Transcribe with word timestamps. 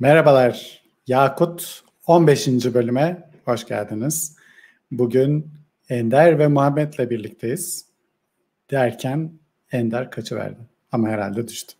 Merhabalar. 0.00 0.82
Yakut 1.06 1.82
15. 2.06 2.48
bölüme 2.74 3.30
hoş 3.44 3.66
geldiniz. 3.66 4.36
Bugün 4.90 5.50
Ender 5.88 6.38
ve 6.38 6.46
Muhammed'le 6.48 7.10
birlikteyiz. 7.10 7.86
Derken 8.70 9.32
Ender 9.72 10.10
kaçıverdi. 10.10 10.58
Ama 10.92 11.08
herhalde 11.08 11.48
düştü. 11.48 11.74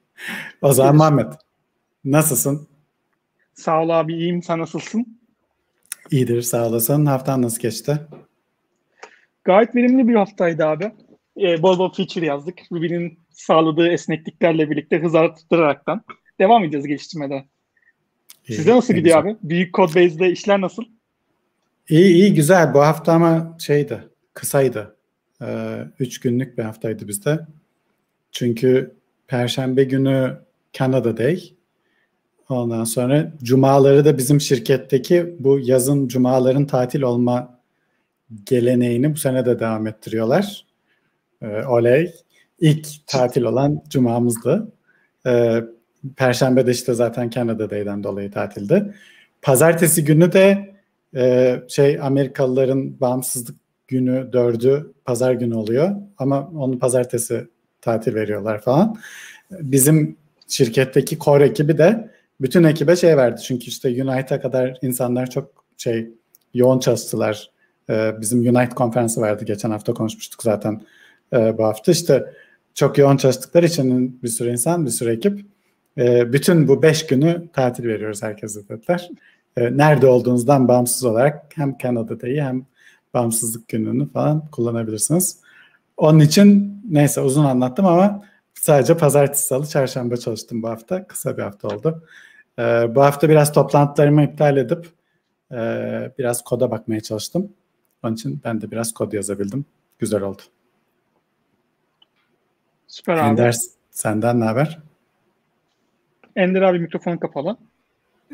o 0.62 0.72
zaman 0.72 0.96
Muhammed 0.96 1.32
nasılsın? 2.04 2.68
Sağ 3.54 3.82
ol 3.82 3.88
abi 3.88 4.14
iyiyim. 4.14 4.42
Sen 4.42 4.58
nasılsın? 4.58 5.20
İyidir 6.10 6.42
sağ 6.42 6.66
olasın. 6.66 7.06
Haftan 7.06 7.42
nasıl 7.42 7.60
geçti? 7.60 7.98
Gayet 9.44 9.74
verimli 9.74 10.08
bir 10.08 10.14
haftaydı 10.14 10.66
abi. 10.66 10.92
Ee, 11.40 11.62
bol 11.62 11.78
bol 11.78 11.92
feature 11.92 12.26
yazdık. 12.26 12.58
Ruby'nin 12.72 13.18
sağladığı 13.30 13.88
esnekliklerle 13.88 14.70
birlikte 14.70 14.98
hız 14.98 15.14
arttıraraktan 15.14 16.04
devam 16.40 16.64
edeceğiz 16.64 16.86
geliştirmede. 16.86 17.51
Size 18.46 18.76
nasıl 18.76 18.94
gidiyor 18.94 19.22
güzel. 19.22 19.32
abi? 19.32 19.38
Büyük 19.42 19.74
Codebase'de 19.74 20.30
işler 20.30 20.60
nasıl? 20.60 20.82
İyi 21.88 22.14
iyi 22.14 22.34
güzel. 22.34 22.74
Bu 22.74 22.80
hafta 22.80 23.12
ama 23.12 23.56
şeydi, 23.60 24.08
kısaydı. 24.34 24.96
Ee, 25.42 25.78
üç 25.98 26.20
günlük 26.20 26.58
bir 26.58 26.62
haftaydı 26.62 27.08
bizde. 27.08 27.40
Çünkü 28.32 28.96
Perşembe 29.28 29.84
günü 29.84 30.38
Canada 30.72 31.16
Day. 31.16 31.54
Ondan 32.48 32.84
sonra 32.84 33.32
cumaları 33.42 34.04
da 34.04 34.18
bizim 34.18 34.40
şirketteki 34.40 35.36
bu 35.38 35.58
yazın 35.58 36.08
cumaların 36.08 36.66
tatil 36.66 37.02
olma 37.02 37.60
geleneğini 38.46 39.14
bu 39.14 39.16
sene 39.16 39.46
de 39.46 39.60
devam 39.60 39.86
ettiriyorlar. 39.86 40.66
Ee, 41.42 41.46
oley. 41.46 42.14
İlk 42.60 42.86
tatil 43.06 43.42
olan 43.42 43.82
cumamızdı. 43.88 44.72
Ee, 45.26 45.62
Perşembe 46.16 46.66
de 46.66 46.70
işte 46.70 46.94
zaten 46.94 47.30
Canada 47.30 47.70
Day'den 47.70 48.04
dolayı 48.04 48.30
tatildi. 48.30 48.94
Pazartesi 49.42 50.04
günü 50.04 50.32
de 50.32 50.74
e, 51.16 51.56
şey 51.68 52.00
Amerikalıların 52.00 53.00
bağımsızlık 53.00 53.56
günü 53.88 54.32
dördü 54.32 54.92
pazar 55.04 55.32
günü 55.32 55.54
oluyor. 55.54 55.90
Ama 56.18 56.50
onun 56.54 56.78
pazartesi 56.78 57.48
tatil 57.80 58.14
veriyorlar 58.14 58.60
falan. 58.60 58.96
Bizim 59.50 60.16
şirketteki 60.48 61.18
core 61.18 61.44
ekibi 61.44 61.78
de 61.78 62.10
bütün 62.40 62.64
ekibe 62.64 62.96
şey 62.96 63.16
verdi. 63.16 63.40
Çünkü 63.42 63.66
işte 63.66 63.88
Unite'a 63.88 64.40
kadar 64.40 64.78
insanlar 64.82 65.30
çok 65.30 65.64
şey 65.76 66.10
yoğun 66.54 66.78
çalıştılar. 66.78 67.50
Ee, 67.90 68.12
bizim 68.20 68.40
Unite 68.40 68.74
konferansı 68.74 69.20
vardı. 69.20 69.44
Geçen 69.44 69.70
hafta 69.70 69.94
konuşmuştuk 69.94 70.42
zaten 70.42 70.82
e, 71.32 71.58
bu 71.58 71.64
hafta. 71.64 71.92
işte 71.92 72.24
çok 72.74 72.98
yoğun 72.98 73.16
çalıştıkları 73.16 73.66
için 73.66 74.18
bir 74.22 74.28
sürü 74.28 74.50
insan, 74.50 74.86
bir 74.86 74.90
sürü 74.90 75.10
ekip 75.10 75.51
e, 75.98 76.32
bütün 76.32 76.68
bu 76.68 76.82
beş 76.82 77.06
günü 77.06 77.48
tatil 77.52 77.84
veriyoruz 77.84 78.22
herkese 78.22 78.68
dediler. 78.68 79.10
E, 79.56 79.76
nerede 79.76 80.06
olduğunuzdan 80.06 80.68
bağımsız 80.68 81.04
olarak 81.04 81.44
hem 81.54 81.78
Kanada'dayı 81.78 82.42
hem 82.42 82.66
bağımsızlık 83.14 83.68
gününü 83.68 84.08
falan 84.08 84.46
kullanabilirsiniz. 84.46 85.40
Onun 85.96 86.20
için 86.20 86.80
neyse 86.90 87.20
uzun 87.20 87.44
anlattım 87.44 87.86
ama 87.86 88.22
sadece 88.54 88.96
pazartesi, 88.96 89.46
salı, 89.46 89.66
çarşamba 89.66 90.16
çalıştım 90.16 90.62
bu 90.62 90.68
hafta. 90.68 91.06
Kısa 91.06 91.36
bir 91.36 91.42
hafta 91.42 91.68
oldu. 91.68 92.02
E, 92.58 92.62
bu 92.94 93.02
hafta 93.02 93.28
biraz 93.28 93.52
toplantılarımı 93.52 94.24
iptal 94.24 94.56
edip 94.56 94.88
e, 95.52 95.56
biraz 96.18 96.44
koda 96.44 96.70
bakmaya 96.70 97.00
çalıştım. 97.00 97.52
Onun 98.02 98.14
için 98.14 98.40
ben 98.44 98.60
de 98.60 98.70
biraz 98.70 98.92
kod 98.92 99.12
yazabildim. 99.12 99.64
Güzel 99.98 100.22
oldu. 100.22 100.42
Süper 102.86 103.16
abi. 103.16 103.20
Ender, 103.20 103.56
senden 103.90 104.40
ne 104.40 104.44
haber? 104.44 104.78
Ender 106.36 106.62
abi 106.62 106.78
mikrofon 106.78 107.16
kapalı. 107.16 107.56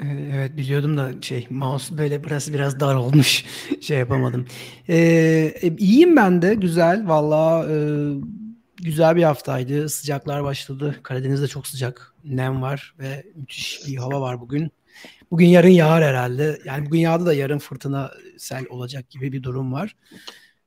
Ee, 0.03 0.31
evet 0.35 0.57
biliyordum 0.57 0.97
da 0.97 1.11
şey 1.23 1.47
mouse 1.51 1.99
böyle 1.99 2.25
burası 2.25 2.55
biraz 2.55 2.81
dar 2.81 2.95
olmuş 2.95 3.45
şey 3.81 3.99
yapamadım. 3.99 4.47
Ee, 4.89 5.53
iyiyim 5.79 6.17
ben 6.17 6.43
de 6.43 6.55
güzel 6.55 7.09
valla 7.09 7.67
e, 7.71 7.77
güzel 8.77 9.17
bir 9.17 9.23
haftaydı 9.23 9.89
sıcaklar 9.89 10.45
başladı 10.45 10.97
Karadeniz'de 11.03 11.49
çok 11.49 11.67
sıcak 11.67 12.15
nem 12.25 12.63
var 12.63 12.95
ve 12.99 13.25
müthiş 13.35 13.81
bir 13.87 13.97
hava 13.97 14.21
var 14.21 14.41
bugün. 14.41 14.71
Bugün 15.31 15.47
yarın 15.47 15.69
yağar 15.69 16.05
herhalde 16.05 16.59
yani 16.65 16.87
bugün 16.87 16.99
yağdı 16.99 17.27
da 17.27 17.35
yarın 17.35 17.59
fırtına 17.59 18.11
sel 18.39 18.65
olacak 18.71 19.11
gibi 19.11 19.33
bir 19.33 19.43
durum 19.43 19.73
var. 19.73 19.97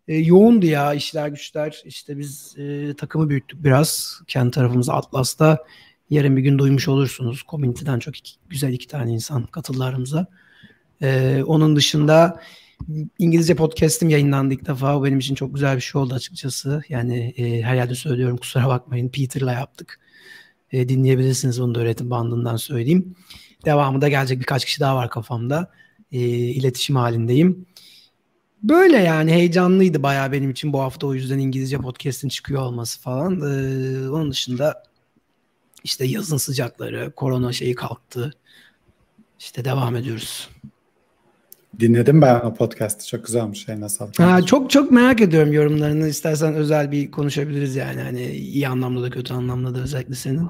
Ee, 0.08 0.16
yoğundu 0.18 0.66
ya 0.66 0.94
işler 0.94 1.28
güçler 1.28 1.82
işte 1.86 2.18
biz 2.18 2.56
e, 2.58 2.94
takımı 2.94 3.30
büyüttük 3.30 3.64
biraz 3.64 4.22
kendi 4.28 4.52
tarafımızda 4.52 4.94
Atlas'ta 4.94 5.66
Yarın 6.12 6.38
bir 6.38 6.42
gün 6.42 6.60
duymuş 6.60 6.88
olursunuz. 6.88 7.44
Community'den 7.50 8.00
çok 8.00 8.18
iki, 8.18 8.32
güzel 8.50 8.74
iki 8.74 8.88
tane 8.88 9.14
insan 9.14 9.44
katıldı. 9.44 10.28
Ee, 11.02 11.44
onun 11.46 11.76
dışında 11.76 12.42
İngilizce 13.20 13.56
podcast'im 13.56 14.10
yayınlandı 14.10 14.54
ilk 14.54 14.68
defa. 14.68 14.98
O 14.98 15.04
benim 15.04 15.20
için 15.20 15.36
çok 15.36 15.54
güzel 15.54 15.76
bir 15.76 15.82
şey 15.82 16.02
oldu 16.02 16.14
açıkçası. 16.14 16.82
Yani 16.90 17.34
e, 17.38 17.62
her 17.62 17.76
yerde 17.76 17.96
söylüyorum 17.96 18.38
kusura 18.38 18.68
bakmayın. 18.68 19.10
Peter'la 19.10 19.54
yaptık. 19.54 20.00
E, 20.72 20.90
dinleyebilirsiniz 20.90 21.60
onu 21.60 21.76
da 21.76 21.80
öğretim 21.80 22.10
bandından 22.10 22.56
söyleyeyim. 22.56 23.16
Devamı 23.66 24.02
da 24.02 24.10
gelecek 24.10 24.40
birkaç 24.40 24.66
kişi 24.66 24.80
daha 24.80 24.96
var 24.96 25.10
kafamda. 25.10 25.72
E, 26.12 26.20
iletişim 26.28 26.96
halindeyim. 26.96 27.66
Böyle 28.64 28.98
yani 28.98 29.32
heyecanlıydı 29.32 30.04
bayağı 30.04 30.32
benim 30.32 30.50
için 30.50 30.74
bu 30.74 30.80
hafta 30.80 31.08
o 31.08 31.14
yüzden 31.14 31.40
İngilizce 31.40 31.78
podcast'in 31.78 32.30
çıkıyor 32.30 32.62
olması 32.62 33.02
falan. 33.02 33.42
Ee, 33.42 34.10
onun 34.10 34.32
dışında 34.32 34.84
işte 35.84 36.06
yazın 36.06 36.38
sıcakları, 36.38 37.12
korona 37.12 37.54
şeyi 37.54 37.76
kalktı. 37.76 38.34
İşte 39.40 39.66
devam 39.66 39.96
ediyoruz. 39.96 40.50
Dinledim 41.80 42.22
ben 42.22 42.40
o 42.40 42.54
podcast'ı. 42.54 43.08
Çok 43.08 43.26
güzelmiş. 43.26 43.66
Şey 43.66 43.80
nasıl? 43.80 44.14
Ha, 44.18 44.42
çok 44.42 44.70
çok 44.70 44.92
merak 44.92 45.22
ediyorum 45.22 45.54
yorumlarını. 45.54 46.08
İstersen 46.08 46.54
özel 46.54 46.92
bir 46.92 47.12
konuşabiliriz 47.12 47.76
yani. 47.76 48.02
Hani 48.02 48.24
iyi 48.32 48.68
anlamda 48.68 49.02
da 49.02 49.10
kötü 49.10 49.34
anlamda 49.34 49.76
da 49.76 49.80
özellikle 49.80 50.16
senin. 50.16 50.50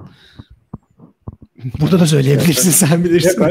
Burada 1.82 2.00
da 2.00 2.08
söyleyebilirsin 2.08 2.72
sen 2.72 3.04
bilirsin. 3.04 3.44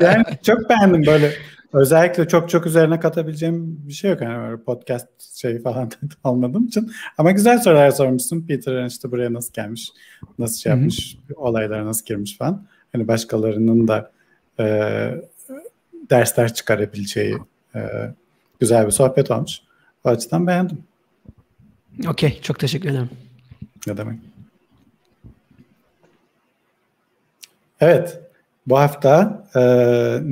yani 0.00 0.24
çok 0.42 0.70
beğendim 0.70 1.06
böyle 1.06 1.32
özellikle 1.72 2.28
çok 2.28 2.50
çok 2.50 2.66
üzerine 2.66 3.00
katabileceğim 3.00 3.80
bir 3.88 3.92
şey 3.92 4.10
yok. 4.10 4.20
Yani 4.20 4.60
podcast 4.62 5.36
şeyi 5.36 5.62
falan 5.62 5.90
almadığım 6.24 6.66
için. 6.66 6.92
Ama 7.18 7.32
güzel 7.32 7.58
sorular 7.58 7.90
sormuşsun. 7.90 8.46
Peter 8.46 8.86
işte 8.86 9.10
buraya 9.10 9.32
nasıl 9.32 9.52
gelmiş, 9.52 9.92
nasıl 10.38 10.56
şey 10.56 10.70
yapmış, 10.70 11.18
Hı-hı. 11.28 11.40
olaylara 11.40 11.86
nasıl 11.86 12.06
girmiş 12.06 12.38
falan. 12.38 12.66
Hani 12.92 13.08
başkalarının 13.08 13.88
da 13.88 14.10
e, 14.60 14.64
dersler 16.10 16.54
çıkarabileceği 16.54 17.36
e, 17.74 17.80
güzel 18.60 18.86
bir 18.86 18.90
sohbet 18.90 19.30
olmuş. 19.30 19.60
O 20.04 20.08
açıdan 20.08 20.46
beğendim. 20.46 20.78
Okey. 22.08 22.40
Çok 22.42 22.58
teşekkür 22.58 22.88
ederim. 22.88 23.10
Ne 23.86 23.96
demek. 23.96 24.18
Evet. 27.80 28.25
Bu 28.66 28.78
hafta 28.78 29.44
e, 29.54 29.60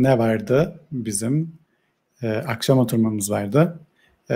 ne 0.03 0.19
vardı? 0.19 0.81
Bizim 0.93 1.53
e, 2.23 2.29
akşam 2.29 2.79
oturmamız 2.79 3.31
vardı. 3.31 3.79
E, 4.31 4.35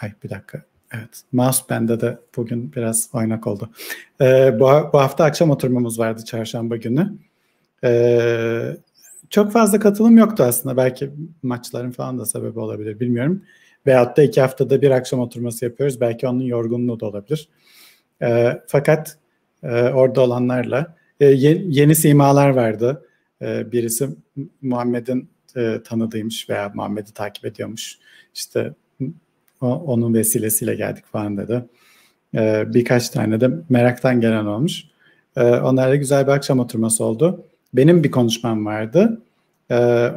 ay 0.00 0.12
bir 0.24 0.30
dakika. 0.30 0.62
Evet. 0.92 1.22
Mouse 1.32 1.62
bende 1.70 2.00
de 2.00 2.18
bugün 2.36 2.72
biraz 2.72 3.08
oynak 3.12 3.46
oldu. 3.46 3.70
E, 4.20 4.60
bu, 4.60 4.90
bu 4.92 4.98
hafta 4.98 5.24
akşam 5.24 5.50
oturmamız 5.50 5.98
vardı 5.98 6.24
çarşamba 6.24 6.76
günü. 6.76 7.12
E, 7.84 8.76
çok 9.30 9.52
fazla 9.52 9.78
katılım 9.78 10.18
yoktu 10.18 10.42
aslında. 10.42 10.76
Belki 10.76 11.10
maçların 11.42 11.90
falan 11.90 12.18
da 12.18 12.26
sebebi 12.26 12.58
olabilir 12.60 13.00
bilmiyorum. 13.00 13.42
Veyahut 13.86 14.16
da 14.16 14.22
iki 14.22 14.40
haftada 14.40 14.82
bir 14.82 14.90
akşam 14.90 15.20
oturması 15.20 15.64
yapıyoruz. 15.64 16.00
Belki 16.00 16.28
onun 16.28 16.40
yorgunluğu 16.40 17.00
da 17.00 17.06
olabilir. 17.06 17.48
E, 18.22 18.60
fakat 18.66 19.18
e, 19.62 19.82
orada 19.82 20.20
olanlarla 20.20 20.96
e, 21.20 21.26
yeni 21.26 21.94
simalar 21.94 22.48
vardı. 22.48 23.04
E, 23.42 23.72
birisi 23.72 24.08
Muhammed'in 24.62 25.28
e, 25.56 25.80
tanıdığıymış 25.84 26.50
veya 26.50 26.72
Muhammed'i 26.74 27.12
takip 27.12 27.44
ediyormuş. 27.44 27.98
İşte 28.34 28.72
onun 29.60 30.14
vesilesiyle 30.14 30.74
geldik 30.74 31.04
falan 31.12 31.36
dedi. 31.36 31.64
E, 32.34 32.74
birkaç 32.74 33.08
tane 33.08 33.40
de 33.40 33.50
meraktan 33.68 34.20
gelen 34.20 34.44
olmuş. 34.46 34.84
E, 35.36 35.42
onlarla 35.42 35.96
güzel 35.96 36.26
bir 36.26 36.32
akşam 36.32 36.58
oturması 36.58 37.04
oldu. 37.04 37.44
Benim 37.74 38.04
bir 38.04 38.10
konuşmam 38.10 38.66
vardı. 38.66 39.22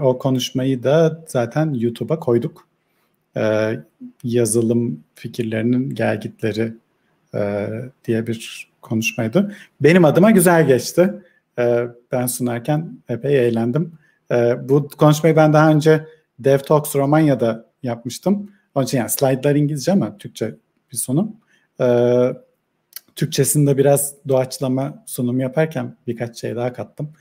O 0.02 0.18
konuşmayı 0.18 0.84
da 0.84 1.24
zaten 1.28 1.74
YouTube'a 1.74 2.20
koyduk. 2.20 2.68
Yazılım 4.24 5.04
fikirlerinin 5.16 5.96
gelgitleri 5.96 6.74
e, 7.36 7.70
diye 8.06 8.28
bir 8.28 8.70
konuşmaydı. 8.82 9.56
Benim 9.82 10.06
adıma 10.06 10.32
güzel 10.32 10.68
geçti. 10.68 11.14
E, 11.62 11.88
ben 12.12 12.26
sunarken 12.26 12.98
epey 13.10 13.48
eğlendim. 13.48 13.94
E, 14.32 14.70
bu 14.70 14.88
konuşmayı 14.88 15.36
ben 15.36 15.54
daha 15.54 15.72
önce 15.72 16.08
Dev 16.40 16.58
Talks 16.60 16.96
Romanya'da 16.96 17.66
yapmıştım. 17.84 18.52
Onun 18.76 18.86
için 18.86 18.98
yani 18.98 19.10
slaytlar 19.10 19.56
İngilizce 19.56 19.92
ama 19.92 20.18
Türkçe 20.18 20.56
bir 20.92 20.98
sunum. 20.98 21.36
E, 21.82 21.88
Türkçesinde 23.16 23.78
biraz 23.78 24.14
doğaçlama 24.28 25.04
sunum 25.06 25.40
yaparken 25.40 25.96
birkaç 26.08 26.38
şey 26.38 26.56
daha 26.56 26.74
kattım. 26.74 27.14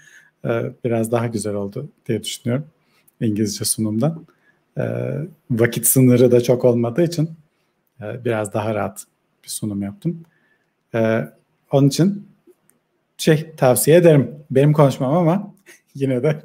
biraz 0.84 1.12
daha 1.12 1.26
güzel 1.26 1.54
oldu 1.54 1.88
diye 2.06 2.22
düşünüyorum 2.22 2.66
İngilizce 3.20 3.64
sunumdan. 3.64 4.26
Vakit 5.50 5.86
sınırı 5.86 6.32
da 6.32 6.40
çok 6.40 6.64
olmadığı 6.64 7.02
için 7.02 7.30
e, 8.00 8.24
biraz 8.24 8.52
daha 8.52 8.74
rahat 8.74 9.04
bir 9.44 9.48
sunum 9.48 9.82
yaptım. 9.82 10.24
Onun 11.72 11.88
için 11.88 12.29
şey 13.20 13.50
tavsiye 13.56 13.96
ederim. 13.96 14.30
Benim 14.50 14.72
konuşmam 14.72 15.16
ama 15.16 15.54
yine 15.94 16.22
de 16.22 16.42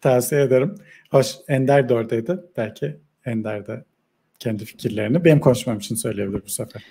tavsiye 0.00 0.42
ederim. 0.42 0.74
Hoş 1.10 1.26
Ender 1.48 1.88
de 1.88 1.94
oradaydı. 1.94 2.50
Belki 2.56 2.96
Ender 3.24 3.66
de 3.66 3.84
kendi 4.38 4.64
fikirlerini 4.64 5.24
benim 5.24 5.40
konuşmam 5.40 5.78
için 5.78 5.94
söyleyebilir 5.94 6.42
bu 6.46 6.50
sefer. 6.50 6.82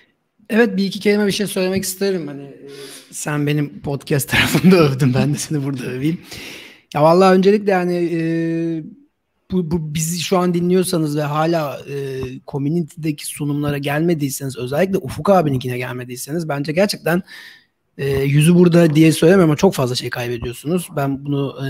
Evet 0.50 0.78
bir 0.78 0.86
iki 0.86 1.00
kelime 1.00 1.28
bir 1.28 1.32
şey 1.32 1.48
söylemek 1.48 1.84
isterim. 1.84 2.28
Hani 2.28 2.44
e, 2.44 2.70
sen 3.12 3.48
benim 3.48 3.82
podcast 3.82 4.30
tarafında 4.32 4.76
övdün 4.78 5.14
ben 5.14 5.34
de 5.34 5.38
seni 5.38 5.64
burada 5.64 5.84
öveyim. 5.84 6.22
Ya 6.94 7.04
vallahi 7.04 7.36
öncelikle 7.36 7.72
yani 7.72 8.10
e, 8.14 8.22
bu, 9.52 9.72
bu 9.72 9.94
bizi 9.94 10.20
şu 10.20 10.38
an 10.38 10.54
dinliyorsanız 10.54 11.18
ve 11.18 11.22
hala 11.22 11.80
e, 11.90 12.22
community'deki 12.48 13.26
sunumlara 13.26 13.78
gelmediyseniz 13.78 14.58
özellikle 14.58 14.98
Ufuk 14.98 15.30
abininkine 15.30 15.78
gelmediyseniz 15.78 16.50
bence 16.50 16.72
gerçekten 16.72 17.22
e, 18.00 18.10
yüzü 18.24 18.56
burada 18.56 18.96
diye 18.96 19.12
söylemiyorum 19.12 19.50
ama 19.50 19.58
çok 19.58 19.74
fazla 19.74 19.96
şey 19.96 20.10
kaybediyorsunuz. 20.10 20.88
Ben 20.96 21.26
bunu 21.26 21.68
e, 21.68 21.70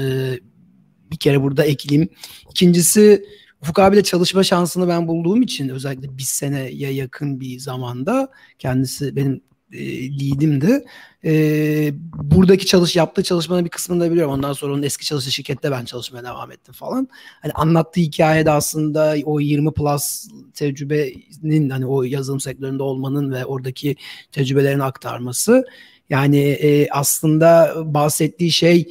bir 1.11 1.17
kere 1.17 1.41
burada 1.41 1.63
ekleyeyim. 1.63 2.09
İkincisi 2.49 3.25
Ufuk 3.61 3.79
abiyle 3.79 4.03
çalışma 4.03 4.43
şansını 4.43 4.87
ben 4.87 5.07
bulduğum 5.07 5.41
için 5.41 5.69
özellikle 5.69 6.17
bir 6.17 6.23
seneye 6.23 6.93
yakın 6.93 7.39
bir 7.39 7.59
zamanda 7.59 8.29
kendisi 8.59 9.15
benim 9.15 9.41
e, 9.73 10.11
leadimdi. 10.11 10.85
E, 11.25 11.91
buradaki 12.13 12.65
çalış 12.65 12.95
yaptığı 12.95 13.23
çalışmanın 13.23 13.65
bir 13.65 13.69
kısmını 13.69 14.01
da 14.01 14.11
biliyorum. 14.11 14.33
Ondan 14.33 14.53
sonra 14.53 14.73
onun 14.73 14.83
eski 14.83 15.05
çalıştığı 15.05 15.31
şirkette 15.31 15.71
ben 15.71 15.85
çalışmaya 15.85 16.23
devam 16.23 16.51
ettim 16.51 16.73
falan. 16.73 17.07
Hani 17.41 17.53
anlattığı 17.53 18.01
hikayede 18.01 18.51
aslında 18.51 19.15
o 19.25 19.39
20 19.39 19.73
plus 19.73 20.27
tecrübenin 20.53 21.69
hani 21.69 21.85
o 21.85 22.03
yazılım 22.03 22.39
sektöründe 22.39 22.83
olmanın 22.83 23.31
ve 23.31 23.45
oradaki 23.45 23.95
tecrübelerini 24.31 24.83
aktarması. 24.83 25.63
Yani 26.09 26.39
e, 26.39 26.89
aslında 26.89 27.73
bahsettiği 27.85 28.51
şey 28.51 28.87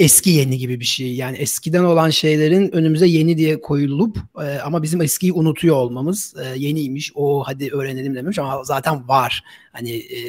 eski 0.00 0.30
yeni 0.30 0.58
gibi 0.58 0.80
bir 0.80 0.84
şey. 0.84 1.14
Yani 1.14 1.36
eskiden 1.36 1.84
olan 1.84 2.10
şeylerin 2.10 2.72
önümüze 2.72 3.06
yeni 3.06 3.36
diye 3.36 3.60
koyulup 3.60 4.16
e, 4.42 4.58
ama 4.58 4.82
bizim 4.82 5.02
eskiyi 5.02 5.32
unutuyor 5.32 5.76
olmamız 5.76 6.34
e, 6.44 6.58
yeniymiş. 6.58 7.12
O 7.14 7.42
hadi 7.46 7.70
öğrenelim 7.70 8.14
demiş 8.14 8.38
ama 8.38 8.64
zaten 8.64 9.08
var. 9.08 9.44
Hani 9.72 9.96
e, 9.96 10.20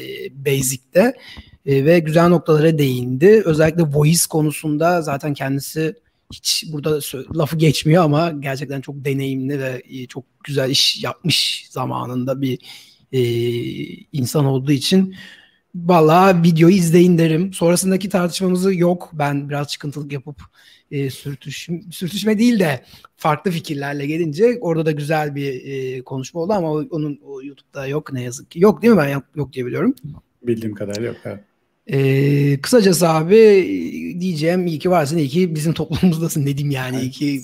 basic'te 0.45 1.13
e, 1.65 1.85
ve 1.85 1.99
güzel 1.99 2.27
noktalara 2.27 2.77
değindi. 2.77 3.41
Özellikle 3.45 3.83
voice 3.83 4.23
konusunda 4.29 5.01
zaten 5.01 5.33
kendisi 5.33 5.95
hiç 6.33 6.65
burada 6.71 6.99
lafı 7.35 7.57
geçmiyor 7.57 8.03
ama 8.03 8.31
gerçekten 8.31 8.81
çok 8.81 9.05
deneyimli 9.05 9.59
ve 9.59 9.81
e, 9.89 10.07
çok 10.07 10.23
güzel 10.43 10.69
iş 10.69 11.03
yapmış 11.03 11.67
zamanında 11.69 12.41
bir 12.41 12.59
e, 13.11 13.21
insan 14.11 14.45
olduğu 14.45 14.71
için 14.71 15.15
Valla 15.75 16.43
videoyu 16.43 16.75
izleyin 16.75 17.17
derim. 17.17 17.53
Sonrasındaki 17.53 18.09
tartışmamızı 18.09 18.75
yok. 18.75 19.09
Ben 19.13 19.49
biraz 19.49 19.67
çıkıntılık 19.67 20.11
yapıp 20.11 20.41
e, 20.91 21.09
sürtüşme, 21.09 21.81
sürtüşme 21.91 22.39
değil 22.39 22.59
de 22.59 22.83
farklı 23.17 23.51
fikirlerle 23.51 24.05
gelince 24.05 24.57
orada 24.61 24.85
da 24.85 24.91
güzel 24.91 25.35
bir 25.35 25.65
e, 25.65 26.01
konuşma 26.01 26.41
oldu 26.41 26.53
ama 26.53 26.71
onun 26.71 27.19
o 27.25 27.43
YouTube'da 27.43 27.87
yok 27.87 28.13
ne 28.13 28.23
yazık 28.23 28.51
ki. 28.51 28.59
Yok 28.59 28.81
değil 28.81 28.93
mi? 28.93 28.99
Ben 28.99 29.21
yok 29.35 29.53
diye 29.53 29.65
biliyorum. 29.65 29.95
Bildiğim 30.43 30.75
kadar 30.75 31.01
yok. 31.01 31.15
Evet. 31.25 31.39
Ee, 31.87 32.61
kısacası 32.61 33.09
abi 33.09 33.35
diyeceğim 34.19 34.67
iyi 34.67 34.79
ki 34.79 34.91
varsın 34.91 35.17
iyi 35.17 35.29
ki 35.29 35.55
bizim 35.55 35.73
toplumumuzdasın 35.73 36.45
dedim 36.45 36.71
yani 36.71 37.01
iyi 37.01 37.11
ki 37.11 37.41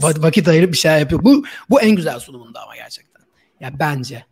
vakit 0.00 0.48
ayırıp 0.48 0.72
bir 0.72 0.78
şey 0.78 1.00
yapıyor. 1.00 1.24
Bu 1.24 1.44
bu 1.70 1.80
en 1.80 1.96
güzel 1.96 2.18
sunumunda 2.18 2.62
ama 2.62 2.76
gerçekten. 2.76 3.22
Ya 3.60 3.72
bence. 3.78 4.24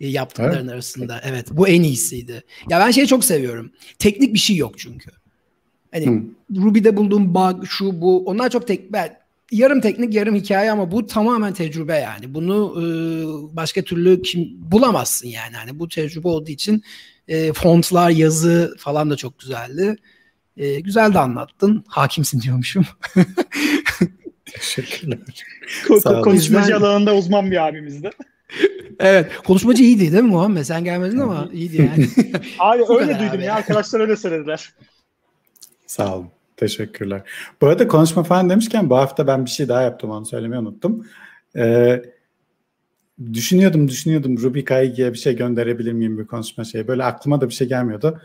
E, 0.00 0.08
yaptıkların 0.08 0.62
evet. 0.62 0.72
arasında. 0.72 1.20
Evet 1.24 1.46
bu 1.50 1.68
en 1.68 1.82
iyisiydi. 1.82 2.44
Ya 2.70 2.80
ben 2.80 2.90
şeyi 2.90 3.06
çok 3.06 3.24
seviyorum. 3.24 3.72
Teknik 3.98 4.34
bir 4.34 4.38
şey 4.38 4.56
yok 4.56 4.78
çünkü. 4.78 5.10
Hani 5.92 6.06
hmm. 6.06 6.64
Ruby'de 6.64 6.96
bulduğum 6.96 7.34
bug 7.34 7.66
şu 7.66 8.00
bu 8.00 8.24
onlar 8.26 8.50
çok 8.50 8.66
tek 8.66 8.92
ben 8.92 9.16
yarım 9.52 9.80
teknik 9.80 10.14
yarım 10.14 10.34
hikaye 10.34 10.70
ama 10.70 10.90
bu 10.90 11.06
tamamen 11.06 11.52
tecrübe 11.52 11.96
yani. 11.96 12.34
Bunu 12.34 12.74
e, 12.76 12.84
başka 13.56 13.82
türlü 13.82 14.22
kim 14.22 14.48
bulamazsın 14.58 15.28
yani. 15.28 15.56
Hani 15.56 15.78
bu 15.78 15.88
tecrübe 15.88 16.28
olduğu 16.28 16.50
için 16.50 16.82
e, 17.28 17.52
fontlar, 17.52 18.10
yazı 18.10 18.76
falan 18.78 19.10
da 19.10 19.16
çok 19.16 19.38
güzeldi. 19.38 19.96
E, 20.56 20.80
güzel 20.80 21.14
de 21.14 21.18
anlattın. 21.18 21.84
Hakimsin 21.88 22.40
diyormuşum. 22.40 22.86
Teşekkürler. 24.44 25.18
Konuşmacı 26.22 26.76
alanında 26.76 27.16
uzman 27.16 27.50
bir 27.50 27.68
abimizdi 27.68 28.10
evet. 28.98 29.30
Konuşmacı 29.46 29.82
iyiydi 29.82 30.12
değil 30.12 30.22
mi 30.22 30.30
Muhammed? 30.30 30.62
Sen 30.62 30.84
gelmedin 30.84 31.18
ama 31.18 31.48
iyiydi 31.52 31.76
yani. 31.76 32.08
Abi 32.58 32.82
öyle 32.88 33.18
duydum 33.18 33.36
abi. 33.36 33.44
ya. 33.44 33.54
Arkadaşlar 33.54 34.00
öyle 34.00 34.16
söylediler. 34.16 34.72
Sağ 35.86 36.16
olun. 36.16 36.28
Teşekkürler. 36.56 37.22
Bu 37.60 37.66
arada 37.66 37.88
konuşma 37.88 38.22
falan 38.22 38.50
demişken 38.50 38.90
bu 38.90 38.96
hafta 38.96 39.26
ben 39.26 39.44
bir 39.44 39.50
şey 39.50 39.68
daha 39.68 39.82
yaptım 39.82 40.10
onu 40.10 40.26
söylemeyi 40.26 40.62
unuttum. 40.62 41.06
Ee, 41.56 42.02
düşünüyordum 43.32 43.88
düşünüyordum 43.88 44.38
Ruby 44.42 44.64
Kaigi'ye 44.64 45.12
bir 45.12 45.18
şey 45.18 45.36
gönderebilir 45.36 45.92
miyim 45.92 46.18
bir 46.18 46.26
konuşma 46.26 46.64
şeyi. 46.64 46.88
Böyle 46.88 47.04
aklıma 47.04 47.40
da 47.40 47.48
bir 47.48 47.54
şey 47.54 47.68
gelmiyordu. 47.68 48.20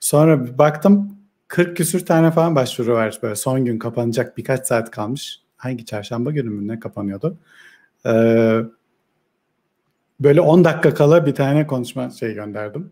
Sonra 0.00 0.46
bir 0.46 0.58
baktım 0.58 1.16
40 1.48 1.76
küsür 1.76 2.06
tane 2.06 2.30
falan 2.30 2.54
başvuru 2.56 2.92
var. 2.92 3.18
Böyle 3.22 3.36
son 3.36 3.64
gün 3.64 3.78
kapanacak 3.78 4.36
birkaç 4.36 4.66
saat 4.66 4.90
kalmış. 4.90 5.40
Hangi 5.56 5.84
çarşamba 5.84 6.30
günü 6.30 6.50
mü 6.50 6.68
ne 6.68 6.80
kapanıyordu? 6.80 7.36
Ee, 8.06 8.58
Böyle 10.22 10.40
10 10.40 10.64
dakika 10.64 10.94
kala 10.94 11.26
bir 11.26 11.34
tane 11.34 11.66
konuşma 11.66 12.10
şey 12.10 12.34
gönderdim. 12.34 12.90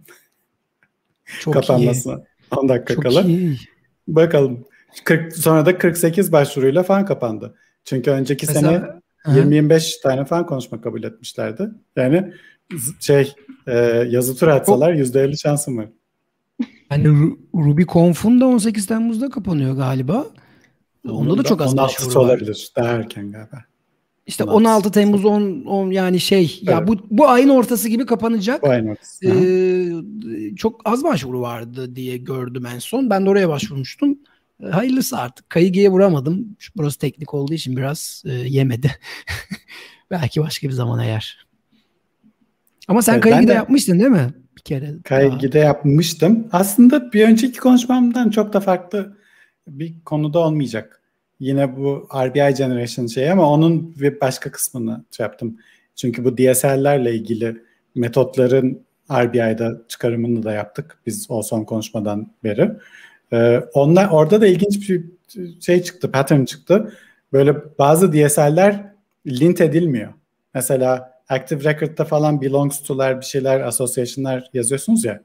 Çok 1.40 1.55
Kapanmasına. 1.55 2.14
Iyi. 2.14 2.59
10 2.59 2.69
dakika 2.69 2.95
Çok 2.95 3.02
kala. 3.02 3.23
Iyi. 3.23 3.59
Bakalım. 4.09 4.64
40, 5.05 5.37
sonra 5.37 5.66
da 5.66 5.78
48 5.78 6.33
başvuruyla 6.33 6.83
falan 6.83 7.07
kapandı. 7.07 7.55
Çünkü 7.85 8.11
önceki 8.11 8.47
Mesela, 8.47 9.00
sene 9.25 9.40
20-25 9.40 10.02
tane 10.02 10.25
falan 10.25 10.47
konuşma 10.47 10.81
kabul 10.81 11.02
etmişlerdi. 11.02 11.69
Yani 11.97 12.33
şey 13.00 13.35
e, 13.66 13.76
yazı 14.09 14.37
tur 14.37 14.49
atsalar 14.49 14.93
%50 14.93 15.37
şansım 15.37 15.78
var. 15.78 15.88
Yani 16.90 17.37
Ruby 17.55 17.83
Conf'un 17.83 18.40
da 18.40 18.47
18 18.47 18.87
Temmuz'da 18.87 19.31
kapanıyor 19.31 19.76
galiba. 19.76 20.26
Onda 21.09 21.38
da 21.38 21.43
çok 21.43 21.61
az 21.61 21.76
başvuru 21.76 22.14
var. 22.14 22.25
olabilir. 22.25 22.73
Daha 22.76 22.88
erken 22.88 23.33
galiba. 23.33 23.70
İşte 24.27 24.45
16 24.45 24.93
Temmuz 24.93 25.25
10, 25.25 25.62
10 25.65 25.91
yani 25.91 26.21
şey 26.21 26.61
evet. 26.62 26.69
ya 26.69 26.87
bu 26.87 26.97
bu 27.11 27.29
ayın 27.29 27.49
ortası 27.49 27.89
gibi 27.89 28.07
kapanacak. 28.07 28.62
Bu 28.62 28.69
ayın 28.69 28.87
ortası. 28.87 29.27
Ee, 29.27 30.57
çok 30.57 30.81
az 30.85 31.05
başvuru 31.05 31.41
vardı 31.41 31.97
diye 31.97 32.17
gördüm 32.17 32.67
en 32.67 32.79
son. 32.79 33.11
Ben 33.11 33.27
de 33.27 33.31
oraya 33.31 33.49
başvurmuştum. 33.49 34.19
Ee, 34.62 34.67
hayırlısı 34.67 35.19
artık. 35.19 35.50
Kayıgiye 35.50 35.89
vuramadım. 35.89 36.57
Burası 36.77 36.99
teknik 36.99 37.35
olduğu 37.35 37.55
için 37.55 37.77
biraz 37.77 38.23
e, 38.27 38.33
yemedi. 38.33 38.91
Belki 40.11 40.41
başka 40.41 40.69
bir 40.69 40.73
zamana 40.73 41.05
yer. 41.05 41.47
Ama 42.89 43.03
sen 43.03 43.12
evet, 43.12 43.23
Kayıgi'de 43.23 43.53
yapmıştın 43.53 43.99
değil 43.99 44.11
mi? 44.11 44.35
Bir 44.57 44.62
kere. 44.62 44.95
Kayıgi'de 45.05 45.59
yapmıştım. 45.59 46.49
Aslında 46.53 47.12
bir 47.12 47.25
önceki 47.25 47.59
konuşmamdan 47.59 48.31
çok 48.31 48.53
da 48.53 48.61
farklı 48.61 49.17
bir 49.67 50.05
konuda 50.05 50.39
olmayacak 50.39 51.00
yine 51.40 51.76
bu 51.76 52.09
RBI 52.14 52.54
Generation 52.54 53.06
şey 53.06 53.30
ama 53.30 53.50
onun 53.50 53.94
bir 54.00 54.20
başka 54.20 54.50
kısmını 54.50 55.04
şey 55.11 55.25
yaptım. 55.25 55.56
Çünkü 55.97 56.25
bu 56.25 56.38
DSL'lerle 56.38 57.14
ilgili 57.14 57.62
metotların 57.94 58.82
RBI'da 59.12 59.82
çıkarımını 59.88 60.42
da 60.42 60.52
yaptık 60.52 60.99
biz 61.06 61.26
o 61.30 61.42
son 61.42 61.64
konuşmadan 61.64 62.32
beri. 62.44 62.70
Ee, 63.32 63.62
onlar 63.75 64.09
orada 64.09 64.40
da 64.40 64.47
ilginç 64.47 64.90
bir 64.90 65.04
şey 65.61 65.82
çıktı, 65.82 66.12
pattern 66.12 66.44
çıktı. 66.44 66.92
Böyle 67.32 67.78
bazı 67.78 68.12
DSL'ler 68.12 68.92
lint 69.26 69.61
edilmiyor. 69.61 70.12
Mesela 70.54 71.20
Active 71.28 71.64
Record'da 71.64 72.04
falan 72.04 72.40
belongs 72.40 72.82
to'lar 72.82 73.20
bir 73.20 73.26
şeyler, 73.26 73.61
association'lar 73.61 74.50
yazıyorsunuz 74.54 75.04
ya. 75.04 75.20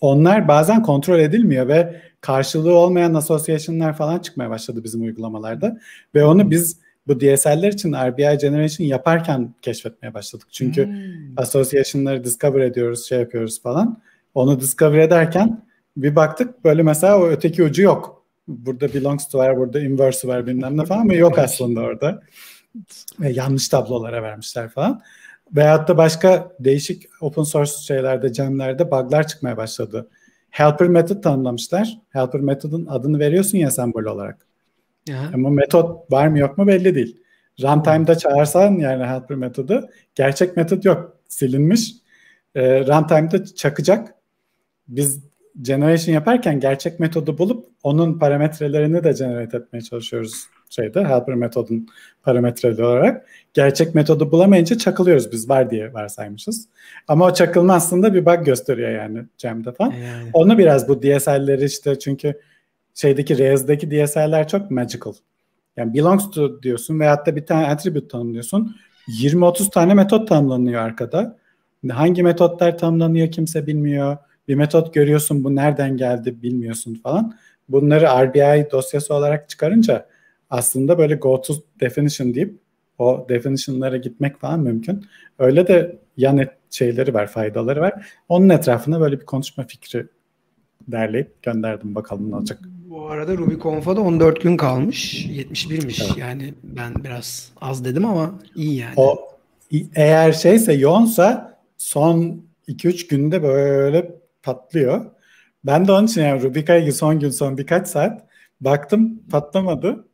Onlar 0.00 0.48
bazen 0.48 0.82
kontrol 0.82 1.18
edilmiyor 1.18 1.68
ve 1.68 2.00
karşılığı 2.20 2.74
olmayan 2.74 3.14
association'lar 3.14 3.96
falan 3.96 4.18
çıkmaya 4.18 4.50
başladı 4.50 4.84
bizim 4.84 5.02
uygulamalarda. 5.02 5.78
Ve 6.14 6.24
onu 6.24 6.50
biz 6.50 6.78
bu 7.06 7.20
DSL'ler 7.20 7.72
için 7.72 7.92
RBI 7.92 8.38
Generation 8.38 8.86
yaparken 8.86 9.54
keşfetmeye 9.62 10.14
başladık. 10.14 10.48
Çünkü 10.52 10.86
hmm. 10.86 10.94
association'ları 11.36 12.24
discover 12.24 12.60
ediyoruz, 12.60 13.08
şey 13.08 13.18
yapıyoruz 13.20 13.62
falan. 13.62 14.02
Onu 14.34 14.60
discover 14.60 14.98
ederken 14.98 15.64
bir 15.96 16.16
baktık 16.16 16.64
böyle 16.64 16.82
mesela 16.82 17.18
o 17.18 17.26
öteki 17.26 17.62
ucu 17.62 17.82
yok. 17.82 18.24
Burada 18.48 18.94
belongs 18.94 19.28
to 19.28 19.38
var, 19.38 19.56
burada 19.56 19.80
inverse 19.80 20.28
var 20.28 20.46
bilmem 20.46 20.76
ne 20.76 20.84
falan 20.84 21.00
ama 21.00 21.14
yok 21.14 21.38
aslında 21.38 21.80
orada. 21.80 22.22
Ve 23.20 23.30
yanlış 23.30 23.68
tablolara 23.68 24.22
vermişler 24.22 24.68
falan. 24.68 25.02
Veyahut 25.56 25.88
da 25.88 25.96
başka 25.96 26.52
değişik 26.60 27.02
open 27.20 27.42
source 27.42 27.72
şeylerde, 27.72 28.28
gemlerde 28.28 28.90
bug'lar 28.90 29.26
çıkmaya 29.26 29.56
başladı 29.56 30.08
helper 30.50 30.88
method 30.88 31.22
tanımlamışlar. 31.22 31.98
Helper 32.10 32.40
methodun 32.40 32.86
adını 32.86 33.18
veriyorsun 33.18 33.58
ya 33.58 33.70
sembol 33.70 34.04
olarak. 34.04 34.46
Aha. 35.10 35.30
Ama 35.34 35.50
metot 35.50 36.12
var 36.12 36.28
mı 36.28 36.38
yok 36.38 36.58
mu 36.58 36.66
belli 36.66 36.94
değil. 36.94 37.16
Runtime'da 37.62 38.18
çağırsan 38.18 38.78
yani 38.78 39.04
helper 39.04 39.36
metodu 39.36 39.88
gerçek 40.14 40.56
metot 40.56 40.84
yok. 40.84 41.16
Silinmiş. 41.28 41.92
E, 42.54 42.80
runtime'da 42.86 43.44
çakacak. 43.44 44.14
Biz 44.88 45.24
generation 45.62 46.14
yaparken 46.14 46.60
gerçek 46.60 47.00
metodu 47.00 47.38
bulup 47.38 47.66
onun 47.82 48.18
parametrelerini 48.18 49.04
de 49.04 49.12
generate 49.12 49.56
etmeye 49.56 49.82
çalışıyoruz 49.82 50.44
şeyde 50.70 51.04
helper 51.04 51.34
metodun 51.34 51.88
parametreleri 52.22 52.84
olarak. 52.84 53.26
Gerçek 53.54 53.94
metodu 53.94 54.32
bulamayınca 54.32 54.78
çakılıyoruz 54.78 55.32
biz 55.32 55.48
var 55.48 55.70
diye 55.70 55.92
varsaymışız. 55.92 56.68
Ama 57.08 57.26
o 57.26 57.34
çakılma 57.34 57.74
aslında 57.74 58.14
bir 58.14 58.26
bug 58.26 58.44
gösteriyor 58.44 58.90
yani 58.90 59.22
Cem'de 59.38 59.72
falan. 59.72 59.90
Yani. 59.90 60.30
Onu 60.32 60.58
biraz 60.58 60.88
bu 60.88 61.02
DSL'leri 61.02 61.64
işte 61.64 61.98
çünkü 61.98 62.40
şeydeki 62.94 63.38
Rails'deki 63.38 63.90
DSL'ler 63.90 64.48
çok 64.48 64.70
magical. 64.70 65.12
Yani 65.76 65.94
belongs 65.94 66.30
to 66.30 66.62
diyorsun 66.62 67.00
veyahut 67.00 67.26
da 67.26 67.36
bir 67.36 67.46
tane 67.46 67.66
attribute 67.66 68.08
tanımlıyorsun. 68.08 68.76
20-30 69.22 69.70
tane 69.70 69.94
metot 69.94 70.28
tanımlanıyor 70.28 70.82
arkada. 70.82 71.36
Hangi 71.90 72.22
metotlar 72.22 72.78
tanımlanıyor 72.78 73.30
kimse 73.30 73.66
bilmiyor. 73.66 74.16
Bir 74.48 74.54
metot 74.54 74.94
görüyorsun 74.94 75.44
bu 75.44 75.56
nereden 75.56 75.96
geldi 75.96 76.42
bilmiyorsun 76.42 76.94
falan. 76.94 77.34
Bunları 77.68 78.04
RBI 78.04 78.70
dosyası 78.70 79.14
olarak 79.14 79.48
çıkarınca 79.48 80.06
aslında 80.50 80.98
böyle 80.98 81.14
go 81.14 81.42
to 81.42 81.54
definition 81.80 82.34
deyip 82.34 82.58
o 82.98 83.26
definition'lara 83.28 83.96
gitmek 83.96 84.40
falan 84.40 84.60
mümkün. 84.60 85.06
Öyle 85.38 85.66
de 85.66 85.98
yan 86.16 86.38
et 86.38 86.50
şeyleri 86.70 87.14
var, 87.14 87.26
faydaları 87.26 87.80
var. 87.80 88.06
Onun 88.28 88.48
etrafına 88.48 89.00
böyle 89.00 89.20
bir 89.20 89.26
konuşma 89.26 89.64
fikri 89.64 90.06
derleyip 90.88 91.42
gönderdim 91.42 91.94
bakalım 91.94 92.30
ne 92.30 92.36
olacak. 92.36 92.58
Bu 92.90 93.06
arada 93.06 93.36
Ruby 93.36 93.54
Conf'a 93.62 93.96
da 93.96 94.00
14 94.00 94.42
gün 94.42 94.56
kalmış. 94.56 95.26
71'miş. 95.26 96.04
Evet. 96.06 96.16
Yani 96.18 96.54
ben 96.62 96.94
biraz 97.04 97.52
az 97.60 97.84
dedim 97.84 98.04
ama 98.04 98.34
iyi 98.54 98.76
yani. 98.76 98.94
O 98.96 99.30
eğer 99.94 100.32
şeyse 100.32 100.72
yoğunsa 100.72 101.58
son 101.76 102.42
2-3 102.68 103.08
günde 103.08 103.42
böyle 103.42 104.14
patlıyor. 104.42 105.04
Ben 105.64 105.86
de 105.86 105.92
onun 105.92 106.06
için 106.06 106.22
yani 106.22 106.42
Rubika'yı 106.42 106.92
son 106.92 107.20
gün 107.20 107.30
son 107.30 107.58
birkaç 107.58 107.88
saat 107.88 108.22
baktım 108.60 109.22
patlamadı. 109.30 110.04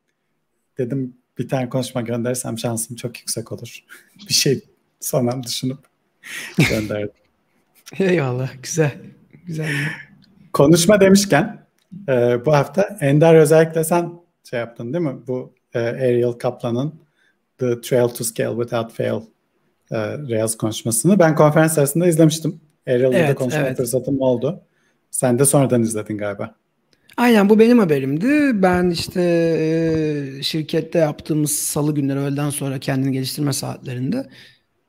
Dedim 0.78 1.16
bir 1.38 1.48
tane 1.48 1.68
konuşma 1.68 2.00
göndersem 2.00 2.58
şansım 2.58 2.96
çok 2.96 3.18
yüksek 3.18 3.52
olur. 3.52 3.84
bir 4.28 4.34
şey 4.34 4.64
son 5.00 5.26
an 5.26 5.42
düşünüp 5.42 5.78
gönderdim. 6.70 7.10
Eyvallah 7.98 8.50
güzel. 8.62 8.94
Güzel. 9.46 9.70
Konuşma 10.52 11.00
demişken 11.00 11.66
e, 12.08 12.44
bu 12.46 12.52
hafta 12.52 12.82
Ender 13.00 13.34
özellikle 13.34 13.84
sen 13.84 14.12
şey 14.50 14.58
yaptın 14.60 14.92
değil 14.92 15.04
mi? 15.04 15.16
Bu 15.26 15.54
e, 15.74 15.78
Ariel 15.78 16.32
Kaplan'ın 16.32 16.94
The 17.58 17.80
Trail 17.80 18.08
to 18.08 18.24
Scale 18.24 18.62
Without 18.62 18.92
Fail 18.92 19.20
e, 19.90 19.96
Rails 20.18 20.56
konuşmasını 20.56 21.18
ben 21.18 21.34
konferans 21.34 21.74
sırasında 21.74 22.06
izlemiştim. 22.06 22.60
Ariel'da 22.88 23.16
evet, 23.16 23.28
da 23.28 23.34
konuşma 23.34 23.60
evet. 23.60 23.76
fırsatım 23.76 24.20
oldu. 24.20 24.60
Sen 25.10 25.38
de 25.38 25.44
sonradan 25.44 25.82
izledin 25.82 26.18
galiba. 26.18 26.54
Aynen 27.16 27.48
bu 27.48 27.58
benim 27.58 27.78
haberimdi. 27.78 28.62
Ben 28.62 28.90
işte 28.90 29.22
e, 30.38 30.42
şirkette 30.42 30.98
yaptığımız 30.98 31.50
salı 31.52 31.94
günleri 31.94 32.18
öğleden 32.18 32.50
sonra 32.50 32.78
kendini 32.80 33.12
geliştirme 33.12 33.52
saatlerinde 33.52 34.28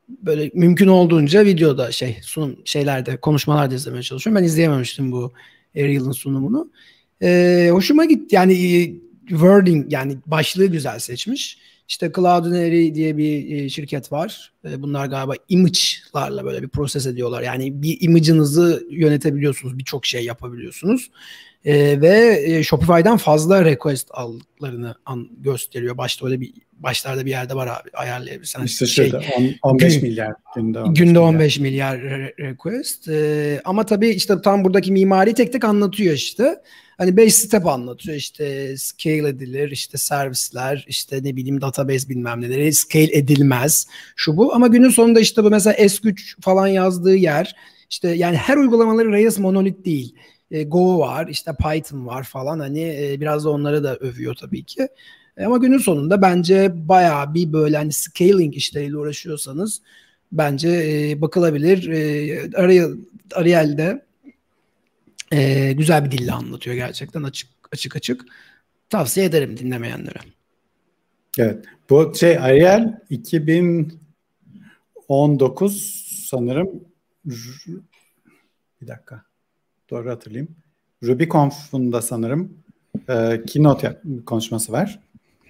böyle 0.08 0.50
mümkün 0.54 0.88
olduğunca 0.88 1.44
videoda 1.44 1.92
şey 1.92 2.18
sunum 2.22 2.56
şeylerde 2.64 3.16
konuşmalarda 3.16 3.74
izlemeye 3.74 4.02
çalışıyorum. 4.02 4.42
Ben 4.42 4.46
izleyememiştim 4.46 5.12
bu 5.12 5.32
Ariel'ın 5.76 6.12
sunumunu. 6.12 6.70
E, 7.22 7.68
hoşuma 7.72 8.04
gitti. 8.04 8.34
Yani 8.34 8.52
e, 8.52 8.94
wording 9.28 9.92
yani 9.92 10.18
başlığı 10.26 10.66
güzel 10.66 10.98
seçmiş. 10.98 11.58
İşte 11.88 12.12
Cloudinary 12.16 12.94
diye 12.94 13.16
bir 13.16 13.56
e, 13.56 13.68
şirket 13.68 14.12
var. 14.12 14.52
Bunlar 14.78 15.06
galiba 15.06 15.34
image'larla 15.48 16.44
böyle 16.44 16.62
bir 16.62 16.68
proses 16.68 17.06
ediyorlar. 17.06 17.42
Yani 17.42 17.82
bir 17.82 17.98
image'ınızı 18.00 18.86
yönetebiliyorsunuz. 18.90 19.78
Birçok 19.78 20.06
şey 20.06 20.24
yapabiliyorsunuz. 20.24 21.10
E, 21.64 22.00
ve 22.00 22.42
e, 22.44 22.62
Shopify'dan 22.62 23.16
fazla 23.16 23.64
request 23.64 24.08
aldıklarını 24.10 24.94
an, 25.06 25.28
gösteriyor. 25.40 25.98
Başta 25.98 26.26
öyle 26.26 26.40
bir 26.40 26.52
başlarda 26.72 27.26
bir 27.26 27.30
yerde 27.30 27.54
var 27.54 27.66
abi 27.66 27.90
ayarlayabilirsen. 27.94 28.64
İşte 28.64 28.86
şey, 28.86 29.10
şurada 29.10 29.24
15 29.62 29.94
gün, 29.94 30.02
milyar 30.02 30.32
günde 30.56 30.80
15 30.80 30.98
günde 30.98 31.18
15 31.18 31.58
milyar, 31.58 31.96
milyar 31.96 32.32
request. 32.38 33.08
E, 33.08 33.60
ama 33.64 33.86
tabii 33.86 34.08
işte 34.08 34.42
tam 34.42 34.64
buradaki 34.64 34.92
mimari 34.92 35.34
tek 35.34 35.52
tek 35.52 35.64
anlatıyor 35.64 36.14
işte. 36.14 36.62
Hani 36.98 37.16
5 37.16 37.34
step 37.34 37.66
anlatıyor 37.66 38.16
işte 38.16 38.76
scale 38.76 39.28
edilir, 39.28 39.70
işte 39.70 39.98
servisler, 39.98 40.84
işte 40.88 41.20
ne 41.22 41.36
bileyim 41.36 41.60
database 41.60 42.08
bilmem 42.08 42.40
neleri 42.40 42.72
scale 42.72 43.16
edilmez. 43.16 43.86
Şu 44.16 44.36
bu 44.36 44.54
ama 44.54 44.66
günün 44.66 44.90
sonunda 44.90 45.20
işte 45.20 45.44
bu 45.44 45.50
mesela 45.50 45.76
S3 45.76 46.40
falan 46.40 46.66
yazdığı 46.66 47.16
yer 47.16 47.56
işte 47.90 48.08
yani 48.08 48.36
her 48.36 48.56
uygulamaları 48.56 49.12
Rails 49.12 49.38
monolit 49.38 49.84
değil 49.84 50.14
e, 50.50 50.62
Go 50.62 50.98
var, 50.98 51.28
işte 51.28 51.56
Python 51.56 52.06
var 52.06 52.22
falan 52.22 52.58
hani 52.58 52.80
e, 52.80 53.20
biraz 53.20 53.44
da 53.44 53.50
onları 53.50 53.84
da 53.84 53.96
övüyor 53.96 54.34
tabii 54.34 54.64
ki. 54.64 54.88
E, 55.36 55.44
ama 55.44 55.56
günün 55.56 55.78
sonunda 55.78 56.22
bence 56.22 56.88
bayağı 56.88 57.34
bir 57.34 57.52
böyle 57.52 57.76
hani 57.76 57.92
scaling 57.92 58.56
işleriyle 58.56 58.96
uğraşıyorsanız 58.96 59.82
bence 60.32 60.68
e, 60.68 61.20
bakılabilir. 61.20 61.88
E, 61.88 62.56
Ariel, 62.56 62.90
Ariel'de 63.34 64.04
e, 65.32 65.72
güzel 65.72 66.04
bir 66.04 66.10
dille 66.10 66.32
anlatıyor 66.32 66.76
gerçekten 66.76 67.22
açık 67.22 67.50
açık 67.72 67.96
açık. 67.96 68.24
Tavsiye 68.90 69.26
ederim 69.26 69.56
dinlemeyenlere. 69.56 70.18
Evet. 71.38 71.64
Bu 71.90 72.14
şey 72.14 72.38
Ariel 72.38 73.00
2019 73.10 76.04
sanırım 76.28 76.84
bir 78.80 78.86
dakika 78.86 79.27
doğru 79.90 80.10
hatırlayayım. 80.10 80.56
RubyConf'un 81.02 81.92
da 81.92 82.02
sanırım 82.02 82.52
e, 83.08 83.42
keynote 83.46 84.00
konuşması 84.26 84.72
var. 84.72 85.00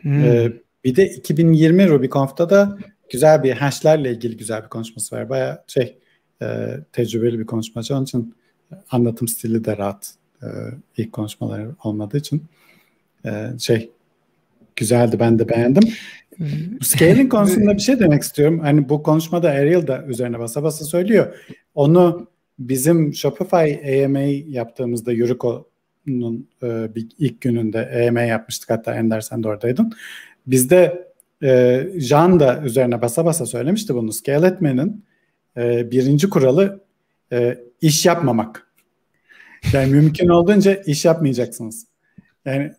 Hmm. 0.01 0.25
E, 0.25 0.53
bir 0.85 0.97
de 0.97 1.07
2020 1.07 1.89
RubyConf'ta 1.89 2.51
da 2.51 2.79
güzel 3.11 3.43
bir 3.43 3.53
hashlerle 3.53 4.11
ilgili 4.11 4.37
güzel 4.37 4.63
bir 4.63 4.69
konuşması 4.69 5.17
var. 5.17 5.29
Baya 5.29 5.65
şey 5.67 5.99
e, 6.43 6.77
tecrübeli 6.93 7.39
bir 7.39 7.47
konuşmacı. 7.47 7.95
Onun 7.95 8.05
için 8.05 8.35
anlatım 8.91 9.29
stili 9.29 9.65
de 9.65 9.77
rahat. 9.77 10.15
E, 10.43 10.47
ilk 10.97 11.13
konuşmaları 11.13 11.75
olmadığı 11.85 12.19
için 12.19 12.45
e, 13.27 13.51
şey 13.59 13.91
güzeldi 14.77 15.17
ben 15.21 15.39
de 15.39 15.49
beğendim. 15.49 15.93
Scaling 16.83 17.33
konusunda 17.33 17.75
bir 17.75 17.83
şey 17.83 18.01
demek 18.01 18.23
istiyorum. 18.23 18.59
Hani 18.59 18.89
bu 18.89 19.03
konuşmada 19.03 19.51
Ariel 19.51 19.87
da 19.87 20.05
üzerine 20.05 20.39
basa 20.39 20.63
basa 20.63 20.85
söylüyor. 20.85 21.35
Onu 21.75 22.29
bizim 22.59 23.15
Shopify 23.15 24.05
AMA 24.05 24.19
yaptığımızda 24.49 25.13
Yuriko'nun 25.13 26.49
e, 26.63 26.89
ilk 27.19 27.41
gününde 27.41 28.09
AMA 28.09 28.21
yapmıştık 28.21 28.71
hatta 28.71 28.95
Ender 28.95 29.21
sen 29.21 29.43
de 29.43 29.49
oradaydın. 29.49 29.93
Bizde 30.47 31.09
e, 31.43 31.85
Jean 31.97 32.41
da 32.41 32.63
üzerine 32.63 33.03
basa 33.03 33.25
basa 33.25 33.47
söylemişti 33.47 33.95
bunu. 33.95 34.13
Scale 34.13 34.47
etmenin 34.47 35.05
e, 35.57 35.91
birinci 35.91 36.31
kuralı 36.31 36.85
e, 37.33 37.59
iş 37.81 38.07
yapmamak. 38.07 38.69
Yani 39.73 39.93
mümkün 39.93 40.29
olduğunca 40.29 40.75
iş 40.75 41.05
yapmayacaksınız. 41.05 41.87
Yani 42.45 42.73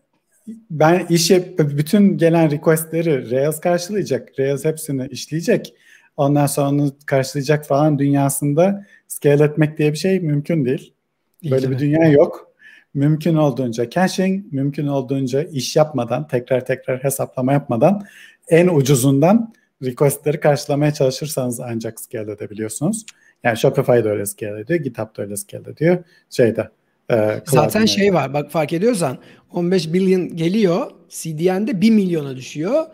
ben 0.70 1.06
iş 1.10 1.32
yap, 1.32 1.44
bütün 1.58 2.18
gelen 2.18 2.52
requestleri 2.52 3.32
Rails 3.32 3.60
karşılayacak. 3.60 4.40
Rails 4.40 4.66
hepsini 4.66 5.08
işleyecek. 5.08 5.74
Ondan 6.20 6.46
sonra 6.46 6.70
onu 6.70 6.92
karşılayacak 7.06 7.66
falan 7.66 8.00
dünyasında 8.00 8.86
scale 9.08 9.44
etmek 9.44 9.78
diye 9.78 9.92
bir 9.92 9.98
şey 9.98 10.20
mümkün 10.20 10.66
değil. 10.66 10.94
Böyle 11.52 11.68
İyi 11.68 11.72
bir 11.72 11.80
dünya 11.80 12.08
yok. 12.08 12.52
Mümkün 12.94 13.36
olduğunca 13.36 13.90
caching, 13.90 14.54
mümkün 14.54 14.88
olduğunca 14.88 15.44
iş 15.44 15.76
yapmadan, 15.76 16.28
tekrar 16.28 16.66
tekrar 16.66 17.04
hesaplama 17.04 17.54
yapmadan 17.54 18.02
en 18.50 18.68
ucuzundan 18.68 19.54
requestleri 19.84 20.40
karşılamaya 20.40 20.94
çalışırsanız 20.94 21.60
ancak 21.60 22.00
scale 22.00 22.32
edebiliyorsunuz. 22.32 23.06
Yani 23.44 23.58
Shopify'da 23.58 24.10
öyle 24.10 24.26
scale 24.26 24.60
ediyor, 24.60 24.80
GitHub'da 24.80 25.22
öyle 25.22 25.38
scale 25.38 25.72
ediyor. 25.72 26.04
Şeyde 26.30 26.70
e, 27.12 27.42
Zaten 27.46 27.86
şey 27.86 28.14
var 28.14 28.34
bak 28.34 28.52
fark 28.52 28.74
ediyorsan 28.74 29.18
15 29.52 29.94
billion 29.94 30.36
geliyor 30.36 30.92
CDN'de 31.10 31.82
1 31.82 31.90
milyona 31.90 32.36
düşüyor. 32.36 32.86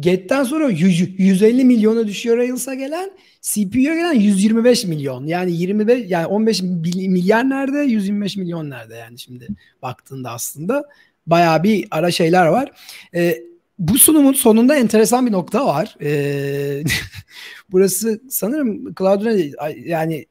Get'ten 0.00 0.44
sonra 0.44 0.68
100, 0.68 1.20
150 1.20 1.64
milyona 1.64 2.06
düşüyor 2.06 2.36
Rails'a 2.36 2.74
gelen. 2.74 3.10
CPU'ya 3.42 3.94
gelen 3.94 4.12
125 4.12 4.84
milyon. 4.84 5.26
Yani 5.26 5.52
25 5.52 6.10
yani 6.10 6.26
15 6.26 6.62
milyar 6.62 7.50
nerede? 7.50 7.78
125 7.78 8.36
milyon 8.36 8.70
nerede 8.70 8.94
yani 8.94 9.18
şimdi 9.18 9.48
baktığında 9.82 10.30
aslında 10.30 10.84
bayağı 11.26 11.62
bir 11.62 11.88
ara 11.90 12.10
şeyler 12.10 12.46
var. 12.46 12.70
Ee, 13.14 13.36
bu 13.78 13.98
sunumun 13.98 14.32
sonunda 14.32 14.76
enteresan 14.76 15.26
bir 15.26 15.32
nokta 15.32 15.66
var. 15.66 15.96
Ee, 16.02 16.84
burası 17.72 18.20
sanırım 18.30 18.94
Cloud'un 18.94 19.52
yani 19.84 20.26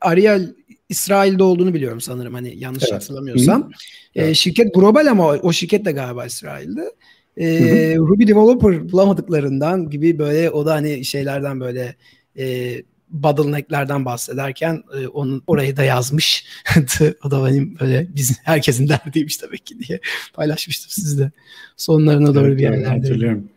Ariel 0.00 0.54
İsrail'de 0.88 1.42
olduğunu 1.42 1.74
biliyorum 1.74 2.00
sanırım 2.00 2.34
hani 2.34 2.58
yanlış 2.58 2.82
evet. 2.82 2.94
hatırlamıyorsam. 2.94 3.70
Evet. 4.14 4.36
şirket 4.36 4.74
global 4.74 5.06
ama 5.06 5.26
o 5.26 5.52
şirket 5.52 5.84
de 5.84 5.92
galiba 5.92 6.26
İsrail'de. 6.26 6.92
Ee, 7.38 7.96
Ruby 7.96 8.26
developer 8.26 8.92
bulamadıklarından 8.92 9.90
gibi 9.90 10.18
böyle 10.18 10.50
o 10.50 10.66
da 10.66 10.74
hani 10.74 11.04
şeylerden 11.04 11.60
böyle 11.60 11.96
e, 12.38 12.76
bottleneck'lerden 13.10 14.04
bahsederken 14.04 14.82
e, 15.00 15.06
onun 15.06 15.42
orayı 15.46 15.76
da 15.76 15.82
yazmış. 15.82 16.46
o 17.24 17.30
da 17.30 17.46
benim 17.46 17.76
böyle 17.80 18.08
bizim 18.16 18.36
herkesin 18.44 18.88
derdiymiş 18.88 19.36
tabii 19.36 19.58
ki 19.58 19.78
diye 19.78 20.00
paylaşmıştım 20.34 20.90
sizde. 20.90 21.30
Sonlarına 21.76 22.34
doğru 22.34 22.46
evet, 22.46 22.58
bir 22.58 22.62
yerlerde. 22.62 22.88
Hatırlıyorum. 22.88 23.48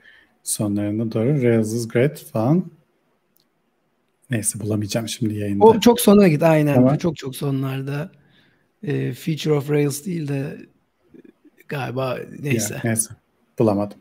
Sonlarına 0.44 1.12
doğru 1.12 1.44
Rails 1.44 1.74
is 1.74 1.88
great 1.88 2.24
falan. 2.24 2.72
Neyse 4.30 4.60
bulamayacağım 4.60 5.08
şimdi 5.08 5.36
yayında. 5.36 5.66
O 5.66 5.80
çok 5.80 6.02
sona 6.02 6.28
git 6.28 6.44
aynen. 6.44 6.76
Tamam. 6.76 6.98
Çok 6.98 7.18
çok 7.18 7.36
sonlarda. 7.36 8.12
E, 8.84 9.14
feature 9.14 9.54
of 9.54 9.70
Rails 9.70 10.06
değil 10.06 10.28
de 10.28 10.58
galiba 11.68 12.18
neyse. 12.40 12.74
Ya, 12.74 12.82
neyse. 12.84 13.10
Bulamadım. 13.60 13.98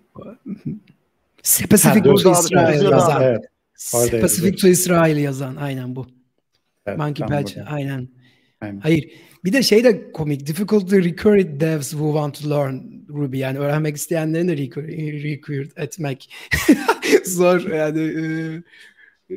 Specific 1.42 2.02
to 2.02 2.33
İsrail 2.33 2.83
yazan. 2.83 3.23
Evet. 3.23 3.45
Specific 3.75 4.57
to 4.57 4.69
İsrail 4.69 5.16
yazan. 5.16 5.57
Aynen 5.57 5.97
bu. 5.97 6.07
Evet, 6.87 6.99
Monkey 6.99 7.26
Patch. 7.26 7.59
Aynen. 7.66 8.09
aynen. 8.61 8.80
Hayır. 8.80 9.11
Bir 9.45 9.52
de 9.52 9.62
şey 9.62 9.85
de 9.85 10.12
komik. 10.12 10.47
Difficult 10.47 10.90
to 10.90 10.97
recruit 10.97 11.61
devs 11.61 11.90
who 11.90 12.12
want 12.12 12.42
to 12.42 12.50
learn 12.50 12.78
Ruby. 13.09 13.38
Yani 13.38 13.59
öğrenmek 13.59 13.97
isteyenlerin 13.97 14.49
de 14.49 14.57
recruit 14.57 15.78
etmek 15.78 16.35
zor. 17.25 17.71
Yani 17.71 18.00
e, 18.00 19.35
e, 19.35 19.37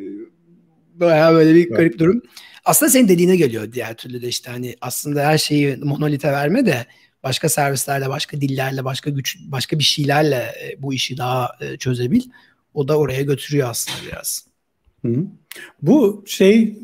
bayağı 0.93 1.33
böyle 1.33 1.55
bir 1.55 1.69
garip 1.69 1.99
durum. 1.99 2.21
Aslında 2.65 2.89
senin 2.89 3.07
dediğine 3.07 3.35
geliyor 3.35 3.71
diğer 3.71 3.97
türlü 3.97 4.21
de 4.21 4.27
işte 4.27 4.51
hani 4.51 4.75
aslında 4.81 5.25
her 5.25 5.37
şeyi 5.37 5.77
monolite 5.77 6.31
verme 6.31 6.65
de 6.65 6.85
başka 7.23 7.49
servislerle, 7.49 8.09
başka 8.09 8.41
dillerle, 8.41 8.85
başka 8.85 9.09
güç, 9.09 9.37
başka 9.45 9.79
bir 9.79 9.83
şeylerle 9.83 10.35
e, 10.35 10.81
bu 10.81 10.93
işi 10.93 11.17
daha 11.17 11.57
e, 11.61 11.77
çözebil. 11.77 12.21
O 12.73 12.87
da 12.87 12.97
oraya 12.97 13.21
götürüyor 13.21 13.69
aslında 13.69 13.97
biraz. 14.07 14.45
Hı. 15.05 15.25
Bu 15.81 16.23
şey 16.27 16.77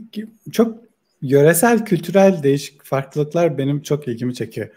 çok 0.52 0.78
yöresel, 1.22 1.86
kültürel 1.86 2.44
değişik 2.44 2.84
farklılıklar 2.84 3.58
benim 3.58 3.82
çok 3.82 4.08
ilgimi 4.08 4.36
çekiyor. 4.36 4.70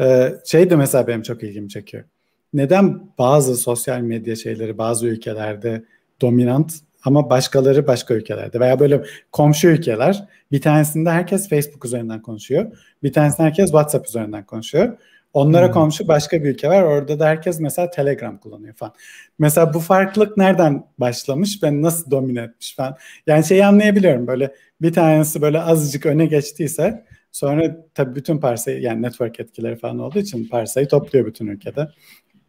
Ee, 0.00 0.32
şey 0.44 0.70
de 0.70 0.76
mesela 0.76 1.06
benim 1.06 1.22
çok 1.22 1.42
ilgimi 1.42 1.68
çekiyor. 1.68 2.04
Neden 2.52 3.00
bazı 3.18 3.56
sosyal 3.56 4.00
medya 4.00 4.36
şeyleri 4.36 4.78
bazı 4.78 5.06
ülkelerde 5.06 5.84
dominant 6.20 6.74
ama 7.06 7.30
başkaları 7.30 7.86
başka 7.86 8.14
ülkelerde 8.14 8.60
veya 8.60 8.80
böyle 8.80 9.02
komşu 9.32 9.68
ülkeler 9.68 10.24
bir 10.52 10.60
tanesinde 10.60 11.10
herkes 11.10 11.48
Facebook 11.48 11.84
üzerinden 11.84 12.22
konuşuyor. 12.22 12.72
Bir 13.02 13.12
tanesinde 13.12 13.42
herkes 13.42 13.66
WhatsApp 13.66 14.08
üzerinden 14.08 14.46
konuşuyor. 14.46 14.98
Onlara 15.32 15.66
hmm. 15.66 15.72
komşu 15.72 16.08
başka 16.08 16.44
bir 16.44 16.48
ülke 16.48 16.68
var. 16.68 16.82
Orada 16.82 17.18
da 17.18 17.26
herkes 17.26 17.60
mesela 17.60 17.90
Telegram 17.90 18.38
kullanıyor 18.38 18.74
falan. 18.74 18.94
Mesela 19.38 19.74
bu 19.74 19.80
farklılık 19.80 20.36
nereden 20.36 20.84
başlamış 20.98 21.62
ve 21.62 21.82
nasıl 21.82 22.10
domine 22.10 22.40
etmiş 22.40 22.76
falan. 22.76 22.96
Yani 23.26 23.44
şeyi 23.44 23.66
anlayabiliyorum 23.66 24.26
böyle 24.26 24.54
bir 24.82 24.92
tanesi 24.92 25.42
böyle 25.42 25.60
azıcık 25.60 26.06
öne 26.06 26.26
geçtiyse 26.26 27.04
sonra 27.32 27.76
tabii 27.94 28.14
bütün 28.14 28.38
parsayı 28.38 28.80
yani 28.80 29.02
network 29.02 29.40
etkileri 29.40 29.76
falan 29.76 29.98
olduğu 29.98 30.18
için 30.18 30.48
parsayı 30.48 30.88
topluyor 30.88 31.26
bütün 31.26 31.46
ülkede. 31.46 31.88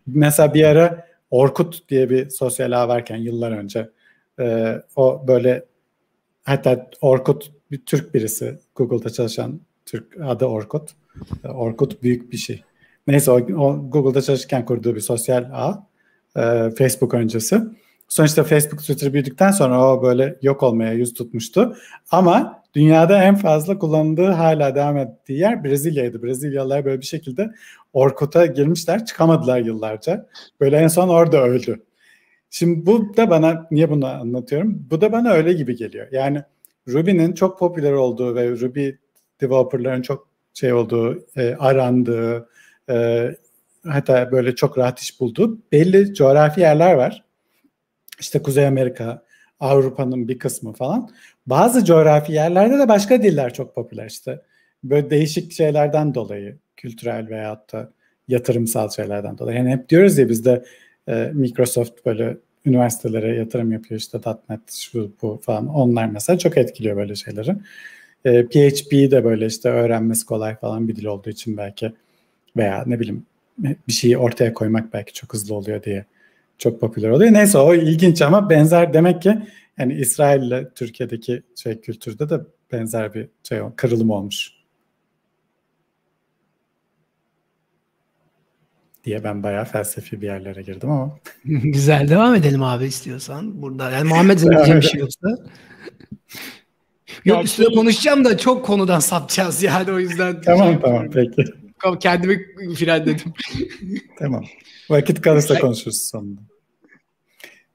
Mesela 0.08 0.54
bir 0.54 0.64
ara 0.64 1.08
Orkut 1.32 1.90
diye 1.90 2.10
bir 2.10 2.30
sosyal 2.30 2.72
ağ 2.72 2.88
varken 2.88 3.18
yıllar 3.18 3.52
önce 3.52 3.90
e, 4.40 4.76
o 4.96 5.28
böyle 5.28 5.66
hatta 6.44 6.90
Orkut 7.02 7.52
bir 7.72 7.86
Türk 7.86 8.14
birisi 8.14 8.60
Google'da 8.76 9.10
çalışan 9.10 9.62
Türk 9.86 10.22
adı 10.22 10.46
Orkut. 10.46 10.90
Orkut 11.44 12.04
büyük 12.04 12.32
bir 12.32 12.38
şey. 12.38 12.64
Neyse 13.08 13.32
o, 13.32 13.36
o 13.36 13.90
Google'da 13.90 14.22
çalışırken 14.22 14.66
kurduğu 14.66 14.96
bir 14.96 15.02
sosyal 15.02 15.50
ağ. 15.54 15.88
E, 16.36 16.72
Facebook 16.78 17.14
öncesi. 17.14 17.62
Sonuçta 18.08 18.44
Facebook 18.44 18.82
Twitter 18.82 19.14
büyüdükten 19.14 19.52
sonra 19.52 19.94
o 19.94 20.04
böyle 20.04 20.38
yok 20.42 20.64
olmaya 20.64 20.94
yüz 20.94 21.14
tutmuştu. 21.14 21.76
Ama 22.12 22.64
dünyada 22.74 23.24
en 23.24 23.36
fazla 23.36 23.80
kullanıldığı 23.80 24.28
hala 24.28 24.76
devam 24.76 24.98
ettiği 24.98 25.40
yer 25.40 25.64
Brezilya'ydı. 25.64 26.24
Brezilyalılar 26.24 26.86
böyle 26.86 27.02
bir 27.02 27.06
şekilde 27.06 27.50
Orkut'a 27.94 28.46
girmişler 28.46 29.06
çıkamadılar 29.06 29.60
yıllarca. 29.60 30.28
Böyle 30.60 30.78
en 30.78 30.88
son 30.88 31.10
orada 31.10 31.44
öldü. 31.44 31.87
Şimdi 32.50 32.86
bu 32.86 33.18
da 33.18 33.30
bana 33.30 33.68
niye 33.72 33.90
bunu 33.90 34.08
anlatıyorum? 34.08 34.88
Bu 34.92 35.02
da 35.02 35.12
bana 35.12 35.32
öyle 35.32 35.54
gibi 35.54 35.76
geliyor. 35.76 36.08
Yani 36.12 36.44
Ruby'nin 36.88 37.34
çok 37.34 37.60
popüler 37.60 37.92
olduğu 37.92 38.36
ve 38.36 38.50
Ruby 38.50 38.90
developerların 39.42 40.02
çok 40.02 40.28
şey 40.54 40.74
olduğu, 40.74 41.26
e, 41.36 41.56
arandığı, 41.60 42.50
e, 42.90 43.28
hatta 43.88 44.32
böyle 44.32 44.56
çok 44.56 44.78
rahat 44.78 45.00
iş 45.00 45.20
bulduğu 45.20 45.60
belli 45.72 46.14
coğrafi 46.14 46.62
yerler 46.62 46.94
var. 46.94 47.24
İşte 48.20 48.42
Kuzey 48.42 48.68
Amerika, 48.68 49.24
Avrupa'nın 49.60 50.28
bir 50.28 50.40
kısmı 50.40 50.74
falan. 50.74 51.10
Bazı 51.48 51.86
coğrafi 51.86 52.34
yerlerde 52.34 52.80
de 52.80 52.88
başka 52.88 53.24
diller 53.24 53.54
çok 53.54 53.76
popüler 53.76 54.06
işte. 54.06 54.42
Böyle 54.84 55.10
değişik 55.10 55.52
şeylerden 55.52 56.14
dolayı, 56.14 56.58
kültürel 56.78 57.30
veyahut 57.30 57.74
da 57.74 57.92
yatırımsal 58.28 58.90
şeylerden 58.90 59.38
dolayı. 59.38 59.58
Yani 59.58 59.70
hep 59.70 59.90
diyoruz 59.90 60.18
ya 60.18 60.30
bizde 60.30 60.64
e, 61.08 61.32
Microsoft 61.34 62.06
böyle 62.06 62.38
üniversitelere 62.66 63.36
yatırım 63.36 63.72
yapıyor 63.72 64.00
işte 64.00 64.20
.NET 64.50 64.72
şu 64.72 65.12
bu 65.22 65.40
falan 65.44 65.68
onlar 65.68 66.06
mesela 66.06 66.40
çok 66.40 66.58
etkiliyor 66.58 66.98
böyle 66.98 67.16
şeyleri. 67.16 67.56
E, 68.26 68.46
PHP 68.46 68.92
de 68.92 69.24
böyle 69.24 69.46
işte 69.46 69.70
öğrenmesi 69.70 70.26
kolay 70.26 70.56
falan 70.56 70.88
bir 70.88 70.96
dil 70.96 71.06
olduğu 71.06 71.30
için 71.30 71.58
belki 71.58 71.94
veya 72.58 72.84
ne 72.88 73.00
bileyim 73.00 73.26
bir 73.58 73.94
şeyi 73.94 74.18
ortaya 74.18 74.54
koymak 74.54 74.94
belki 74.94 75.14
çok 75.14 75.34
hızlı 75.34 75.56
oluyor 75.56 75.84
diye 75.84 76.06
çok 76.58 76.82
popüler 76.82 77.10
oluyor. 77.10 77.34
Neyse 77.34 77.58
o 77.58 77.74
ilginç 77.74 78.22
ama 78.22 78.50
benzer 78.50 78.94
demek 78.94 79.22
ki 79.22 79.38
yani 79.78 79.94
İsrail 79.94 80.44
ile 80.44 80.70
Türkiye'deki 80.76 81.44
şey 81.56 81.82
kültürde 81.82 82.30
de 82.30 82.40
benzer 82.72 83.14
bir 83.14 83.28
şey 83.44 83.60
kırılım 83.76 84.10
olmuş. 84.10 84.57
Diye 89.08 89.24
ben 89.24 89.44
bayağı 89.44 89.66
felsefi 89.66 90.22
bir 90.22 90.26
yerlere 90.26 90.62
girdim 90.62 90.92
ama. 90.92 91.20
Güzel 91.46 92.10
devam 92.10 92.36
edelim 92.36 92.64
abi 92.64 92.86
istiyorsan. 92.86 93.62
Burada 93.62 93.92
yani 93.92 94.10
Muhammed 94.10 94.40
diyeceğim 94.40 94.82
bir 94.82 94.86
şey 94.86 95.00
yoksa. 95.00 95.38
Yok 97.26 97.46
üstüne 97.46 97.76
konuşacağım 97.76 98.26
da 98.26 98.38
çok 98.38 98.66
konudan 98.66 99.00
sapacağız 99.00 99.64
yani 99.64 99.92
o 99.92 100.00
yüzden. 100.00 100.42
tamam 100.42 100.68
şey 100.68 100.82
tamam 100.82 101.10
peki. 101.14 101.46
Kendimi 102.00 102.46
frenledim. 102.76 103.34
tamam. 104.20 104.46
Vakit 104.90 105.22
kalırsa 105.22 105.60
konuşuruz 105.60 106.10
sonunda. 106.10 106.42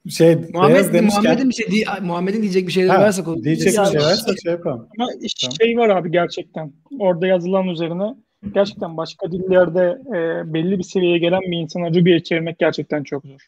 Şey, 0.09 0.37
Muhammed, 0.37 0.93
demişken... 0.93 1.05
Muhammed'in 1.05 1.51
bir 1.51 1.55
şey 1.55 1.85
Muhammed'in 2.03 2.43
diyecek 2.43 2.67
bir 2.67 2.73
şeyler 2.73 2.95
varsa 2.95 3.25
konuşuruz. 3.25 3.45
Diyecek 3.45 3.67
bir 3.67 3.73
şey 3.73 4.01
varsa 4.01 4.35
şey 4.43 4.53
yapalım. 4.53 4.89
Ama 4.99 5.09
tamam. 5.41 5.57
şey 5.61 5.77
var 5.77 5.89
abi 5.89 6.11
gerçekten. 6.11 6.73
Orada 6.99 7.27
yazılan 7.27 7.69
üzerine 7.69 8.15
gerçekten 8.55 8.97
başka 8.97 9.33
dillerde 9.33 9.99
e, 10.09 10.53
belli 10.55 10.79
bir 10.79 10.85
seviyeye 10.85 11.19
gelen 11.19 11.41
bir 11.41 11.59
insana 11.59 11.91
Ruby'ye 11.91 12.23
çevirmek 12.23 12.59
gerçekten 12.59 13.03
çok 13.03 13.25
zor. 13.25 13.47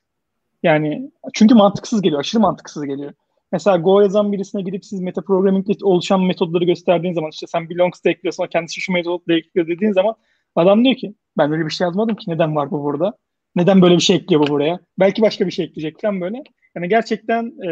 Yani 0.63 1.11
çünkü 1.35 1.55
mantıksız 1.55 2.03
geliyor. 2.03 2.21
Aşırı 2.21 2.41
mantıksız 2.41 2.85
geliyor. 2.85 3.13
Mesela 3.53 3.77
Go 3.77 4.01
yazan 4.01 4.33
birisine 4.33 4.63
gidip 4.63 4.85
siz 4.85 5.01
meta 5.01 5.23
programming'de 5.23 5.73
oluşan 5.83 6.23
metodları 6.23 6.65
gösterdiğin 6.65 7.15
zaman 7.15 7.31
işte 7.31 7.47
sen 7.47 7.71
belongs 7.71 8.05
da 8.05 8.11
ekliyorsun 8.11 8.47
kendisi 8.47 8.81
şu 8.81 8.93
metod 8.93 9.21
da 9.29 9.35
ekliyor 9.35 9.67
dediğin 9.67 9.93
zaman 9.93 10.15
adam 10.57 10.85
diyor 10.85 10.97
ki 10.97 11.15
ben 11.39 11.51
böyle 11.51 11.65
bir 11.65 11.71
şey 11.71 11.85
yazmadım 11.85 12.17
ki 12.17 12.31
neden 12.31 12.57
var 12.57 12.71
bu 12.71 12.85
burada? 12.85 13.13
Neden 13.57 13.83
böyle 13.83 13.95
bir 13.95 14.01
şey 14.01 14.17
ekliyor 14.17 14.43
bu 14.43 14.47
buraya? 14.47 14.81
Belki 14.99 15.23
başka 15.23 15.47
bir 15.47 15.51
şey 15.51 15.65
ekleyecek 15.65 16.01
falan 16.01 16.21
böyle. 16.21 16.43
Yani 16.77 16.89
gerçekten 16.89 17.45
e, 17.45 17.69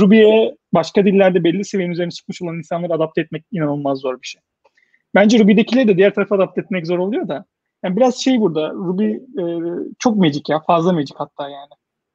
Ruby'ye 0.00 0.56
başka 0.74 1.04
dillerde 1.04 1.44
belli 1.44 1.64
seviyenin 1.64 1.92
üzerine 1.92 2.10
çıkmış 2.10 2.42
olan 2.42 2.56
insanları 2.56 2.94
adapte 2.94 3.20
etmek 3.20 3.44
inanılmaz 3.52 3.98
zor 3.98 4.22
bir 4.22 4.26
şey. 4.26 4.42
Bence 5.14 5.38
Ruby'dekileri 5.38 5.88
de 5.88 5.96
diğer 5.96 6.14
tarafa 6.14 6.36
adapte 6.36 6.60
etmek 6.60 6.86
zor 6.86 6.98
oluyor 6.98 7.28
da. 7.28 7.44
Yani 7.84 7.96
biraz 7.96 8.16
şey 8.16 8.40
burada 8.40 8.70
Ruby 8.70 9.10
e, 9.12 9.44
çok 9.98 10.16
magic 10.16 10.42
ya. 10.48 10.60
Fazla 10.60 10.92
magic 10.92 11.14
hatta 11.16 11.48
yani. 11.48 11.70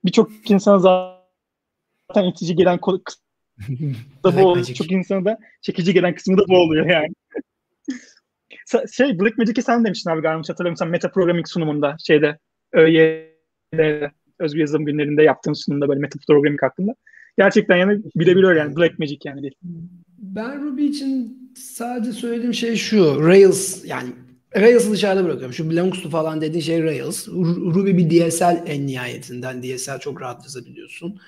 Birçok 0.05 0.51
insana 0.51 0.79
zaten 0.79 2.29
itici 2.29 2.55
gelen 2.55 2.77
kısmı 2.77 3.23
da 4.23 4.37
bu 4.37 4.45
oluyor. 4.45 4.65
Çok 4.65 4.91
insana 4.91 5.25
da 5.25 5.37
çekici 5.61 5.93
gelen 5.93 6.15
kısmı 6.15 6.37
da 6.37 6.41
bu 6.47 6.57
oluyor 6.57 6.85
yani. 6.85 7.13
şey 8.91 9.19
Black 9.19 9.37
Magic'i 9.37 9.61
sen 9.61 9.85
demiştin 9.85 10.09
abi 10.09 10.21
galiba 10.21 10.39
hatırlamıyorsam 10.39 10.89
meta 10.89 11.11
programming 11.11 11.47
sunumunda 11.47 11.95
şeyde 12.07 12.37
ÖY'de 12.73 14.11
özgür 14.39 14.59
yazılım 14.59 14.85
günlerinde 14.85 15.23
yaptığın 15.23 15.53
sunumda 15.53 15.89
böyle 15.89 15.99
meta 15.99 16.19
programming 16.27 16.63
hakkında. 16.63 16.95
Gerçekten 17.37 17.77
yani 17.77 18.01
bilebiliyor 18.15 18.55
yani 18.55 18.75
Black 18.75 18.99
Magic 18.99 19.19
yani 19.23 19.41
değil. 19.41 19.55
Ben 20.17 20.63
Ruby 20.63 20.85
için 20.85 21.46
sadece 21.57 22.11
söylediğim 22.11 22.53
şey 22.53 22.75
şu. 22.75 23.27
Rails 23.27 23.85
yani 23.85 24.09
Rails'ı 24.55 24.91
dışarıda 24.91 25.23
bırakıyorum. 25.23 25.53
Şu 25.53 26.01
to 26.01 26.09
falan 26.09 26.41
dediğin 26.41 26.63
şey 26.63 26.83
Rails. 26.83 27.27
Ruby 27.27 27.97
bir 27.97 28.09
DSL 28.09 28.63
en 28.65 28.87
nihayetinden. 28.87 29.63
DSL 29.63 29.99
çok 29.99 30.21
rahat 30.21 30.43
yazabiliyorsun. 30.43 31.19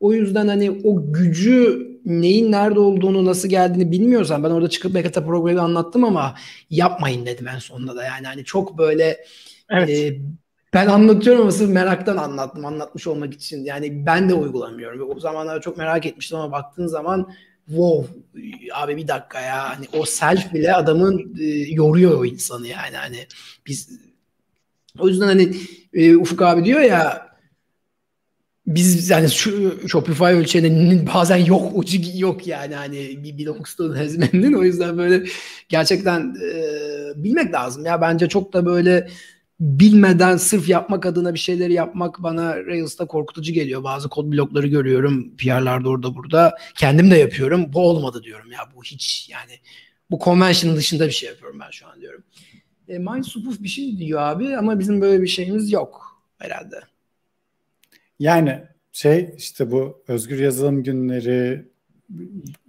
O 0.00 0.12
yüzden 0.12 0.48
hani 0.48 0.80
o 0.84 1.12
gücü 1.12 1.86
neyin 2.04 2.52
nerede 2.52 2.80
olduğunu 2.80 3.24
nasıl 3.24 3.48
geldiğini 3.48 3.90
bilmiyorsan 3.90 4.44
ben 4.44 4.50
orada 4.50 4.68
çıkıp 4.68 4.94
Mekata 4.94 5.24
programı 5.26 5.62
anlattım 5.62 6.04
ama 6.04 6.34
yapmayın 6.70 7.26
dedim 7.26 7.48
en 7.48 7.58
sonunda 7.58 7.96
da 7.96 8.04
yani 8.04 8.26
hani 8.26 8.44
çok 8.44 8.78
böyle 8.78 9.24
evet. 9.70 9.90
e, 9.90 10.20
ben 10.74 10.86
anlatıyorum 10.86 11.42
ama 11.42 11.50
sırf 11.50 11.70
meraktan 11.70 12.16
anlattım 12.16 12.64
anlatmış 12.64 13.06
olmak 13.06 13.34
için 13.34 13.64
yani 13.64 14.06
ben 14.06 14.28
de 14.28 14.34
uygulamıyorum 14.34 15.10
o 15.16 15.20
zamanlar 15.20 15.60
çok 15.60 15.76
merak 15.76 16.06
etmiştim 16.06 16.38
ama 16.38 16.52
baktığın 16.52 16.86
zaman 16.86 17.32
wow 17.66 18.06
abi 18.74 18.96
bir 18.96 19.08
dakika 19.08 19.40
ya. 19.40 19.68
Hani 19.68 19.86
o 19.92 20.06
self 20.06 20.54
bile 20.54 20.74
adamın 20.74 21.36
e, 21.40 21.44
yoruyor 21.72 22.18
o 22.18 22.24
insanı 22.24 22.66
yani. 22.66 22.96
Hani 22.96 23.26
biz 23.66 23.90
o 24.98 25.08
yüzden 25.08 25.26
hani 25.26 25.56
e, 25.92 26.16
Ufuk 26.16 26.42
abi 26.42 26.64
diyor 26.64 26.80
ya 26.80 27.26
biz 28.66 29.10
yani 29.10 29.30
şu 29.30 29.74
Shopify 29.88 30.24
ölçeğinin 30.24 31.08
bazen 31.14 31.36
yok 31.36 31.72
ucu 31.74 31.98
yok 32.14 32.46
yani. 32.46 32.74
Hani 32.74 33.24
bir 33.24 33.46
Blockstone 33.46 33.98
hezmenin 33.98 34.52
o 34.52 34.64
yüzden 34.64 34.98
böyle 34.98 35.24
gerçekten 35.68 36.36
e, 36.42 37.24
bilmek 37.24 37.52
lazım. 37.52 37.84
Ya 37.84 38.00
bence 38.00 38.28
çok 38.28 38.52
da 38.52 38.66
böyle 38.66 39.08
bilmeden 39.60 40.36
sırf 40.36 40.68
yapmak 40.68 41.06
adına 41.06 41.34
bir 41.34 41.38
şeyleri 41.38 41.72
yapmak 41.72 42.22
bana 42.22 42.56
Rails'ta 42.56 43.06
korkutucu 43.06 43.52
geliyor. 43.52 43.84
Bazı 43.84 44.08
kod 44.08 44.32
blokları 44.32 44.66
görüyorum 44.66 45.36
PR'larda 45.36 45.88
orada 45.88 46.14
burada. 46.14 46.54
Kendim 46.74 47.10
de 47.10 47.16
yapıyorum. 47.16 47.72
Bu 47.72 47.80
olmadı 47.80 48.22
diyorum 48.22 48.52
ya 48.52 48.58
bu 48.76 48.84
hiç 48.84 49.28
yani 49.32 49.52
bu 50.10 50.18
convention 50.24 50.76
dışında 50.76 51.06
bir 51.06 51.12
şey 51.12 51.28
yapıyorum 51.28 51.60
ben 51.60 51.70
şu 51.70 51.86
an 51.86 52.00
diyorum. 52.00 52.24
E, 52.88 52.98
Mindsupuf 52.98 53.62
bir 53.62 53.68
şey 53.68 53.98
diyor 53.98 54.20
abi 54.20 54.56
ama 54.56 54.78
bizim 54.78 55.00
böyle 55.00 55.22
bir 55.22 55.28
şeyimiz 55.28 55.72
yok 55.72 56.22
herhalde. 56.38 56.80
Yani 58.18 58.62
şey 58.92 59.34
işte 59.36 59.70
bu 59.70 60.02
özgür 60.08 60.40
yazılım 60.40 60.82
günleri, 60.82 61.68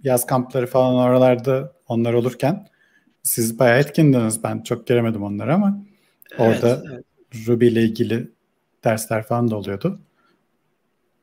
yaz 0.02 0.26
kampları 0.26 0.66
falan 0.66 0.94
oralarda 0.94 1.72
onlar 1.88 2.12
olurken 2.12 2.68
siz 3.22 3.58
bayağı 3.58 3.78
etkindiniz. 3.78 4.42
Ben 4.42 4.62
çok 4.62 4.86
göremedim 4.86 5.22
onları 5.22 5.54
ama 5.54 5.87
orada 6.38 6.68
evet, 6.68 6.84
evet. 6.92 7.48
Ruby 7.48 7.68
ile 7.68 7.82
ilgili 7.82 8.28
dersler 8.84 9.22
falan 9.22 9.50
da 9.50 9.56
oluyordu. 9.56 10.00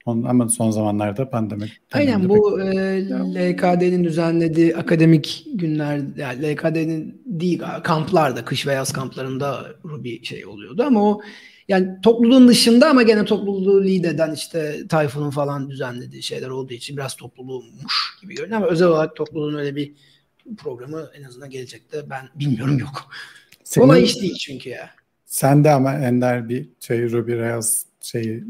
Onun, 0.05 0.23
ama 0.23 0.49
son 0.49 0.71
zamanlarda 0.71 1.29
pandemi. 1.29 1.71
Aynen 1.93 2.29
bu 2.29 2.61
e, 2.61 3.09
LKD'nin 3.09 4.03
düzenlediği 4.03 4.75
akademik 4.75 5.45
günler, 5.53 6.01
yani 6.17 6.53
LKD'nin 6.53 7.21
değil 7.25 7.61
kamplarda, 7.83 8.45
kış 8.45 8.67
ve 8.67 8.73
yaz 8.73 8.93
kamplarında 8.93 9.75
Ruby 9.85 10.23
şey 10.23 10.45
oluyordu 10.45 10.83
ama 10.83 11.09
o 11.09 11.21
yani 11.67 12.01
topluluğun 12.03 12.47
dışında 12.47 12.89
ama 12.89 13.03
gene 13.03 13.25
topluluğu 13.25 13.85
lead 13.85 14.03
eden 14.03 14.33
işte 14.33 14.87
Tayfun'un 14.89 15.29
falan 15.29 15.69
düzenlediği 15.69 16.23
şeyler 16.23 16.49
olduğu 16.49 16.73
için 16.73 16.97
biraz 16.97 17.15
topluluğumuş 17.15 18.17
gibi 18.21 18.35
görünüyor 18.35 18.57
ama 18.57 18.67
özel 18.67 18.87
olarak 18.87 19.15
topluluğun 19.15 19.57
öyle 19.57 19.75
bir 19.75 19.93
programı 20.57 21.09
en 21.19 21.23
azından 21.23 21.49
gelecekte 21.49 22.09
ben 22.09 22.29
bilmiyorum 22.35 22.79
yok. 22.79 23.09
Senin, 23.65 23.85
Kolay 23.85 24.03
iş 24.03 24.21
değil 24.21 24.35
çünkü 24.35 24.69
ya. 24.69 24.89
Sen 25.25 25.63
de 25.63 25.71
ama 25.71 25.93
Ender 25.93 26.49
bir 26.49 26.69
şey 26.79 27.11
Ruby 27.11 27.33
Rails 27.33 27.83
şey 28.01 28.43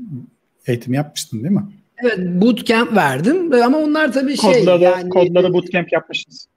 eğitim 0.67 0.93
yapmıştın 0.93 1.43
değil 1.43 1.53
mi? 1.53 1.65
Evet 2.03 2.19
bootcamp 2.19 2.95
verdim 2.95 3.53
ama 3.53 3.77
onlar 3.77 4.13
tabii 4.13 4.37
şey 4.37 4.59
kodları, 4.59 4.83
yani 4.83 5.09
kodları 5.09 5.53
bootcamp 5.53 5.93
yapmışız. 5.93 6.47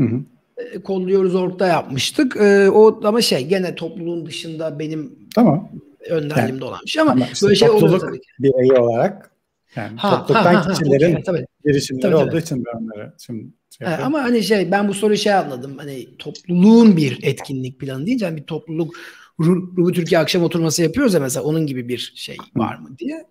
Hı 0.00 0.06
hı. 0.06 0.20
E, 0.56 0.78
kodluyoruz 0.82 1.34
orta 1.34 1.66
yapmıştık. 1.66 2.36
Ee, 2.36 2.70
o 2.70 3.00
ama 3.04 3.22
şey 3.22 3.46
gene 3.46 3.74
topluluğun 3.74 4.26
dışında 4.26 4.78
benim 4.78 5.18
tamam. 5.34 5.70
önderliğimde 6.10 6.64
yani, 6.64 6.64
olan 6.64 6.80
bir 6.86 6.90
şey 6.90 7.02
ama, 7.02 7.12
ama 7.12 7.26
işte 7.32 7.46
böyle 7.46 7.56
şey 7.56 7.70
oluyor 7.70 8.00
tabii 8.00 8.20
ki. 8.20 8.28
bireyi 8.38 8.72
olarak 8.72 9.30
yani 9.76 9.96
ha, 9.96 10.10
topluluktan 10.10 10.54
ha, 10.54 10.66
ha, 10.66 10.72
kişilerin 10.72 11.10
okay, 11.10 11.22
tabii. 11.22 11.46
girişimleri 11.64 12.02
tabii, 12.02 12.16
olduğu 12.16 12.30
tabii. 12.30 12.40
için 12.40 12.64
ben 12.64 12.78
onları 12.78 13.12
şimdi 13.18 13.46
ha, 13.84 14.00
ama 14.04 14.22
hani 14.22 14.42
şey 14.42 14.70
ben 14.70 14.88
bu 14.88 14.94
soruyu 14.94 15.18
şey 15.18 15.34
anladım. 15.34 15.78
Hani 15.78 16.08
topluluğun 16.18 16.96
bir 16.96 17.18
etkinlik 17.22 17.80
planı 17.80 18.06
deyince 18.06 18.24
hani 18.24 18.36
bir 18.36 18.44
topluluk 18.44 18.94
Ruby 19.40 19.92
Türkiye 19.92 20.20
akşam 20.20 20.42
oturması 20.42 20.82
yapıyoruz 20.82 21.14
ya 21.14 21.20
mesela 21.20 21.44
onun 21.44 21.66
gibi 21.66 21.88
bir 21.88 22.12
şey 22.16 22.36
var 22.56 22.78
mı 22.78 22.98
diye. 22.98 23.26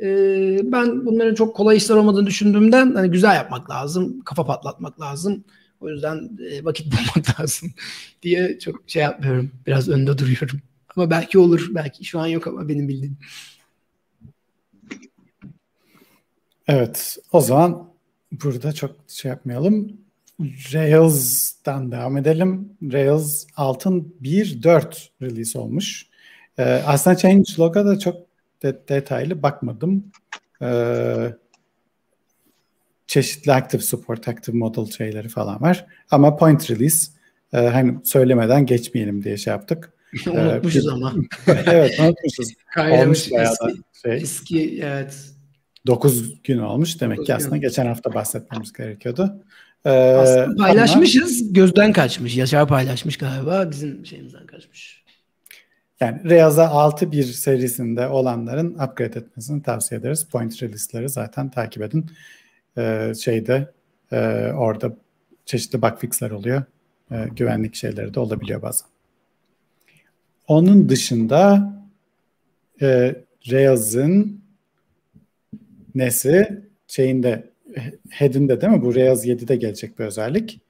Ee, 0.00 0.58
ben 0.72 1.06
bunların 1.06 1.34
çok 1.34 1.56
kolay 1.56 1.76
işler 1.76 1.94
olmadığını 1.96 2.26
düşündüğümden 2.26 2.94
hani 2.94 3.10
güzel 3.10 3.34
yapmak 3.34 3.70
lazım, 3.70 4.20
kafa 4.20 4.44
patlatmak 4.44 5.00
lazım. 5.00 5.44
O 5.80 5.88
yüzden 5.88 6.30
e, 6.50 6.64
vakit 6.64 6.86
bulmak 6.92 7.40
lazım 7.40 7.70
diye 8.22 8.58
çok 8.58 8.82
şey 8.86 9.02
yapmıyorum. 9.02 9.50
Biraz 9.66 9.88
önde 9.88 10.18
duruyorum. 10.18 10.60
Ama 10.96 11.10
belki 11.10 11.38
olur. 11.38 11.66
Belki 11.70 12.04
şu 12.04 12.18
an 12.20 12.26
yok 12.26 12.46
ama 12.46 12.68
benim 12.68 12.88
bildiğim. 12.88 13.18
Evet. 16.68 17.18
O 17.32 17.40
zaman 17.40 17.90
burada 18.32 18.72
çok 18.72 18.96
şey 19.08 19.28
yapmayalım. 19.28 19.96
Rails'dan 20.72 21.92
devam 21.92 22.16
edelim. 22.16 22.72
Rails 22.82 23.46
altın 23.56 24.14
1.4 24.22 25.08
release 25.22 25.58
olmuş. 25.58 26.06
Ee, 26.58 26.62
aslında 26.86 27.16
changelog'a 27.16 27.86
da 27.86 27.98
çok 27.98 28.16
de- 28.62 28.88
detaylı 28.88 29.42
bakmadım. 29.42 30.04
Ee, 30.62 31.34
çeşitli 33.06 33.52
active 33.52 33.82
support, 33.82 34.28
active 34.28 34.56
model 34.56 34.86
şeyleri 34.86 35.28
falan 35.28 35.60
var. 35.60 35.86
Ama 36.10 36.36
point 36.36 36.70
release 36.70 37.12
e, 37.52 37.58
hani 37.58 37.98
söylemeden 38.04 38.66
geçmeyelim 38.66 39.24
diye 39.24 39.36
şey 39.36 39.50
yaptık. 39.50 39.92
unutmuşuz 40.26 40.86
ee, 40.86 40.90
ama. 40.90 41.14
evet 41.66 42.00
unutmuşuz. 42.00 42.54
olmuş 42.78 43.32
bayağı 43.32 43.52
da 43.52 43.72
şey. 44.02 44.16
Eski 44.16 44.80
evet. 44.82 45.35
9 45.86 46.42
gün 46.42 46.58
olmuş. 46.58 47.00
Demek 47.00 47.26
ki 47.26 47.34
aslında 47.34 47.56
gün. 47.56 47.62
geçen 47.62 47.86
hafta 47.86 48.14
bahsetmemiz 48.14 48.72
gerekiyordu. 48.72 49.42
Ee, 49.84 49.90
aslında 49.90 50.56
paylaşmışız. 50.56 51.42
Ama, 51.42 51.52
gözden 51.52 51.92
kaçmış. 51.92 52.36
Yaşar 52.36 52.68
paylaşmış 52.68 53.16
galiba. 53.16 53.70
Bizim 53.70 54.06
şeyimizden 54.06 54.46
kaçmış. 54.46 55.04
Yani 56.00 56.30
Reaza 56.30 56.64
6.1 56.64 57.22
serisinde 57.22 58.08
olanların 58.08 58.74
upgrade 58.74 59.18
etmesini 59.18 59.62
tavsiye 59.62 60.00
ederiz. 60.00 60.26
Point 60.32 60.62
release'leri 60.62 61.08
zaten 61.08 61.50
takip 61.50 61.82
edin. 61.82 62.10
Ee, 62.78 63.12
şeyde 63.24 63.72
e, 64.12 64.16
orada 64.56 64.96
çeşitli 65.46 65.82
bug 65.82 65.98
fixler 65.98 66.30
oluyor. 66.30 66.62
Ee, 67.12 67.24
güvenlik 67.36 67.74
şeyleri 67.74 68.14
de 68.14 68.20
olabiliyor 68.20 68.62
bazen. 68.62 68.88
Onun 70.46 70.88
dışında 70.88 71.72
e, 72.82 73.16
Reaz'ın 73.50 74.45
nesi 75.96 76.62
şeyinde 76.86 77.50
head'inde 78.10 78.60
değil 78.60 78.72
mi? 78.72 78.82
Bu 78.82 78.94
Rails 78.94 79.24
7'de 79.24 79.56
gelecek 79.56 79.98
bir 79.98 80.04
özellik. 80.04 80.60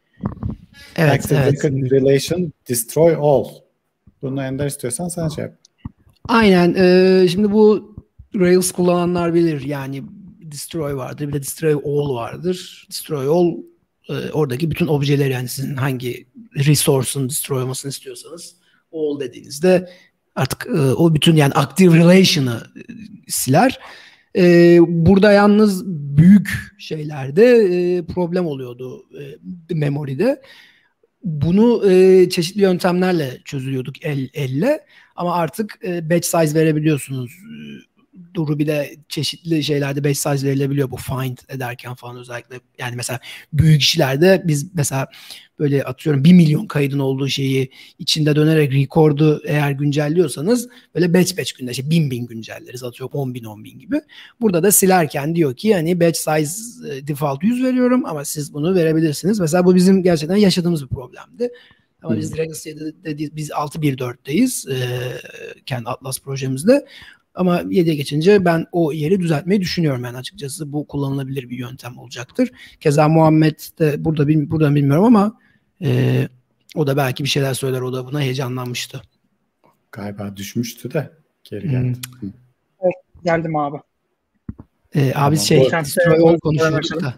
Evet, 0.96 1.12
Active 1.12 1.38
evet. 1.38 1.64
Relation 1.64 2.52
Destroy 2.68 3.16
All. 3.20 3.44
Bunu 4.22 4.42
Ender 4.42 4.66
istiyorsan 4.66 5.08
sen 5.08 5.28
şey 5.28 5.44
yap. 5.44 5.54
Aynen. 6.28 6.74
E, 6.78 7.28
şimdi 7.28 7.52
bu 7.52 7.94
Rails 8.34 8.72
kullananlar 8.72 9.34
bilir. 9.34 9.60
Yani 9.60 10.02
destroy 10.52 10.94
vardır. 10.94 11.28
Bir 11.28 11.32
de 11.32 11.42
destroy 11.42 11.72
all 11.72 12.14
vardır. 12.14 12.86
Destroy 12.90 13.26
all 13.26 13.56
e, 14.08 14.30
oradaki 14.30 14.70
bütün 14.70 14.86
objeler 14.86 15.30
yani 15.30 15.48
sizin 15.48 15.76
hangi 15.76 16.26
resource'un 16.56 17.28
destroy 17.28 17.62
olmasını 17.62 17.90
istiyorsanız 17.90 18.56
all 18.92 19.20
dediğinizde 19.20 19.90
artık 20.36 20.66
e, 20.66 20.80
o 20.80 21.14
bütün 21.14 21.36
yani 21.36 21.52
active 21.52 21.98
relation'ı 21.98 22.62
e, 22.76 22.82
siler. 23.28 23.80
E, 24.36 24.78
burada 24.88 25.32
yalnız 25.32 25.86
büyük 26.16 26.50
şeylerde 26.78 27.44
e, 27.44 28.02
problem 28.06 28.46
oluyordu 28.46 29.06
e, 29.70 29.74
memoride. 29.74 30.42
Bunu 31.24 31.90
e, 31.90 32.28
çeşitli 32.30 32.60
yöntemlerle 32.60 33.38
çözülüyorduk 33.44 34.04
el 34.04 34.28
elle 34.34 34.86
ama 35.16 35.34
artık 35.34 35.78
e, 35.84 36.10
batch 36.10 36.26
size 36.26 36.60
verebiliyorsunuz. 36.60 37.32
Ruby'de 38.40 38.96
çeşitli 39.08 39.64
şeylerde 39.64 40.04
batch 40.04 40.16
size 40.16 40.48
verilebiliyor 40.48 40.90
bu 40.90 40.96
find 40.96 41.38
ederken 41.48 41.94
falan 41.94 42.16
özellikle. 42.16 42.60
Yani 42.78 42.96
mesela 42.96 43.20
büyük 43.52 43.82
işlerde 43.82 44.42
biz 44.44 44.74
mesela 44.74 45.08
böyle 45.58 45.84
atıyorum 45.84 46.24
1 46.24 46.32
milyon 46.32 46.66
kaydın 46.66 46.98
olduğu 46.98 47.28
şeyi 47.28 47.70
içinde 47.98 48.36
dönerek 48.36 48.72
record'u 48.72 49.42
eğer 49.44 49.70
güncelliyorsanız 49.70 50.68
böyle 50.94 51.14
batch 51.14 51.38
batch 51.38 51.52
günde 51.52 51.70
işte 51.70 51.90
bin 51.90 52.10
bin 52.10 52.26
güncelleriz 52.26 52.82
atıyorum 52.82 53.20
10 53.20 53.34
bin 53.34 53.44
10 53.44 53.64
bin 53.64 53.78
gibi. 53.78 54.00
Burada 54.40 54.62
da 54.62 54.72
silerken 54.72 55.34
diyor 55.34 55.56
ki 55.56 55.74
hani 55.74 56.00
batch 56.00 56.18
size 56.18 56.96
e, 56.96 57.06
default 57.06 57.42
100 57.42 57.64
veriyorum 57.64 58.06
ama 58.06 58.24
siz 58.24 58.54
bunu 58.54 58.74
verebilirsiniz. 58.74 59.40
Mesela 59.40 59.64
bu 59.64 59.74
bizim 59.74 60.02
gerçekten 60.02 60.36
yaşadığımız 60.36 60.82
bir 60.82 60.88
problemdi. 60.88 61.50
Ama 62.02 62.16
biz 62.16 62.36
Dragons 62.36 62.66
7'de 62.66 63.36
biz 63.36 63.50
6.1.4'teyiz 63.50 64.72
e, 64.72 64.76
kendi 65.66 65.88
Atlas 65.88 66.20
projemizde. 66.20 66.86
Ama 67.36 67.62
7'ye 67.62 67.94
geçince 67.94 68.44
ben 68.44 68.66
o 68.72 68.92
yeri 68.92 69.20
düzeltmeyi 69.20 69.60
düşünüyorum 69.60 70.02
ben 70.02 70.14
açıkçası. 70.14 70.72
Bu 70.72 70.86
kullanılabilir 70.86 71.50
bir 71.50 71.58
yöntem 71.58 71.98
olacaktır. 71.98 72.50
Keza 72.80 73.08
Muhammed 73.08 73.58
de 73.78 74.04
burada 74.04 74.28
buradan 74.28 74.74
bilmiyorum 74.74 75.04
ama 75.04 75.38
e, 75.82 76.28
o 76.74 76.86
da 76.86 76.96
belki 76.96 77.24
bir 77.24 77.28
şeyler 77.28 77.54
söyler. 77.54 77.80
O 77.80 77.92
da 77.92 78.06
buna 78.06 78.20
heyecanlanmıştı. 78.20 79.02
Galiba 79.92 80.36
düşmüştü 80.36 80.92
de 80.92 81.10
geri 81.44 81.70
geldi. 81.70 81.98
Hmm. 82.20 82.30
Evet, 82.80 82.94
geldim 83.24 83.56
abi. 83.56 83.76
E, 84.94 85.08
abi 85.08 85.12
tamam, 85.14 85.36
şey 85.36 85.70
Destroy 85.72 86.28
All 86.28 86.38
konuşuyorduk 86.38 87.02
da. 87.02 87.14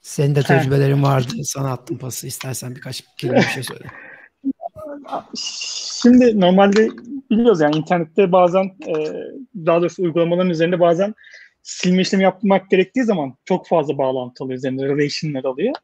Senin 0.00 0.34
de 0.34 0.42
tecrübelerin 0.42 1.02
vardı. 1.02 1.34
Sana 1.44 1.72
attım 1.72 1.98
pası. 1.98 2.26
İstersen 2.26 2.76
birkaç 2.76 3.04
kelime 3.16 3.38
bir 3.38 3.42
şey 3.42 3.62
söyle. 3.62 3.84
Şimdi 6.02 6.40
normalde 6.40 6.88
biliyoruz 7.30 7.60
yani 7.60 7.76
internette 7.76 8.32
bazen 8.32 8.64
e, 8.64 8.94
daha 9.66 9.80
doğrusu 9.80 10.02
uygulamaların 10.02 10.50
üzerinde 10.50 10.80
bazen 10.80 11.14
silme 11.62 12.02
işlemi 12.02 12.24
yapmak 12.24 12.70
gerektiği 12.70 13.04
zaman 13.04 13.34
çok 13.44 13.68
fazla 13.68 13.98
bağlantı 13.98 14.44
alıyor 14.44 14.58
üzerinde 14.58 14.84
relation'lar 14.84 15.44
alıyor. 15.44 15.74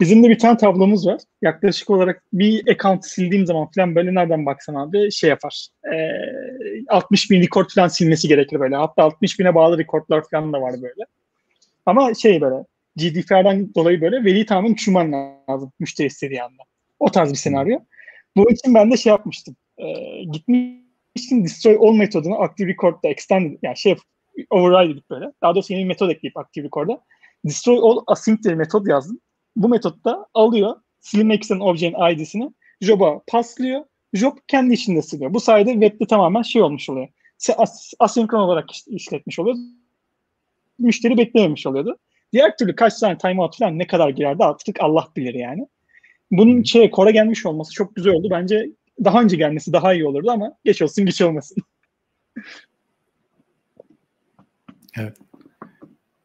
Bizim 0.00 0.24
de 0.24 0.28
bir 0.28 0.38
tane 0.38 0.56
tablomuz 0.56 1.06
var. 1.06 1.20
Yaklaşık 1.42 1.90
olarak 1.90 2.22
bir 2.32 2.68
account 2.72 3.06
sildiğim 3.06 3.46
zaman 3.46 3.68
falan 3.76 3.94
böyle 3.94 4.14
nereden 4.14 4.46
baksan 4.46 4.74
abi 4.74 5.12
şey 5.12 5.30
yapar. 5.30 5.68
E, 5.94 5.96
60 6.88 7.30
bin 7.30 7.42
record 7.42 7.70
falan 7.74 7.88
silmesi 7.88 8.28
gerekir 8.28 8.60
böyle. 8.60 8.76
Hatta 8.76 9.02
60 9.02 9.38
bine 9.38 9.54
bağlı 9.54 9.78
recordlar 9.78 10.22
falan 10.30 10.52
da 10.52 10.60
var 10.60 10.72
böyle. 10.82 11.04
Ama 11.86 12.14
şey 12.14 12.40
böyle 12.40 12.64
GDPR'dan 12.96 13.74
dolayı 13.74 14.00
böyle 14.00 14.24
veri 14.24 14.46
tamamen 14.46 14.72
uçurman 14.72 15.12
lazım 15.48 15.72
müşteri 15.78 16.06
istediği 16.06 16.42
anda. 16.42 16.62
O 16.98 17.10
tarz 17.10 17.30
bir 17.30 17.36
senaryo. 17.36 17.78
Bu 18.36 18.50
için 18.50 18.74
ben 18.74 18.90
de 18.90 18.96
şey 18.96 19.10
yapmıştım. 19.10 19.56
E, 19.78 19.84
gitmiştim 20.24 21.44
destroy 21.44 21.76
all 21.80 21.94
metodunu 21.94 22.42
active 22.42 22.68
record'da 22.68 23.08
extend 23.08 23.56
yani 23.62 23.76
şey 23.76 23.96
override 24.50 24.92
edip 24.92 25.10
böyle. 25.10 25.32
Daha 25.42 25.54
doğrusu 25.54 25.72
yeni 25.72 25.82
bir 25.82 25.88
metod 25.88 26.10
ekleyip 26.10 26.36
active 26.36 26.64
record'a. 26.64 27.00
Destroy 27.44 27.78
all 27.82 28.02
async 28.06 28.42
diye 28.42 28.54
metod 28.54 28.86
yazdım. 28.86 29.20
Bu 29.56 29.68
metotta 29.68 30.26
alıyor 30.34 30.76
silinmek 31.00 31.42
istenen 31.42 31.60
objenin 31.60 32.12
ID'sini 32.12 32.52
job'a 32.80 33.20
paslıyor. 33.26 33.84
Job 34.14 34.36
kendi 34.48 34.74
içinde 34.74 35.02
siliyor. 35.02 35.34
Bu 35.34 35.40
sayede 35.40 35.72
webde 35.72 36.06
tamamen 36.06 36.42
şey 36.42 36.62
olmuş 36.62 36.90
oluyor. 36.90 37.08
As 37.56 37.92
asenkron 37.98 38.40
olarak 38.40 38.68
işletmiş 38.86 39.38
oluyor. 39.38 39.56
Müşteri 40.78 41.18
beklememiş 41.18 41.66
oluyordu. 41.66 41.98
Diğer 42.32 42.56
türlü 42.56 42.76
kaç 42.76 42.98
tane 42.98 43.18
timeout 43.18 43.58
falan 43.58 43.78
ne 43.78 43.86
kadar 43.86 44.08
girerdi 44.08 44.44
artık 44.44 44.80
Allah 44.80 45.08
bilir 45.16 45.34
yani. 45.34 45.68
Bunun 46.30 46.62
şey 46.62 46.90
Kore 46.90 47.10
gelmiş 47.10 47.46
olması 47.46 47.72
çok 47.72 47.96
güzel 47.96 48.12
oldu. 48.12 48.28
Bence 48.30 48.70
daha 49.04 49.22
önce 49.22 49.36
gelmesi 49.36 49.72
daha 49.72 49.94
iyi 49.94 50.06
olurdu 50.06 50.30
ama 50.30 50.56
geç 50.64 50.82
olsun 50.82 51.06
geç 51.06 51.20
olmasın. 51.20 51.56
Evet. 54.98 55.16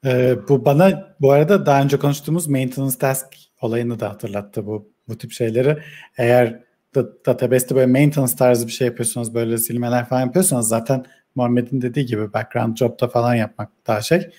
Ee, 0.06 0.36
bu 0.50 0.66
bana 0.66 1.16
bu 1.22 1.32
arada 1.32 1.66
daha 1.66 1.82
önce 1.82 2.00
konuştuğumuz 2.00 2.48
maintenance 2.48 2.98
task 2.98 3.26
olayını 3.62 4.00
da 4.00 4.10
hatırlattı 4.10 4.66
bu 4.66 4.92
bu 5.08 5.18
tip 5.18 5.32
şeyleri. 5.32 5.78
Eğer 6.18 6.64
da, 6.96 7.26
database'te 7.26 7.76
böyle 7.76 7.92
maintenance 7.92 8.36
tarzı 8.36 8.68
bir 8.68 8.72
şey 8.72 8.88
yapıyorsanız 8.88 9.34
böyle 9.34 9.58
silmeler 9.58 10.06
falan 10.06 10.22
yapıyorsanız 10.22 10.68
zaten 10.68 11.06
Muhammed'in 11.36 11.82
dediği 11.82 12.06
gibi 12.06 12.34
background 12.34 12.78
job'da 12.78 13.08
falan 13.08 13.36
yapmak 13.36 13.72
daha 13.88 14.02
şey. 14.02 14.30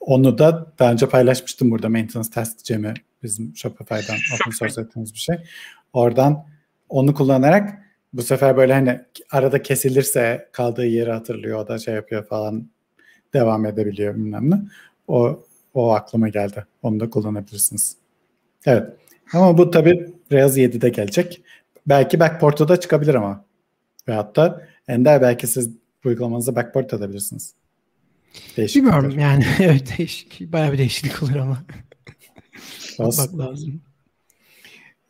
Onu 0.00 0.38
da 0.38 0.72
daha 0.78 0.92
önce 0.92 1.08
paylaşmıştım 1.08 1.70
burada 1.70 1.88
maintenance 1.88 2.30
task 2.30 2.64
Cem'i 2.64 2.94
bizim 3.22 3.56
Shopify'dan 3.56 4.16
open 4.34 4.50
source 4.50 4.80
ettiğimiz 4.80 5.14
bir 5.14 5.18
şey. 5.18 5.36
Oradan 5.92 6.44
onu 6.88 7.14
kullanarak 7.14 7.78
bu 8.12 8.22
sefer 8.22 8.56
böyle 8.56 8.72
hani 8.72 9.00
arada 9.30 9.62
kesilirse 9.62 10.48
kaldığı 10.52 10.86
yeri 10.86 11.10
hatırlıyor 11.10 11.58
o 11.58 11.68
da 11.68 11.78
şey 11.78 11.94
yapıyor 11.94 12.24
falan 12.26 12.68
devam 13.34 13.66
edebiliyor 13.66 14.14
bilmem 14.14 14.50
ne. 14.50 14.60
O, 15.08 15.44
o 15.74 15.92
aklıma 15.92 16.28
geldi. 16.28 16.66
Onu 16.82 17.00
da 17.00 17.10
kullanabilirsiniz. 17.10 17.96
Evet. 18.66 18.92
Ama 19.32 19.58
bu 19.58 19.70
tabii 19.70 20.14
Rails 20.32 20.56
7'de 20.56 20.88
gelecek. 20.88 21.42
Belki 21.86 22.20
backport'a 22.20 22.68
da 22.68 22.80
çıkabilir 22.80 23.14
ama. 23.14 23.44
Ve 24.08 24.12
hatta 24.12 24.62
Ender 24.88 25.22
belki 25.22 25.46
siz 25.46 25.70
uygulamanızda 26.04 26.56
backport 26.56 26.94
edebilirsiniz. 26.94 27.54
Değişik 28.56 28.76
Bilmiyorum 28.76 29.10
olur. 29.10 29.18
yani. 29.18 29.44
evet 29.60 29.98
değişik. 29.98 30.52
Bayağı 30.52 30.72
bir 30.72 30.78
değişiklik 30.78 31.22
olur 31.22 31.36
ama. 31.36 31.62
Bakmak 32.98 33.38
lazım. 33.38 33.82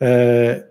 Ee, 0.03 0.65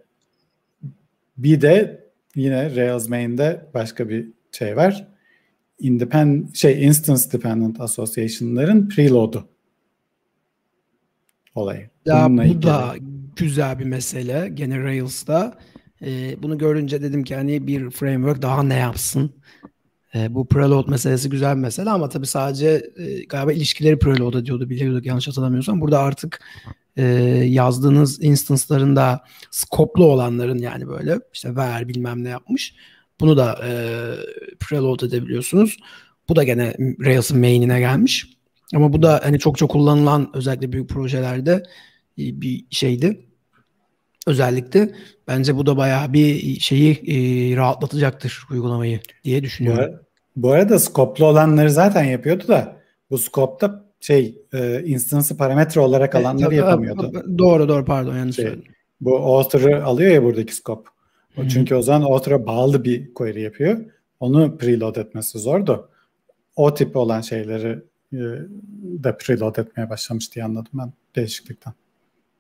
bir 1.38 1.62
de 1.62 2.08
yine 2.36 2.76
Rails 2.76 3.10
main'de 3.10 3.66
başka 3.74 4.10
bir 4.10 4.28
şey 4.52 4.78
var. 4.78 5.08
Independent 5.80 6.56
şey 6.56 6.86
instance 6.86 7.32
dependent 7.32 7.82
association'ların 7.82 8.90
preload'u 8.90 9.48
olayı. 11.56 11.90
Ya 12.06 12.26
Bununla 12.30 12.42
bu 12.42 12.46
ilgili. 12.46 12.64
da 12.64 12.96
güzel 13.36 13.80
bir 13.80 13.86
mesele 13.86 14.50
gene 14.54 14.84
Rails'da. 14.84 15.58
Ee, 16.02 16.36
bunu 16.44 16.58
görünce 16.58 17.02
dedim 17.02 17.24
ki 17.24 17.36
hani 17.36 17.68
bir 17.68 17.90
framework 17.90 18.42
daha 18.42 18.64
ne 18.64 18.76
yapsın? 18.76 19.32
Ee, 20.16 20.36
bu 20.36 20.48
preload 20.48 20.90
meselesi 20.90 21.30
güzel 21.30 21.56
bir 21.56 21.62
mesele 21.62 21.90
ama 21.90 22.10
tabii 22.10 22.28
sadece 22.28 22.92
e, 22.98 23.24
galiba 23.26 23.52
ilişkileri 23.54 24.00
preload 24.00 24.34
ediyordu 24.34 24.70
biliyorduk 24.70 25.06
yanlış 25.06 25.28
hatırlamıyorsam. 25.28 25.82
Burada 25.82 26.00
artık 26.00 26.40
e, 26.98 27.04
yazdığınız 27.46 28.24
instance'ların 28.24 28.96
da 28.96 29.24
skoplu 29.52 30.06
olanların 30.06 30.58
yani 30.58 30.88
böyle 30.88 31.20
işte 31.34 31.56
ver 31.56 31.88
bilmem 31.88 32.24
ne 32.24 32.30
yapmış. 32.30 32.76
Bunu 33.20 33.38
da 33.38 33.60
e, 33.68 33.72
preload 34.60 35.00
edebiliyorsunuz. 35.00 35.78
Bu 36.30 36.36
da 36.36 36.44
gene 36.44 36.74
Rails'ın 36.80 37.40
main'ine 37.40 37.80
gelmiş. 37.80 38.38
Ama 38.76 38.94
bu 38.94 39.02
da 39.02 39.22
hani 39.24 39.40
çok 39.40 39.58
çok 39.58 39.72
kullanılan 39.72 40.30
özellikle 40.34 40.72
büyük 40.72 40.90
projelerde 40.90 41.52
e, 42.20 42.42
bir 42.42 42.66
şeydi. 42.70 43.22
Özellikle 44.28 44.96
bence 45.28 45.56
bu 45.56 45.66
da 45.66 45.78
bayağı 45.78 46.14
bir 46.14 46.60
şeyi 46.60 46.92
e, 46.94 47.56
rahatlatacaktır 47.58 48.44
uygulamayı 48.52 49.00
diye 49.24 49.44
düşünüyorum. 49.44 50.00
Bu, 50.36 50.52
arada 50.52 50.80
skoplu 50.80 51.26
olanları 51.26 51.72
zaten 51.72 52.04
yapıyordu 52.04 52.48
da 52.48 52.82
bu 53.10 53.18
skopta 53.18 53.87
şey 54.00 54.38
e, 54.54 54.84
instance'ı 54.86 55.38
parametre 55.38 55.82
olarak 55.82 56.16
alanları 56.16 56.56
evet, 56.56 56.58
yapamıyordu. 56.58 57.38
Doğru 57.38 57.68
doğru 57.68 57.86
pardon 57.86 58.18
yanlış 58.18 58.36
şey, 58.36 58.46
söyledim. 58.46 58.74
Bu 59.02 59.18
author'ı 59.18 59.86
alıyor 59.86 60.12
ya 60.12 60.24
buradaki 60.24 60.56
scope. 60.56 60.90
O 61.38 61.48
çünkü 61.48 61.76
o 61.76 61.82
zaman 61.82 62.02
author'a 62.12 62.46
bağlı 62.46 62.84
bir 62.84 63.14
query 63.14 63.42
yapıyor. 63.42 63.86
Onu 64.20 64.58
preload 64.58 64.96
etmesi 64.96 65.40
zordu. 65.40 65.90
O 66.56 66.74
tip 66.74 66.96
olan 66.96 67.22
şeyleri 67.22 67.80
e, 68.14 68.18
de 68.82 69.18
preload 69.18 69.56
etmeye 69.56 69.90
başlamış 69.90 70.36
diye 70.36 70.46
anladım 70.46 70.72
ben 70.74 70.94
değişiklikten. 71.16 71.74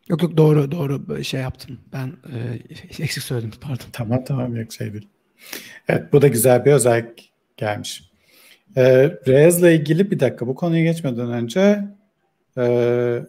Yok 0.09 0.23
yok 0.23 0.37
doğru 0.37 0.71
doğru 0.71 1.23
şey 1.23 1.41
yaptım. 1.41 1.79
Ben 1.93 2.07
e, 2.07 2.59
eksik 3.03 3.23
söyledim 3.23 3.59
pardon. 3.61 3.85
Tamam 3.93 4.23
tamam 4.25 4.55
yok 4.55 4.73
şey 4.73 4.93
değil. 4.93 5.07
Evet 5.87 6.13
bu 6.13 6.21
da 6.21 6.27
güzel 6.27 6.65
bir 6.65 6.71
özellik 6.71 7.31
gelmiş. 7.57 8.06
E, 8.75 8.83
Rails'le 9.27 9.63
ilgili 9.63 10.11
bir 10.11 10.19
dakika 10.19 10.47
bu 10.47 10.55
konuya 10.55 10.83
geçmeden 10.83 11.31
önce 11.31 11.83
e, 12.57 13.23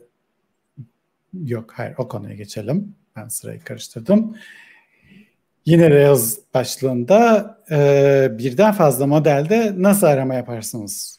yok 1.44 1.72
hayır 1.72 1.94
o 1.98 2.08
konuya 2.08 2.34
geçelim. 2.34 2.94
Ben 3.16 3.28
sırayı 3.28 3.60
karıştırdım. 3.60 4.36
Yine 5.66 5.90
Rails 5.90 6.38
başlığında 6.54 7.58
e, 7.70 8.28
birden 8.38 8.72
fazla 8.72 9.06
modelde 9.06 9.72
nasıl 9.76 10.06
arama 10.06 10.34
yaparsınız 10.34 11.18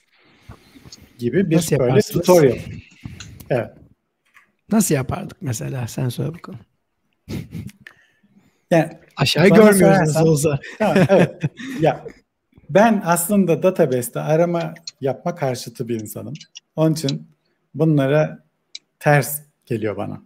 gibi 1.18 1.50
bir 1.50 1.56
nasıl 1.56 1.80
böyle 1.80 2.02
tutorial. 2.02 2.58
Evet. 3.50 3.70
Nasıl 4.72 4.96
yapardık 4.96 5.38
mesela? 5.42 5.88
Sen 5.88 6.10
söyle 6.10 6.34
bakalım. 6.34 6.60
Yani 8.72 8.90
aşağı 9.18 9.48
görmüyoruz 9.48 10.00
nasıl 10.00 10.28
olsa. 10.28 10.60
Tamam, 10.80 10.98
evet. 11.10 11.42
ya 11.82 12.06
ben 12.70 13.02
aslında 13.06 13.64
database'te 13.64 14.20
arama 14.20 14.74
yapma 15.02 15.36
karşıtı 15.36 15.88
bir 15.88 16.02
insanım. 16.02 16.34
Onun 16.76 16.94
için 16.94 17.28
bunlara 17.76 18.44
ters 19.00 19.42
geliyor 19.66 19.98
bana. 19.98 20.22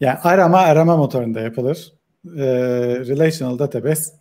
Yani 0.00 0.18
arama 0.18 0.58
arama 0.58 0.96
motorunda 0.96 1.40
yapılır. 1.40 1.92
Ee, 2.36 2.42
relational 3.06 3.58
database 3.58 4.12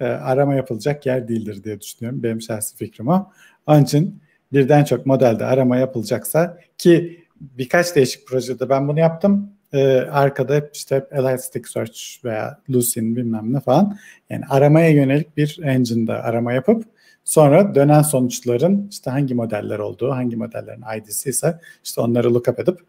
e, 0.00 0.04
arama 0.04 0.54
yapılacak 0.54 1.06
yer 1.06 1.28
değildir 1.28 1.64
diye 1.64 1.80
düşünüyorum. 1.80 2.22
Benim 2.22 2.42
şahsi 2.42 2.76
fikrim 2.76 3.08
o. 3.08 3.32
Onun 3.66 3.82
için 3.84 4.22
birden 4.52 4.84
çok 4.84 5.06
modelde 5.06 5.44
arama 5.44 5.76
yapılacaksa 5.76 6.58
ki 6.78 7.24
birkaç 7.40 7.96
değişik 7.96 8.26
projede 8.26 8.68
ben 8.68 8.88
bunu 8.88 9.00
yaptım. 9.00 9.50
Ee, 9.72 9.96
arkada 9.96 10.68
işte 10.72 11.06
Elasticsearch 11.10 12.24
veya 12.24 12.60
Lucene 12.70 13.16
bilmem 13.16 13.52
ne 13.52 13.60
falan. 13.60 13.98
Yani 14.30 14.44
aramaya 14.48 14.88
yönelik 14.88 15.36
bir 15.36 15.60
engine'da 15.62 16.24
arama 16.24 16.52
yapıp 16.52 16.84
sonra 17.24 17.74
dönen 17.74 18.02
sonuçların 18.02 18.88
işte 18.90 19.10
hangi 19.10 19.34
modeller 19.34 19.78
olduğu, 19.78 20.10
hangi 20.10 20.36
modellerin 20.36 20.84
ID'si 20.98 21.30
ise 21.30 21.60
işte 21.84 22.00
onları 22.00 22.34
lookup 22.34 22.58
edip 22.58 22.80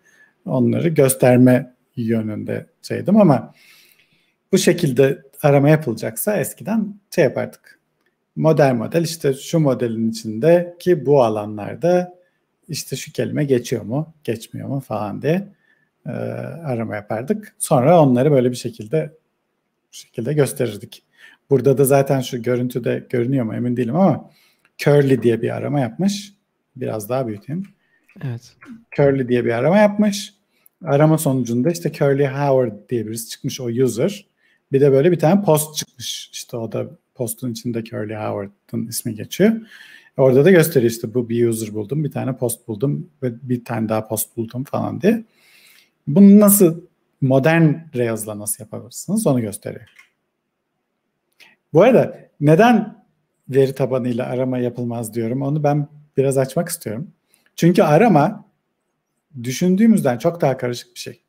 onları 0.46 0.90
gösterme 0.90 1.76
yönünde 1.96 2.66
şeydim 2.82 3.18
ama 3.18 3.54
bu 4.52 4.58
şekilde 4.58 5.22
arama 5.42 5.70
yapılacaksa 5.70 6.38
eskiden 6.38 7.00
şey 7.16 7.24
yapardık. 7.24 7.80
Model 8.36 8.74
model 8.74 9.04
işte 9.04 9.34
şu 9.34 9.60
modelin 9.60 10.12
içinde 10.12 10.76
ki 10.80 11.06
bu 11.06 11.24
alanlarda 11.24 12.14
işte 12.68 12.96
şu 12.96 13.12
kelime 13.12 13.44
geçiyor 13.44 13.82
mu, 13.82 14.14
geçmiyor 14.24 14.68
mu 14.68 14.80
falan 14.80 15.22
diye 15.22 15.48
e, 16.06 16.10
arama 16.10 16.96
yapardık. 16.96 17.56
Sonra 17.60 18.02
onları 18.02 18.32
böyle 18.32 18.52
bir 18.52 18.56
şekilde 18.56 19.14
bu 19.92 19.94
şekilde 19.96 20.34
gösterirdik. 20.34 21.04
Burada 21.52 21.78
da 21.78 21.86
zaten 21.86 22.22
şu 22.22 22.42
görüntüde 22.42 23.08
görünüyor 23.10 23.46
mu 23.46 23.56
emin 23.56 23.78
değilim 23.78 23.96
ama 23.96 24.30
curly 24.78 25.24
diye 25.24 25.42
bir 25.42 25.56
arama 25.56 25.80
yapmış. 25.80 26.34
Biraz 26.76 27.10
daha 27.10 27.28
büyüteyim. 27.28 27.64
Evet. 28.24 28.56
Curly 28.98 29.28
diye 29.28 29.46
bir 29.46 29.52
arama 29.52 29.78
yapmış. 29.78 30.34
arama 30.84 31.18
sonucunda 31.18 31.72
işte 31.72 31.92
Curly 31.92 32.28
Howard 32.28 32.90
diye 32.90 33.08
birisi 33.08 33.30
çıkmış 33.30 33.62
o 33.62 33.66
user. 33.66 34.26
Bir 34.72 34.82
de 34.82 34.92
böyle 34.92 35.12
bir 35.12 35.20
tane 35.20 35.42
post 35.42 35.76
çıkmış. 35.76 36.30
İşte 36.34 36.58
o 36.58 36.72
da 36.72 36.86
postun 37.16 37.52
içinde 37.52 37.84
Curly 37.84 38.16
Howard'ın 38.16 38.88
ismi 38.88 39.16
geçiyor. 39.16 39.52
Orada 40.18 40.46
da 40.46 40.52
gösteriyor 40.52 40.92
işte 40.92 41.14
bu 41.14 41.30
bir 41.30 41.48
user 41.48 41.74
buldum, 41.74 42.04
bir 42.04 42.12
tane 42.12 42.38
post 42.38 42.68
buldum 42.68 43.10
ve 43.24 43.34
bir 43.42 43.66
tane 43.66 43.90
daha 43.90 44.08
post 44.08 44.38
buldum 44.38 44.64
falan 44.64 45.02
diye. 45.02 45.24
Bunu 46.08 46.40
nasıl 46.40 46.82
modern 47.22 47.74
Rails'la 47.96 48.40
nasıl 48.40 48.64
yapabilirsiniz 48.64 49.28
onu 49.28 49.42
gösteriyor. 49.42 50.11
Bu 51.74 51.82
arada 51.82 52.30
neden 52.40 53.04
veri 53.50 53.76
tabanıyla 53.76 54.26
arama 54.26 54.58
yapılmaz 54.58 55.14
diyorum 55.14 55.42
onu 55.42 55.64
ben 55.64 55.88
biraz 56.18 56.38
açmak 56.38 56.70
istiyorum. 56.70 57.12
Çünkü 57.56 57.84
arama 57.84 58.46
düşündüğümüzden 59.44 60.18
çok 60.18 60.42
daha 60.42 60.58
karışık 60.58 60.96
bir 60.96 61.00
şey. 61.00 61.22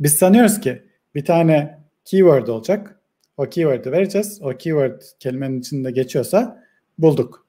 Biz 0.00 0.16
sanıyoruz 0.16 0.60
ki 0.60 0.82
bir 1.14 1.24
tane 1.24 1.78
keyword 2.04 2.46
olacak. 2.46 3.00
O 3.36 3.48
keyword'ı 3.48 3.92
vereceğiz. 3.92 4.42
O 4.42 4.56
keyword 4.56 5.02
kelimenin 5.18 5.60
içinde 5.60 5.90
geçiyorsa 5.90 6.64
bulduk. 6.98 7.46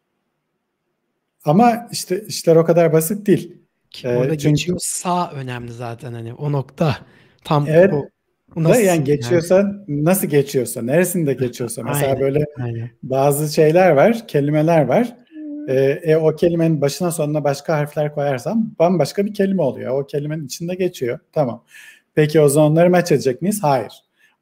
Ama 1.45 1.87
işte 1.91 2.25
işler 2.27 2.55
o 2.55 2.65
kadar 2.65 2.93
basit 2.93 3.27
değil. 3.27 3.57
Orada 4.05 4.33
ee, 4.33 4.37
çünkü, 4.37 4.49
geçiyorsa 4.49 5.31
önemli 5.31 5.71
zaten 5.71 6.13
hani 6.13 6.33
o 6.33 6.51
nokta. 6.51 6.97
Tam 7.43 7.67
evet, 7.67 7.93
o, 7.93 8.09
nasıl, 8.55 8.81
yani 8.81 9.03
geçiyorsa 9.03 9.55
yani? 9.55 10.05
nasıl 10.05 10.27
geçiyorsa, 10.27 10.81
neresinde 10.81 11.33
geçiyorsa. 11.33 11.83
Mesela 11.83 12.07
aynen, 12.07 12.21
böyle 12.21 12.45
aynen. 12.63 12.89
bazı 13.03 13.53
şeyler 13.53 13.91
var, 13.91 14.27
kelimeler 14.27 14.85
var. 14.85 15.15
Ee, 15.69 15.99
e, 16.03 16.15
o 16.15 16.35
kelimenin 16.35 16.81
başına 16.81 17.11
sonuna 17.11 17.43
başka 17.43 17.77
harfler 17.77 18.13
koyarsam 18.13 18.71
bambaşka 18.79 19.25
bir 19.25 19.33
kelime 19.33 19.61
oluyor. 19.61 20.01
O 20.01 20.05
kelimenin 20.05 20.45
içinde 20.45 20.75
geçiyor. 20.75 21.19
Tamam. 21.33 21.63
Peki 22.15 22.41
o 22.41 22.49
zaman 22.49 22.71
onları 22.71 22.89
match 22.89 23.11
edecek 23.11 23.41
miyiz? 23.41 23.59
Hayır. 23.63 23.93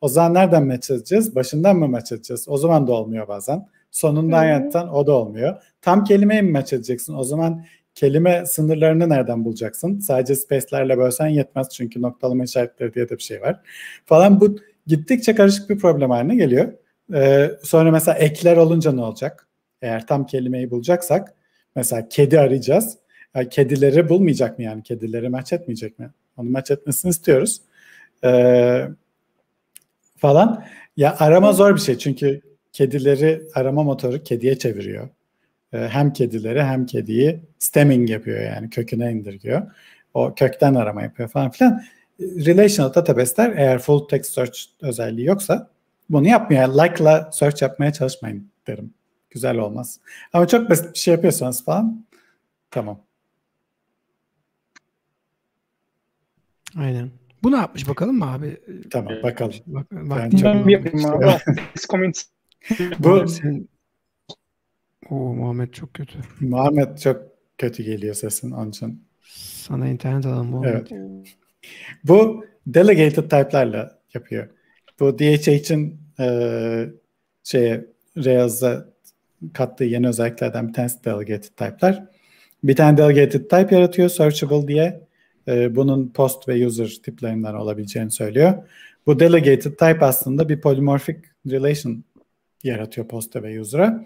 O 0.02 0.08
zaman 0.08 0.34
nereden 0.34 0.68
match 0.68 0.92
edeceğiz? 0.92 1.36
Başından 1.36 1.76
mı 1.76 1.88
match 1.88 2.12
edeceğiz? 2.12 2.46
O 2.50 2.58
zaman 2.58 2.88
da 2.88 2.92
olmuyor 2.92 3.28
bazen. 3.28 3.68
Sonundan 3.92 4.46
yattan 4.46 4.94
o 4.94 5.08
da 5.08 5.12
olmuyor. 5.12 5.62
Tam 5.82 6.04
kelimeyi 6.04 6.42
mi 6.42 6.52
match 6.52 6.74
edeceksin? 6.74 7.14
O 7.14 7.24
zaman 7.24 7.66
kelime 8.00 8.46
sınırlarını 8.46 9.10
nereden 9.10 9.46
bulacaksın? 9.46 10.00
Sadece 10.00 10.36
space'lerle 10.36 10.98
bölsen 10.98 11.28
yetmez 11.28 11.70
çünkü 11.70 12.02
noktalama 12.02 12.44
işaretleri 12.44 12.94
diye 12.94 13.10
de 13.10 13.18
bir 13.18 13.24
şey 13.24 13.42
var. 13.42 13.60
Falan 14.06 14.42
bu 14.42 14.58
gittikçe 14.88 15.36
karışık 15.36 15.70
bir 15.70 15.78
problem 15.78 16.10
haline 16.10 16.36
geliyor. 16.36 16.74
Ee, 17.14 17.52
sonra 17.64 17.92
mesela 17.92 18.18
ekler 18.18 18.58
olunca 18.58 18.92
ne 18.92 19.02
olacak? 19.02 19.48
Eğer 19.82 20.08
tam 20.08 20.26
kelimeyi 20.26 20.72
bulacaksak 20.72 21.34
mesela 21.76 22.10
kedi 22.10 22.40
arayacağız. 22.40 22.98
Yani 23.36 23.50
kedileri 23.50 24.10
bulmayacak 24.10 24.58
mı 24.58 24.64
yani? 24.64 24.84
Kedileri 24.84 25.30
match 25.30 25.54
etmeyecek 25.54 26.00
mi? 26.00 26.10
Onu 26.38 26.50
match 26.50 26.72
etmesini 26.72 27.10
istiyoruz. 27.10 27.62
Ee, 28.24 28.88
falan. 30.18 30.64
Ya 30.98 31.16
arama 31.20 31.54
zor 31.54 31.76
bir 31.76 31.82
şey 31.82 31.98
çünkü 31.98 32.42
kedileri 32.74 33.42
arama 33.56 33.84
motoru 33.84 34.24
kediye 34.24 34.58
çeviriyor. 34.58 35.10
Ee, 35.74 35.78
hem 35.78 36.14
kedileri 36.14 36.64
hem 36.64 36.86
kediyi 36.86 37.40
stemming 37.60 38.10
yapıyor 38.10 38.42
yani 38.42 38.70
köküne 38.70 39.12
indirgiyor. 39.12 39.72
O 40.14 40.36
kökten 40.36 40.76
arama 40.76 41.02
yapıyor 41.02 41.30
falan 41.30 41.52
filan. 41.52 41.84
Relational 42.20 42.94
database'ler 42.94 43.54
eğer 43.58 43.80
full 43.80 44.08
text 44.08 44.34
search 44.34 44.60
özelliği 44.82 45.28
yoksa 45.28 45.70
bunu 46.10 46.28
yapmıyor. 46.28 46.68
Like'la 46.68 47.30
search 47.32 47.62
yapmaya 47.62 47.94
çalışmayın 47.94 48.52
derim. 48.68 48.94
Güzel 49.30 49.58
olmaz. 49.58 50.00
Ama 50.34 50.48
çok 50.48 50.70
basit 50.70 50.94
bir 50.94 51.00
şey 51.00 51.14
yapıyorsanız 51.14 51.66
falan 51.66 52.06
tamam. 52.72 53.02
Aynen. 56.78 57.12
Bu 57.44 57.52
ne 57.52 57.58
yapmış 57.58 57.88
bakalım 57.88 58.18
mı 58.18 58.32
abi? 58.32 58.58
Tamam 58.92 59.14
bakalım. 59.24 59.54
Bak, 59.66 59.92
bak, 59.92 60.20
ben 60.20 60.30
çok... 60.30 60.72
yapayım 60.72 61.06
abi. 61.06 61.26
Bu. 63.00 63.26
Oo, 65.10 65.34
Muhammed 65.34 65.74
çok 65.74 65.94
kötü. 65.94 66.20
Muhammed 66.40 66.98
çok 66.98 67.22
kötü 67.58 67.84
geliyor 67.84 68.16
sesin 68.16 68.52
onun 68.52 68.70
için. 68.70 69.04
Sana 69.54 69.88
internet 69.88 70.26
alalım 70.26 70.48
Muhammed. 70.48 70.88
Evet. 70.92 71.36
Bu 72.04 72.46
delegated 72.68 73.24
type'larla 73.24 74.00
yapıyor. 74.14 74.50
Bu 75.00 75.20
DHH'in 75.20 76.00
e, 76.20 76.26
şeye 77.44 77.86
Rails'a 78.18 78.86
kattığı 79.54 79.84
yeni 79.84 80.08
özelliklerden 80.08 80.68
bir 80.68 80.74
tanesi 80.74 81.06
delegated 81.06 81.44
type'lar. 81.58 82.04
Bir 82.64 82.76
tane 82.76 82.98
delegated 82.98 83.42
type 83.42 83.76
yaratıyor 83.76 84.10
searchable 84.10 84.68
diye. 84.68 85.02
E, 85.48 85.76
bunun 85.76 86.10
post 86.10 86.48
ve 86.48 86.68
user 86.68 86.98
tiplerinden 87.04 87.54
olabileceğini 87.54 88.12
söylüyor. 88.12 88.54
Bu 89.06 89.20
delegated 89.20 89.72
type 89.72 90.06
aslında 90.06 90.50
bir 90.50 90.62
polymorphic 90.62 91.18
relation 91.52 92.04
yaratıyor 92.64 93.08
posta 93.08 93.44
ve 93.44 93.62
user'a. 93.62 94.06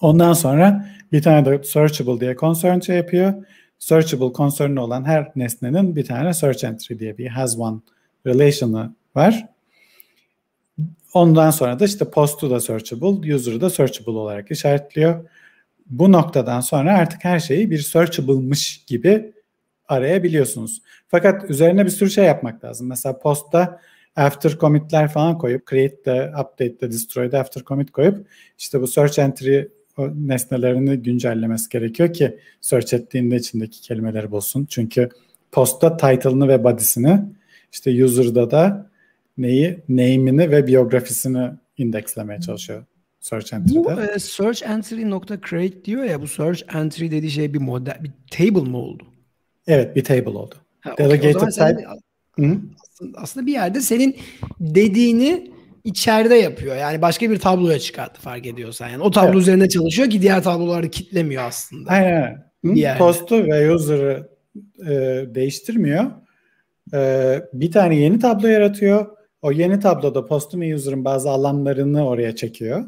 Ondan 0.00 0.32
sonra 0.32 0.86
bir 1.12 1.22
tane 1.22 1.46
de 1.46 1.64
searchable 1.64 2.20
diye 2.20 2.36
concern 2.36 2.80
şey 2.80 2.96
yapıyor. 2.96 3.34
Searchable 3.78 4.32
concern 4.32 4.76
olan 4.76 5.04
her 5.04 5.32
nesnenin 5.36 5.96
bir 5.96 6.04
tane 6.04 6.34
search 6.34 6.64
entry 6.64 6.98
diye 6.98 7.18
bir 7.18 7.26
has 7.26 7.58
one 7.58 7.78
relation'ı 8.26 8.94
var. 9.14 9.46
Ondan 11.14 11.50
sonra 11.50 11.78
da 11.78 11.84
işte 11.84 12.10
post'u 12.10 12.50
da 12.50 12.60
searchable, 12.60 13.34
user'ı 13.34 13.60
da 13.60 13.70
searchable 13.70 14.12
olarak 14.12 14.50
işaretliyor. 14.50 15.28
Bu 15.86 16.12
noktadan 16.12 16.60
sonra 16.60 16.98
artık 16.98 17.24
her 17.24 17.40
şeyi 17.40 17.70
bir 17.70 17.78
searchable'mış 17.78 18.84
gibi 18.86 19.32
arayabiliyorsunuz. 19.88 20.82
Fakat 21.08 21.50
üzerine 21.50 21.84
bir 21.84 21.90
sürü 21.90 22.10
şey 22.10 22.24
yapmak 22.24 22.64
lazım. 22.64 22.88
Mesela 22.88 23.18
post'ta 23.18 23.80
after 24.16 24.58
commit'ler 24.58 25.08
falan 25.08 25.38
koyup 25.38 25.70
create'de, 25.70 26.32
update'de, 26.40 26.92
destroy'de 26.92 27.38
after 27.38 27.62
commit 27.62 27.90
koyup 27.90 28.26
işte 28.58 28.80
bu 28.80 28.86
search 28.86 29.18
entry 29.18 29.68
o 30.00 30.10
nesnelerini 30.26 30.96
güncellemesi 30.96 31.68
gerekiyor 31.68 32.12
ki 32.12 32.38
search 32.60 32.94
ettiğinde 32.94 33.36
içindeki 33.36 33.80
kelimeleri 33.80 34.30
bulsun. 34.30 34.66
Çünkü 34.70 35.08
postta 35.52 35.96
title'ını 35.96 36.48
ve 36.48 36.64
body'sini 36.64 37.20
işte 37.72 38.04
user'da 38.04 38.50
da 38.50 38.90
neyi, 39.38 39.78
name'ini 39.88 40.50
ve 40.50 40.66
biyografisini 40.66 41.50
indekslemeye 41.78 42.40
çalışıyor 42.40 42.84
search 43.20 43.52
entry'de. 43.52 43.84
Bu 43.84 44.02
e, 44.02 44.18
search 44.18 44.62
entry 44.62 45.10
nokta 45.10 45.40
create 45.50 45.84
diyor 45.84 46.04
ya 46.04 46.22
bu 46.22 46.26
search 46.26 46.74
entry 46.74 47.10
dediği 47.10 47.30
şey 47.30 47.54
bir 47.54 47.58
model 47.58 47.98
bir 48.00 48.10
table 48.30 48.70
mı 48.70 48.76
oldu? 48.76 49.02
Evet 49.66 49.96
bir 49.96 50.04
table 50.04 50.30
oldu. 50.30 50.54
Ha, 50.80 50.94
Delegated 50.98 51.34
okay. 51.34 51.50
type. 51.50 51.86
Senin, 52.36 52.76
aslında 53.14 53.46
bir 53.46 53.52
yerde 53.52 53.80
senin 53.80 54.16
dediğini 54.60 55.50
içeride 55.84 56.34
yapıyor. 56.34 56.76
Yani 56.76 57.02
başka 57.02 57.30
bir 57.30 57.38
tabloya 57.38 57.78
çıkarttı 57.78 58.20
fark 58.20 58.46
ediyorsan. 58.46 58.88
Yani 58.88 59.02
o 59.02 59.10
tablo 59.10 59.28
evet. 59.28 59.40
üzerinde 59.40 59.68
çalışıyor 59.68 60.10
ki 60.10 60.22
diğer 60.22 60.42
tabloları 60.42 60.90
kitlemiyor 60.90 61.42
aslında. 61.42 61.90
Aynen. 61.90 62.50
Postu 62.98 63.44
ve 63.44 63.74
user'ı 63.74 64.28
e, 64.86 64.90
değiştirmiyor. 65.34 66.04
E, 66.94 67.38
bir 67.52 67.70
tane 67.70 67.96
yeni 67.96 68.18
tablo 68.18 68.46
yaratıyor. 68.46 69.06
O 69.42 69.52
yeni 69.52 69.80
tabloda 69.80 70.26
postun 70.26 70.60
ve 70.60 70.74
user'ın 70.74 71.04
bazı 71.04 71.30
alanlarını 71.30 72.08
oraya 72.08 72.36
çekiyor. 72.36 72.84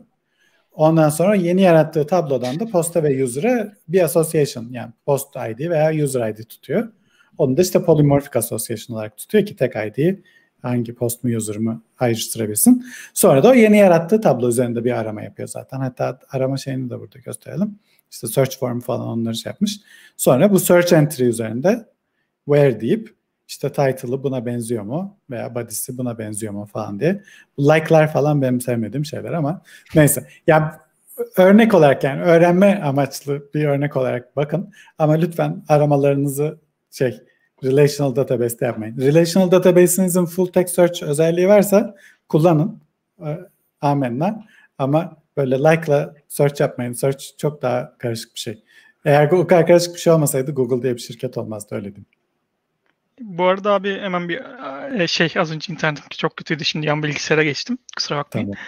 Ondan 0.73 1.09
sonra 1.09 1.35
yeni 1.35 1.63
yarattığı 1.63 2.07
tablodan 2.07 2.61
da 2.61 2.67
posta 2.67 3.03
ve 3.03 3.25
user'a 3.25 3.73
bir 3.89 4.01
association 4.01 4.69
yani 4.71 4.93
post 5.07 5.37
ID 5.37 5.71
veya 5.71 6.05
user 6.05 6.29
ID 6.29 6.37
tutuyor. 6.49 6.93
Onu 7.39 7.57
da 7.57 7.63
işte 7.63 7.85
polymorphic 7.85 8.39
association 8.39 8.97
olarak 8.97 9.17
tutuyor 9.17 9.47
ki 9.47 9.57
tek 9.57 9.73
ID'yi 9.77 10.23
hangi 10.63 10.95
post 10.95 11.25
mu 11.25 11.37
user 11.37 11.57
mı 11.57 11.83
ayrıştırabilsin. 11.99 12.87
Sonra 13.15 13.43
da 13.43 13.51
o 13.51 13.55
yeni 13.55 13.77
yarattığı 13.77 14.21
tablo 14.21 14.49
üzerinde 14.49 14.85
bir 14.85 14.93
arama 14.93 15.23
yapıyor 15.23 15.49
zaten. 15.49 15.81
Hatta 15.81 16.19
arama 16.33 16.57
şeyini 16.57 16.91
de 16.91 17.01
burada 17.01 17.19
gösterelim. 17.19 17.79
İşte 18.11 18.27
search 18.27 18.59
form 18.59 18.81
falan 18.81 19.09
onları 19.09 19.35
şey 19.35 19.51
yapmış. 19.51 19.81
Sonra 20.17 20.53
bu 20.53 20.61
search 20.61 20.93
entry 20.93 21.25
üzerinde 21.25 21.87
where 22.45 22.81
deyip 22.81 23.15
işte 23.49 23.69
title'ı 23.69 24.23
buna 24.23 24.47
benziyor 24.47 24.83
mu 24.83 25.17
veya 25.31 25.55
body'si 25.55 25.99
buna 25.99 26.19
benziyor 26.19 26.53
mu 26.53 26.67
falan 26.67 27.01
diye. 27.01 27.23
Bu 27.57 27.63
like'lar 27.63 28.13
falan 28.13 28.43
benim 28.43 28.61
sevmediğim 28.61 29.05
şeyler 29.05 29.33
ama 29.33 29.63
neyse. 29.95 30.29
Ya 30.47 30.81
örnek 31.37 31.75
olarak 31.75 32.05
yani 32.05 32.23
öğrenme 32.23 32.81
amaçlı 32.85 33.49
bir 33.55 33.65
örnek 33.65 33.97
olarak 33.97 34.37
bakın 34.37 34.73
ama 34.99 35.13
lütfen 35.13 35.65
aramalarınızı 35.69 36.59
şey 36.91 37.21
relational 37.65 38.17
database'te 38.17 38.67
yapmayın. 38.67 38.97
Relational 39.01 39.51
database'inizin 39.51 40.25
full 40.25 40.47
text 40.47 40.75
search 40.75 41.03
özelliği 41.03 41.49
varsa 41.49 41.95
kullanın. 42.29 42.81
E, 43.21 43.39
amenna. 43.81 44.45
Ama 44.79 45.17
böyle 45.37 45.59
like'la 45.59 46.15
search 46.29 46.61
yapmayın. 46.61 46.93
Search 46.93 47.25
çok 47.39 47.63
daha 47.63 47.99
karışık 47.99 48.35
bir 48.35 48.41
şey. 48.41 48.63
Eğer 49.05 49.31
o 49.31 49.47
kadar 49.47 49.67
karışık 49.67 49.95
bir 49.95 50.01
şey 50.01 50.13
olmasaydı 50.13 50.53
Google 50.53 50.83
diye 50.83 50.95
bir 50.95 51.01
şirket 51.01 51.39
olmazdı 51.39 51.75
öyle 51.75 51.85
diyeyim. 51.85 52.07
Bu 53.21 53.45
arada 53.45 53.73
abi 53.73 53.99
hemen 54.01 54.29
bir 54.29 54.41
e, 55.01 55.07
şey 55.07 55.33
az 55.37 55.53
önce 55.53 55.73
internetim 55.73 56.07
çok 56.11 56.37
kötüydü 56.37 56.65
şimdi 56.65 56.87
yan 56.87 57.03
bilgisayara 57.03 57.45
geçtim. 57.45 57.79
Kusura 57.97 58.19
bakmayın. 58.19 58.47
Tamam. 58.47 58.59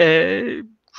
Ee, 0.00 0.42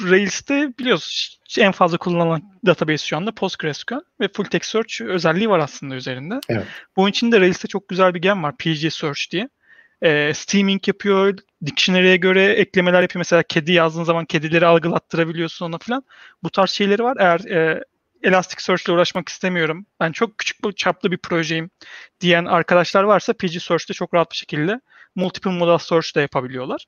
Rails'te 0.03 0.73
biliyorsunuz 0.79 1.39
en 1.59 1.71
fazla 1.71 1.97
kullanılan 1.97 2.41
database 2.65 3.07
şu 3.07 3.17
anda 3.17 3.31
PostgreSQL 3.31 3.99
ve 4.19 4.27
Full 4.33 4.45
Text 4.45 4.71
Search 4.71 5.01
özelliği 5.01 5.49
var 5.49 5.59
aslında 5.59 5.95
üzerinde. 5.95 6.39
Evet. 6.49 6.65
Bunun 6.95 7.09
için 7.09 7.31
de 7.31 7.39
Rails'te 7.39 7.67
çok 7.67 7.87
güzel 7.87 8.13
bir 8.13 8.21
gem 8.21 8.43
var 8.43 8.57
PG 8.57 8.93
Search 8.93 9.31
diye. 9.31 9.49
E, 10.01 10.33
steaming 10.33 10.87
yapıyor, 10.87 11.37
dictionary'e 11.65 12.17
göre 12.17 12.45
eklemeler 12.45 13.01
yapıyor. 13.01 13.19
Mesela 13.19 13.43
kedi 13.43 13.71
yazdığın 13.71 14.03
zaman 14.03 14.25
kedileri 14.25 14.65
algılattırabiliyorsun 14.65 15.65
ona 15.65 15.77
falan. 15.77 16.03
Bu 16.43 16.49
tarz 16.49 16.69
şeyleri 16.69 17.03
var. 17.03 17.17
Eğer 17.19 17.39
e, 17.39 17.83
Elasticsearch 18.23 18.85
ile 18.85 18.93
uğraşmak 18.93 19.29
istemiyorum. 19.29 19.85
Ben 19.99 20.11
çok 20.11 20.37
küçük 20.37 20.63
bir 20.63 20.71
çaplı 20.71 21.11
bir 21.11 21.17
projeyim 21.17 21.69
diyen 22.21 22.45
arkadaşlar 22.45 23.03
varsa 23.03 23.33
PG 23.33 23.61
Search'te 23.61 23.93
çok 23.93 24.13
rahat 24.13 24.31
bir 24.31 24.37
şekilde 24.37 24.81
multiple 25.15 25.51
modal 25.51 25.77
search 25.77 26.15
de 26.15 26.21
yapabiliyorlar. 26.21 26.85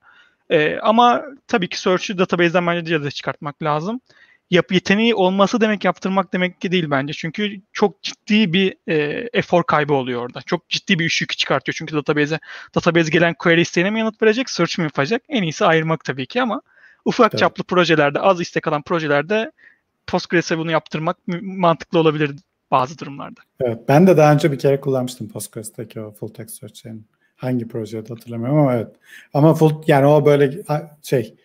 Ee, 0.50 0.78
ama 0.82 1.24
tabii 1.48 1.70
ki 1.70 1.80
search'ü 1.80 2.18
database'den 2.18 2.68
bence 2.68 3.04
de 3.04 3.12
çıkartmak 3.12 3.64
lazım. 3.64 4.02
Yap 4.50 4.72
yeteneği 4.72 5.16
olması 5.16 5.62
demek 5.62 5.86
yaptırmak 5.86 6.34
demek 6.34 6.62
ki 6.62 6.72
değil 6.72 6.86
bence. 6.92 7.14
Çünkü 7.14 7.62
çok 7.74 8.04
ciddi 8.04 8.54
bir 8.54 8.76
e, 8.88 9.28
efor 9.34 9.64
kaybı 9.64 9.94
oluyor 9.94 10.22
orada. 10.22 10.42
Çok 10.42 10.70
ciddi 10.70 11.00
bir 11.00 11.06
iş 11.06 11.22
yükü 11.22 11.36
çıkartıyor. 11.36 11.76
Çünkü 11.78 11.96
database'e 11.96 12.40
database 12.76 13.12
gelen 13.12 13.34
query 13.34 13.62
isteğine 13.62 13.90
mi 13.90 14.00
yanıt 14.00 14.22
verecek, 14.22 14.50
search 14.50 14.78
mi 14.78 14.84
yapacak? 14.84 15.22
En 15.30 15.44
iyisi 15.44 15.66
ayırmak 15.66 16.04
tabii 16.04 16.26
ki 16.26 16.42
ama 16.42 16.62
ufak 17.06 17.34
evet. 17.34 17.40
çaplı 17.40 17.64
projelerde, 17.64 18.20
az 18.20 18.42
istek 18.42 18.68
alan 18.68 18.82
projelerde 18.82 19.52
Postgres'e 20.08 20.58
bunu 20.58 20.72
yaptırmak 20.72 21.18
mantıklı 21.42 22.00
olabilir 22.00 22.36
bazı 22.72 23.00
durumlarda. 23.00 23.42
Evet, 23.60 23.80
ben 23.88 24.08
de 24.08 24.18
daha 24.18 24.34
önce 24.34 24.52
bir 24.52 24.60
kere 24.60 24.80
kullanmıştım 24.80 25.30
Postgres'teki 25.30 26.02
o 26.02 26.12
full 26.12 26.28
text 26.28 26.60
search 26.60 26.86
hangi 27.44 27.68
projede 27.68 28.10
hatırlamıyorum 28.10 28.58
ama 28.58 28.76
evet. 28.76 28.88
Ama 29.34 29.54
full 29.54 29.84
yani 29.88 30.06
o 30.06 30.26
böyle 30.26 30.64
şey 31.04 31.36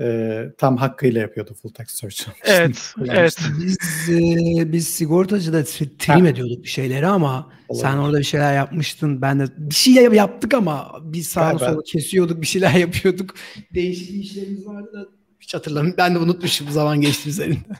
e, 0.00 0.46
tam 0.58 0.76
hakkıyla 0.76 1.20
yapıyordu 1.20 1.54
full 1.54 1.72
text 1.72 1.98
search. 1.98 2.20
Evet, 2.44 2.94
evet. 3.08 3.38
Biz 3.60 3.78
e, 4.08 4.72
biz 4.72 4.88
sigortacıda 4.88 5.64
trim 5.64 6.20
ha. 6.20 6.28
ediyorduk 6.28 6.62
bir 6.62 6.68
şeyleri 6.68 7.06
ama 7.06 7.52
Olabilir. 7.68 7.88
sen 7.88 7.96
orada 7.96 8.18
bir 8.18 8.24
şeyler 8.24 8.54
yapmıştın. 8.54 9.22
Ben 9.22 9.40
de 9.40 9.44
bir 9.58 9.74
şey 9.74 9.94
yaptık 9.94 10.54
ama 10.54 11.00
biz 11.02 11.26
sağa 11.26 11.58
sola 11.58 11.82
kesiyorduk, 11.82 12.40
bir 12.40 12.46
şeyler 12.46 12.72
yapıyorduk. 12.74 13.34
Değişik 13.74 14.24
işlerimiz 14.24 14.66
vardı 14.66 14.92
da 14.92 15.06
hiç 15.40 15.54
hatırlamıyorum. 15.54 15.98
Ben 15.98 16.14
de 16.14 16.18
unutmuşum 16.18 16.70
zaman 16.70 17.00
geçti 17.00 17.28
üzerinden. 17.28 17.76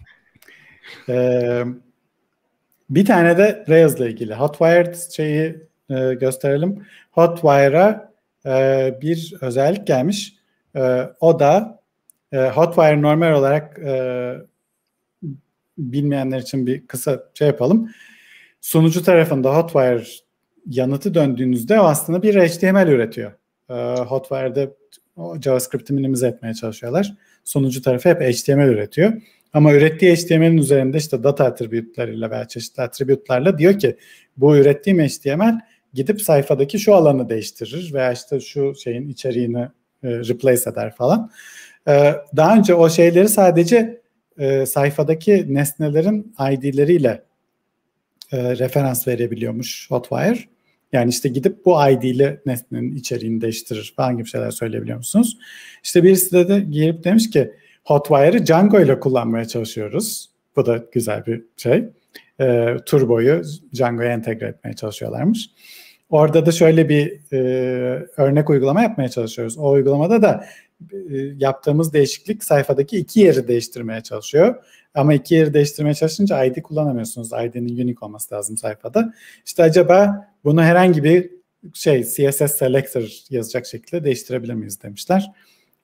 Ee, 1.09 1.64
bir 2.91 3.05
tane 3.05 3.39
de 3.39 3.64
Rails'la 3.68 4.09
ilgili 4.09 4.35
Hotwired 4.35 4.95
şeyi 5.16 5.68
e, 5.91 6.14
gösterelim. 6.14 6.86
Hotwire'a 7.11 8.12
e, 8.47 8.99
bir 9.03 9.34
özellik 9.41 9.86
gelmiş. 9.86 10.34
E, 10.76 11.03
o 11.20 11.41
da 11.41 11.80
e, 12.32 12.49
Hotwire 12.49 13.03
normal 13.03 13.32
olarak 13.32 13.78
e, 13.78 14.34
bilmeyenler 15.78 16.39
için 16.39 16.66
bir 16.66 16.86
kısa 16.86 17.24
şey 17.34 17.47
yapalım. 17.47 17.91
Sunucu 18.61 19.03
tarafında 19.03 19.57
Hotwire 19.57 20.05
yanıtı 20.66 21.14
döndüğünüzde 21.14 21.78
aslında 21.78 22.22
bir 22.22 22.34
HTML 22.34 22.89
üretiyor. 22.89 23.32
E, 23.70 23.74
Hotwire'de 24.01 24.70
JavaScript'i 25.41 25.93
minimize 25.93 26.28
etmeye 26.28 26.55
çalışıyorlar. 26.55 27.14
Sunucu 27.45 27.82
tarafı 27.82 28.09
hep 28.09 28.20
HTML 28.20 28.68
üretiyor. 28.68 29.12
Ama 29.53 29.72
ürettiği 29.72 30.16
HTML'in 30.16 30.59
üzerinde 30.59 30.99
işte 30.99 31.22
data 31.22 31.45
attribütlerle 31.45 32.30
veya 32.30 32.49
çeşitli 32.49 32.82
attribütlerle 32.82 33.59
diyor 33.59 33.78
ki 33.78 33.97
bu 34.36 34.57
ürettiğim 34.57 34.99
HTML 34.99 35.61
gidip 35.95 36.22
sayfadaki 36.22 36.78
şu 36.78 36.95
alanı 36.95 37.28
değiştirir 37.28 37.95
veya 37.95 38.12
işte 38.12 38.41
şu 38.41 38.74
şeyin 38.74 39.09
içeriğini 39.09 39.68
e, 40.03 40.09
replace 40.09 40.70
eder 40.70 40.95
falan. 40.95 41.30
E, 41.89 42.14
daha 42.36 42.57
önce 42.57 42.74
o 42.74 42.91
şeyleri 42.91 43.28
sadece 43.28 44.01
e, 44.39 44.66
sayfadaki 44.66 45.55
nesnelerin 45.55 46.34
ID'leriyle 46.53 47.22
referans 48.32 49.09
verebiliyormuş 49.09 49.91
Hotwire. 49.91 50.39
Yani 50.93 51.11
işte 51.11 51.28
gidip 51.28 51.64
bu 51.64 51.89
ID'li 51.91 52.41
nesnenin 52.47 52.97
içeriğini 52.97 53.41
değiştirir 53.41 53.93
falan 53.97 54.16
gibi 54.16 54.28
şeyler 54.28 54.51
söyleyebiliyor 54.51 54.97
musunuz? 54.97 55.39
İşte 55.84 56.03
birisi 56.03 56.32
de, 56.32 56.49
de 56.49 56.61
girip 56.61 57.05
demiş 57.05 57.30
ki 57.30 57.53
Hotwire'ı 57.84 58.47
Django 58.47 58.80
ile 58.80 59.01
kullanmaya 59.01 59.45
çalışıyoruz. 59.45 60.30
Bu 60.57 60.66
da 60.66 60.84
güzel 60.93 61.26
bir 61.26 61.43
şey. 61.57 61.84
E, 62.41 62.76
Turbo'yu 62.86 63.43
Django'ya 63.74 64.12
entegre 64.12 64.47
etmeye 64.47 64.72
çalışıyorlarmış. 64.72 65.51
Orada 66.11 66.47
da 66.47 66.53
şöyle 66.53 66.89
bir 66.89 67.32
e, 67.32 67.39
örnek 68.16 68.51
uygulama 68.51 68.82
yapmaya 68.82 69.09
çalışıyoruz. 69.09 69.59
O 69.59 69.70
uygulamada 69.70 70.22
da 70.22 70.45
e, 70.93 71.16
yaptığımız 71.39 71.93
değişiklik 71.93 72.45
sayfadaki 72.45 72.99
iki 72.99 73.20
yeri 73.20 73.49
değiştirmeye 73.49 74.01
çalışıyor. 74.01 74.55
Ama 74.95 75.14
iki 75.14 75.34
yeri 75.34 75.55
değiştirmeye 75.55 75.95
çalışınca 75.95 76.45
ID 76.45 76.62
kullanamıyorsunuz. 76.62 77.28
ID'nin 77.28 77.68
unique 77.68 77.97
olması 78.01 78.34
lazım 78.34 78.57
sayfada. 78.57 79.14
İşte 79.47 79.62
acaba 79.62 80.28
bunu 80.45 80.62
herhangi 80.62 81.05
bir 81.05 81.30
şey 81.74 82.05
CSS 82.05 82.57
selector 82.59 83.09
yazacak 83.30 83.66
şekilde 83.66 84.05
değiştirebilir 84.05 84.55
miyiz 84.55 84.82
demişler. 84.82 85.32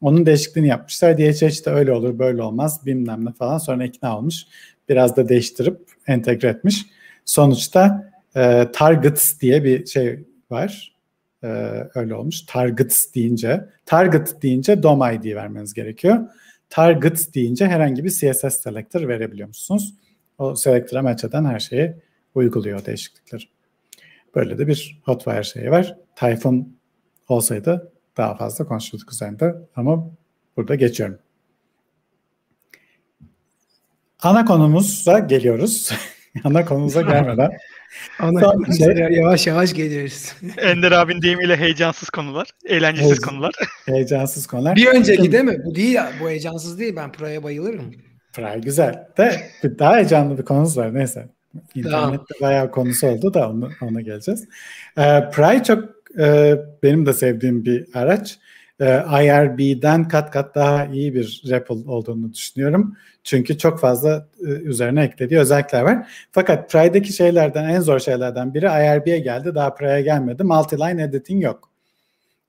Onun 0.01 0.27
değişikliğini 0.27 0.69
yapmışlar. 0.69 1.19
DHH 1.19 1.67
de 1.67 1.71
öyle 1.71 1.93
olur 1.93 2.19
böyle 2.19 2.43
olmaz 2.43 2.87
bilmem 2.87 3.25
ne 3.25 3.33
falan 3.33 3.59
sonra 3.59 3.85
ikna 3.85 4.19
olmuş. 4.19 4.43
Biraz 4.89 5.17
da 5.17 5.29
değiştirip 5.29 5.81
entegre 6.07 6.49
etmiş. 6.49 6.87
Sonuçta 7.25 8.13
e, 8.37 8.69
targets 8.73 9.41
diye 9.41 9.65
bir 9.65 9.87
şey 9.87 10.25
var. 10.51 10.95
E, 11.43 11.49
öyle 11.95 12.15
olmuş. 12.15 12.43
Targets 12.43 13.15
deyince 13.15 13.69
target 13.87 14.43
deyince 14.43 14.83
DOM 14.83 15.13
ID 15.13 15.35
vermeniz 15.35 15.75
gerekiyor. 15.75 16.19
Target 16.71 17.35
deyince 17.35 17.67
herhangi 17.67 18.05
bir 18.05 18.11
CSS 18.11 18.61
selector 18.63 19.09
verebiliyor 19.09 19.49
musunuz? 19.49 19.95
O 20.39 20.55
selector'a 20.55 21.03
match 21.03 21.25
eden 21.25 21.45
her 21.45 21.61
şeyi 21.61 21.95
uyguluyor 22.35 22.85
değişiklikleri. 22.85 23.43
Böyle 24.35 24.59
de 24.59 24.67
bir 24.67 25.01
Hotwire 25.05 25.43
şeyi 25.43 25.71
var. 25.71 25.97
Typhoon 26.17 26.77
olsaydı 27.29 27.93
daha 28.17 28.37
fazla 28.37 28.67
konuşurduk 28.67 29.13
üzerinde 29.13 29.55
ama 29.77 30.11
burada 30.57 30.75
geçiyorum. 30.75 31.19
Ana 34.25 34.45
konumuza 34.45 35.19
geliyoruz. 35.19 35.93
Ana 36.45 36.65
konumuza 36.65 37.03
gelmeden. 37.03 37.51
Ana 38.19 38.73
şey, 38.79 38.87
yavaş 39.11 39.47
yavaş 39.47 39.75
geliyoruz. 39.75 40.33
Ender 40.59 40.93
abin 40.93 41.23
deyimiyle 41.23 41.57
heyecansız 41.57 42.11
konular, 42.11 42.49
eğlencesiz 42.67 43.11
Heyecan, 43.11 43.29
konular. 43.31 43.55
Heyecansız 43.87 44.47
konular. 44.47 44.77
Bir 44.77 44.87
önceki 44.87 45.33
değil 45.33 45.45
mi? 45.45 45.63
Bu 45.65 45.75
değil, 45.75 45.99
bu 46.21 46.29
heyecansız 46.29 46.79
değil. 46.79 46.97
Ben 46.97 47.13
Pra'ya 47.13 47.43
bayılırım. 47.43 47.95
Pra 48.33 48.57
güzel. 48.57 49.07
De 49.19 49.51
daha 49.79 49.97
heyecanlı 49.97 50.39
bir 50.39 50.45
konumuz 50.45 50.79
var. 50.79 50.95
Neyse. 50.95 51.29
İnternette 51.75 52.17
tamam. 52.17 52.27
bayağı 52.41 52.71
konusu 52.71 53.07
oldu 53.07 53.35
da 53.35 53.51
onu, 53.51 53.71
ona 53.83 54.01
geleceğiz. 54.01 54.49
Ee, 54.99 55.31
Pry 55.33 55.63
çok 55.63 55.85
e, 56.19 56.57
benim 56.83 57.07
de 57.07 57.13
sevdiğim 57.13 57.65
bir 57.65 57.87
araç. 57.95 58.39
E, 58.81 58.87
IRB'den 59.25 60.09
kat 60.09 60.31
kat 60.31 60.55
daha 60.55 60.87
iyi 60.87 61.15
bir 61.15 61.43
REPL 61.51 61.89
olduğunu 61.89 62.33
düşünüyorum. 62.33 62.97
Çünkü 63.25 63.59
çok 63.59 63.81
fazla 63.81 64.29
e, 64.41 64.45
üzerine 64.45 65.05
eklediği 65.05 65.41
özellikler 65.41 65.83
var. 65.83 66.27
Fakat 66.33 66.71
Pry'deki 66.71 67.13
şeylerden 67.13 67.65
en 67.65 67.81
zor 67.81 67.99
şeylerden 67.99 68.55
biri 68.55 68.67
IRB'ye 68.67 69.19
geldi. 69.19 69.55
Daha 69.55 69.75
Pry'a 69.75 70.01
gelmedi. 70.01 70.43
Multi-line 70.43 71.03
editing 71.03 71.45
yok. 71.45 71.71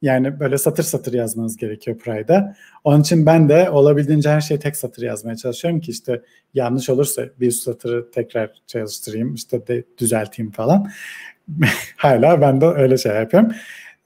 Yani 0.02 0.40
böyle 0.40 0.58
satır 0.58 0.84
satır 0.84 1.14
yazmanız 1.14 1.58
gerekiyor 1.58 1.98
Pry'da. 1.98 2.56
Onun 2.84 3.02
için 3.02 3.26
ben 3.26 3.50
de 3.50 3.70
olabildiğince 3.70 4.30
her 4.30 4.42
şeyi 4.42 4.60
tek 4.60 4.76
satır 4.78 5.04
yazmaya 5.04 5.36
çalışıyorum 5.36 5.80
ki 5.80 5.92
işte 5.92 6.22
yanlış 6.54 6.90
olursa 6.90 7.26
bir 7.40 7.52
satırı 7.52 8.12
tekrar 8.12 8.52
çalıştırayım, 8.68 9.34
işte 9.34 9.68
de 9.68 9.84
düzelteyim 9.98 10.52
falan. 10.52 10.92
Hala 11.98 12.42
ben 12.42 12.62
de 12.62 12.66
öyle 12.66 12.98
şey 12.98 13.16
yapıyorum. 13.16 13.52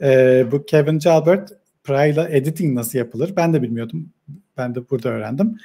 Ee, 0.02 0.46
bu 0.52 0.66
Kevin 0.66 1.00
Jalbert 1.00 1.52
Pry'la 1.84 2.30
editing 2.30 2.76
nasıl 2.76 2.98
yapılır? 2.98 3.34
Ben 3.36 3.54
de 3.54 3.62
bilmiyordum. 3.62 4.10
Ben 4.58 4.76
de 4.76 4.90
burada 4.90 5.10
öğrendim. 5.10 5.58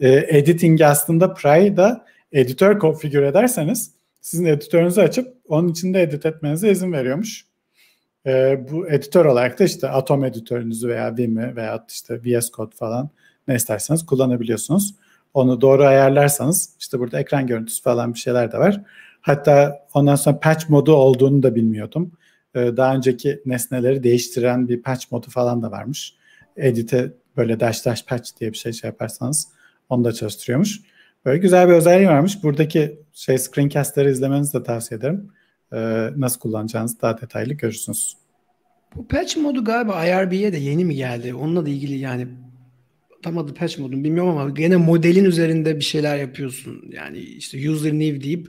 Ee, 0.00 0.26
editing 0.28 0.80
aslında 0.82 1.34
Pry'da 1.34 2.06
editör 2.32 2.78
konfigür 2.78 3.22
ederseniz 3.22 3.90
sizin 4.20 4.44
editörünüzü 4.44 5.00
açıp 5.00 5.36
onun 5.48 5.68
içinde 5.68 6.02
edit 6.02 6.26
etmenize 6.26 6.70
izin 6.70 6.92
veriyormuş. 6.92 7.46
Ee, 8.26 8.66
bu 8.70 8.88
editör 8.88 9.24
olarak 9.24 9.58
da 9.58 9.64
işte 9.64 9.88
Atom 9.88 10.24
editörünüzü 10.24 10.88
veya 10.88 11.16
Vim'i 11.16 11.56
veya 11.56 11.84
işte 11.88 12.20
VS 12.24 12.50
Code 12.50 12.76
falan 12.76 13.10
ne 13.48 13.54
isterseniz 13.54 14.06
kullanabiliyorsunuz. 14.06 14.94
Onu 15.34 15.60
doğru 15.60 15.84
ayarlarsanız 15.84 16.70
işte 16.80 16.98
burada 16.98 17.20
ekran 17.20 17.46
görüntüsü 17.46 17.82
falan 17.82 18.14
bir 18.14 18.18
şeyler 18.18 18.52
de 18.52 18.58
var. 18.58 18.80
Hatta 19.20 19.86
ondan 19.94 20.14
sonra 20.14 20.40
patch 20.40 20.70
modu 20.70 20.94
olduğunu 20.94 21.42
da 21.42 21.54
bilmiyordum. 21.54 22.12
Ee, 22.54 22.76
daha 22.76 22.96
önceki 22.96 23.40
nesneleri 23.46 24.02
değiştiren 24.02 24.68
bir 24.68 24.82
patch 24.82 25.12
modu 25.12 25.30
falan 25.30 25.62
da 25.62 25.70
varmış. 25.70 26.14
Edit'e 26.56 27.12
böyle 27.36 27.60
dash 27.60 27.86
dash 27.86 28.04
patch 28.04 28.30
diye 28.40 28.52
bir 28.52 28.56
şey 28.56 28.72
şey 28.72 28.88
yaparsanız 28.88 29.48
onu 29.88 30.04
da 30.04 30.12
çalıştırıyormuş. 30.12 30.80
Böyle 31.24 31.38
güzel 31.38 31.68
bir 31.68 31.72
özelliği 31.72 32.08
varmış. 32.08 32.42
Buradaki 32.42 32.98
şey 33.12 33.38
screencastları 33.38 34.10
izlemenizi 34.10 34.58
de 34.58 34.62
tavsiye 34.62 34.98
ederim. 34.98 35.30
Ee, 35.72 36.08
nasıl 36.16 36.40
kullanacağınızı 36.40 37.02
daha 37.02 37.20
detaylı 37.20 37.54
görürsünüz. 37.54 38.16
Bu 38.96 39.08
patch 39.08 39.36
modu 39.36 39.64
galiba 39.64 40.06
IRB'ye 40.06 40.52
de 40.52 40.56
yeni 40.56 40.84
mi 40.84 40.94
geldi? 40.94 41.34
Onunla 41.34 41.66
da 41.66 41.70
ilgili 41.70 41.98
yani 41.98 42.28
tam 43.22 43.38
adı 43.38 43.54
patch 43.54 43.78
modun 43.78 44.04
bilmiyorum 44.04 44.38
ama 44.38 44.50
gene 44.50 44.76
modelin 44.76 45.24
üzerinde 45.24 45.76
bir 45.76 45.84
şeyler 45.84 46.16
yapıyorsun. 46.16 46.84
Yani 46.92 47.18
işte 47.18 47.70
user 47.70 47.92
new 47.92 48.20
deyip 48.20 48.48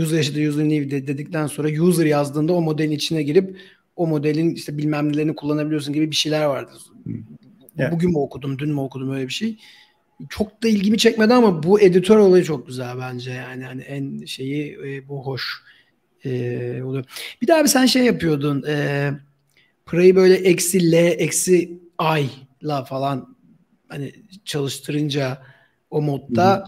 user 0.00 0.18
eşittir 0.18 0.48
user 0.48 0.68
new 0.68 1.06
dedikten 1.06 1.46
sonra 1.46 1.82
user 1.82 2.06
yazdığında 2.06 2.52
o 2.52 2.60
modelin 2.60 2.90
içine 2.90 3.22
girip 3.22 3.56
o 3.96 4.06
modelin 4.06 4.54
işte 4.54 4.78
bilmem 4.78 5.12
nelerini 5.12 5.34
kullanabiliyorsun 5.34 5.94
gibi 5.94 6.10
bir 6.10 6.16
şeyler 6.16 6.44
vardı. 6.44 6.70
Yeah. 7.78 7.92
Bugün 7.92 8.10
mü 8.10 8.18
okudum, 8.18 8.58
dün 8.58 8.74
mü 8.74 8.80
okudum 8.80 9.10
öyle 9.10 9.28
bir 9.28 9.32
şey. 9.32 9.58
Çok 10.28 10.62
da 10.62 10.68
ilgimi 10.68 10.98
çekmedi 10.98 11.34
ama 11.34 11.62
bu 11.62 11.80
editör 11.80 12.16
olayı 12.16 12.44
çok 12.44 12.66
güzel 12.66 12.98
bence 12.98 13.30
yani. 13.30 13.64
Hani 13.64 13.82
en 13.82 14.24
şeyi 14.24 14.78
e, 14.86 15.08
bu 15.08 15.26
hoş 15.26 15.62
e, 16.24 16.82
oluyor. 16.82 17.04
Bir 17.42 17.46
daha 17.46 17.62
bir 17.62 17.68
sen 17.68 17.86
şey 17.86 18.04
yapıyordun. 18.04 18.64
E, 18.68 19.10
Pra'yı 19.86 20.16
böyle 20.16 20.34
eksi 20.34 20.92
L 20.92 20.94
eksi 20.94 21.80
I 22.20 22.26
la 22.62 22.84
falan 22.84 23.36
hani 23.88 24.12
çalıştırınca 24.44 25.42
o 25.90 26.02
modda. 26.02 26.64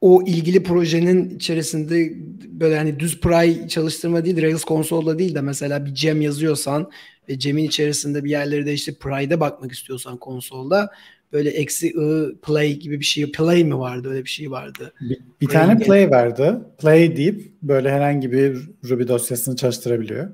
O 0.00 0.22
ilgili 0.26 0.62
projenin 0.62 1.36
içerisinde 1.36 2.12
böyle 2.46 2.78
hani 2.78 3.00
düz 3.00 3.20
Pry 3.20 3.68
çalıştırma 3.68 4.24
değil 4.24 4.42
Rails 4.42 4.64
konsolda 4.64 5.18
değil 5.18 5.34
de 5.34 5.40
mesela 5.40 5.86
bir 5.86 5.94
gem 5.94 6.20
yazıyorsan 6.20 6.90
ve 7.28 7.34
gem'in 7.34 7.64
içerisinde 7.64 8.24
bir 8.24 8.30
yerleri 8.30 8.66
değiştirip 8.66 9.00
Pry'de 9.00 9.40
bakmak 9.40 9.72
istiyorsan 9.72 10.16
konsolda 10.16 10.90
böyle 11.32 11.50
eksi 11.50 11.88
i 11.88 12.34
play 12.42 12.76
gibi 12.76 13.00
bir 13.00 13.04
şey 13.04 13.32
play 13.32 13.64
mi 13.64 13.78
vardı 13.78 14.10
öyle 14.10 14.24
bir 14.24 14.28
şey 14.28 14.50
vardı. 14.50 14.92
Bir, 15.00 15.18
bir 15.40 15.46
tane 15.46 15.78
play 15.78 16.10
vardı. 16.10 16.66
Play 16.78 17.16
deyip 17.16 17.52
böyle 17.62 17.90
herhangi 17.90 18.32
bir 18.32 18.68
Ruby 18.84 19.08
dosyasını 19.08 19.56
çalıştırabiliyor. 19.56 20.28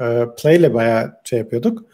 Ee, 0.00 0.24
play 0.38 0.56
ile 0.56 0.74
bayağı 0.74 1.12
şey 1.24 1.38
yapıyorduk. 1.38 1.84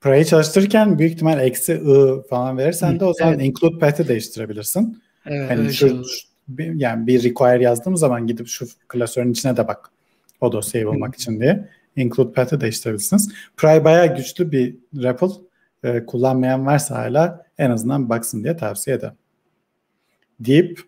Pry'ı 0.00 0.24
çalıştırırken 0.24 0.98
büyük 0.98 1.12
ihtimal 1.12 1.40
eksi 1.40 1.72
i 1.72 2.28
falan 2.28 2.58
verirsen 2.58 3.00
de 3.00 3.04
o 3.04 3.14
zaman 3.14 3.34
evet. 3.34 3.46
include 3.46 3.78
path'i 3.78 4.08
değiştirebilirsin. 4.08 5.02
Evet, 5.26 5.50
yani 5.50 5.72
şu, 5.72 5.88
şey 5.88 6.29
bir, 6.58 6.74
yani 6.74 7.06
bir 7.06 7.24
require 7.24 7.62
yazdığım 7.62 7.96
zaman 7.96 8.26
gidip 8.26 8.48
şu 8.48 8.66
klasörün 8.88 9.32
içine 9.32 9.56
de 9.56 9.68
bak 9.68 9.90
o 10.40 10.52
dosyayı 10.52 10.86
bulmak 10.86 11.14
için 11.14 11.40
diye 11.40 11.68
include 11.96 12.32
path'i 12.32 12.60
değiştirebilirsiniz. 12.60 13.32
Pry 13.56 13.84
bayağı 13.84 14.16
güçlü 14.16 14.52
bir 14.52 14.76
REPL. 15.02 15.24
Ee, 15.84 16.06
kullanmayan 16.06 16.66
varsa 16.66 16.98
hala 16.98 17.46
en 17.58 17.70
azından 17.70 18.08
baksın 18.08 18.44
diye 18.44 18.56
tavsiye 18.56 18.96
ederim. 18.96 19.14
Deyip 20.40 20.80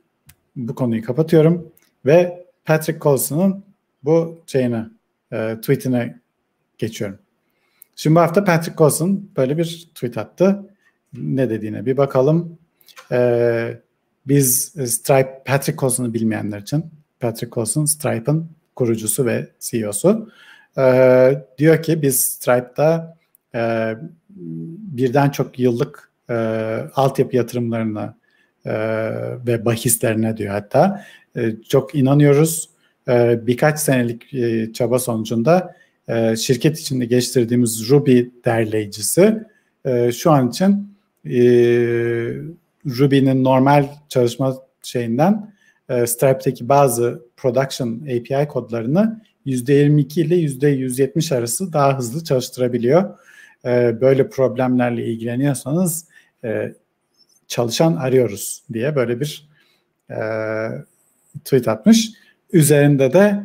bu 0.56 0.74
konuyu 0.74 1.04
kapatıyorum 1.04 1.72
ve 2.06 2.46
Patrick 2.64 3.00
Colson'un 3.00 3.64
bu 4.04 4.42
şeyine, 4.46 4.86
e, 5.32 5.56
tweetine 5.60 6.20
geçiyorum. 6.78 7.18
Şimdi 7.96 8.16
bu 8.16 8.20
hafta 8.20 8.44
Patrick 8.44 8.76
Colson 8.76 9.30
böyle 9.36 9.58
bir 9.58 9.90
tweet 9.94 10.18
attı. 10.18 10.70
Ne 11.12 11.50
dediğine 11.50 11.86
bir 11.86 11.96
bakalım. 11.96 12.58
Ee, 13.12 13.80
biz 14.26 14.74
Stripe, 14.86 15.42
Patrick 15.46 15.78
Colson'u 15.78 16.14
bilmeyenler 16.14 16.60
için 16.60 16.84
Patrick 17.20 17.50
Colson 17.50 17.84
Stripe'ın 17.84 18.48
kurucusu 18.76 19.26
ve 19.26 19.48
CEO'su. 19.60 20.30
Ee, 20.78 21.44
diyor 21.58 21.82
ki 21.82 22.02
biz 22.02 22.20
Stripe'da 22.20 23.18
e, 23.54 23.94
birden 24.78 25.30
çok 25.30 25.58
yıllık 25.58 26.10
e, 26.30 26.34
altyapı 26.94 27.36
yatırımlarına 27.36 28.16
e, 28.64 28.72
ve 29.46 29.64
bahislerine 29.64 30.36
diyor 30.36 30.50
hatta 30.50 31.04
e, 31.36 31.52
çok 31.68 31.94
inanıyoruz. 31.94 32.70
E, 33.08 33.46
birkaç 33.46 33.80
senelik 33.80 34.34
e, 34.34 34.72
çaba 34.72 34.98
sonucunda 34.98 35.76
e, 36.08 36.36
şirket 36.36 36.78
içinde 36.78 37.04
geliştirdiğimiz 37.04 37.90
Ruby 37.90 38.20
derleyicisi 38.44 39.38
e, 39.84 40.12
şu 40.12 40.30
an 40.30 40.48
için 40.48 40.96
e, 41.26 41.34
Ruby'nin 42.86 43.44
normal 43.44 43.88
çalışma 44.08 44.56
şeyinden 44.82 45.52
e, 45.88 46.06
Stripe'deki 46.06 46.68
bazı 46.68 47.26
production 47.36 48.00
API 48.00 48.48
kodlarını 48.48 49.22
%22 49.46 50.20
ile 50.20 50.36
%170 50.36 51.34
arası 51.34 51.72
daha 51.72 51.98
hızlı 51.98 52.24
çalıştırabiliyor. 52.24 53.18
E, 53.64 54.00
böyle 54.00 54.28
problemlerle 54.28 55.06
ilgileniyorsanız 55.06 56.08
e, 56.44 56.74
çalışan 57.48 57.96
arıyoruz 57.96 58.62
diye 58.72 58.96
böyle 58.96 59.20
bir 59.20 59.48
e, 60.10 60.16
tweet 61.44 61.68
atmış. 61.68 62.10
Üzerinde 62.52 63.12
de 63.12 63.42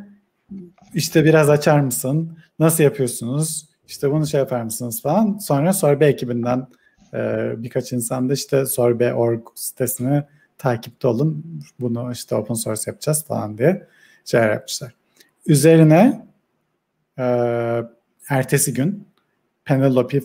işte 0.93 1.25
biraz 1.25 1.49
açar 1.49 1.79
mısın? 1.79 2.38
Nasıl 2.59 2.83
yapıyorsunuz? 2.83 3.69
İşte 3.88 4.11
bunu 4.11 4.27
şey 4.27 4.39
yapar 4.39 4.61
mısınız 4.61 5.01
falan. 5.01 5.38
Sonra 5.38 5.73
Sorbe 5.73 6.07
ekibinden 6.07 6.67
e, 7.14 7.53
birkaç 7.58 7.93
insan 7.93 8.30
da 8.30 8.34
işte 8.34 8.66
Sorbe.org 8.66 9.41
sitesini 9.55 10.24
takipte 10.58 11.08
olun. 11.08 11.62
Bunu 11.80 12.12
işte 12.12 12.36
open 12.36 12.53
source 12.53 12.82
yapacağız 12.88 13.26
falan 13.26 13.58
diye 13.58 13.88
şey 14.26 14.41
yapmışlar. 14.41 14.93
Üzerine 15.45 16.26
e, 17.20 17.24
ertesi 18.30 18.74
gün 18.74 19.08
Penelope 19.66 20.22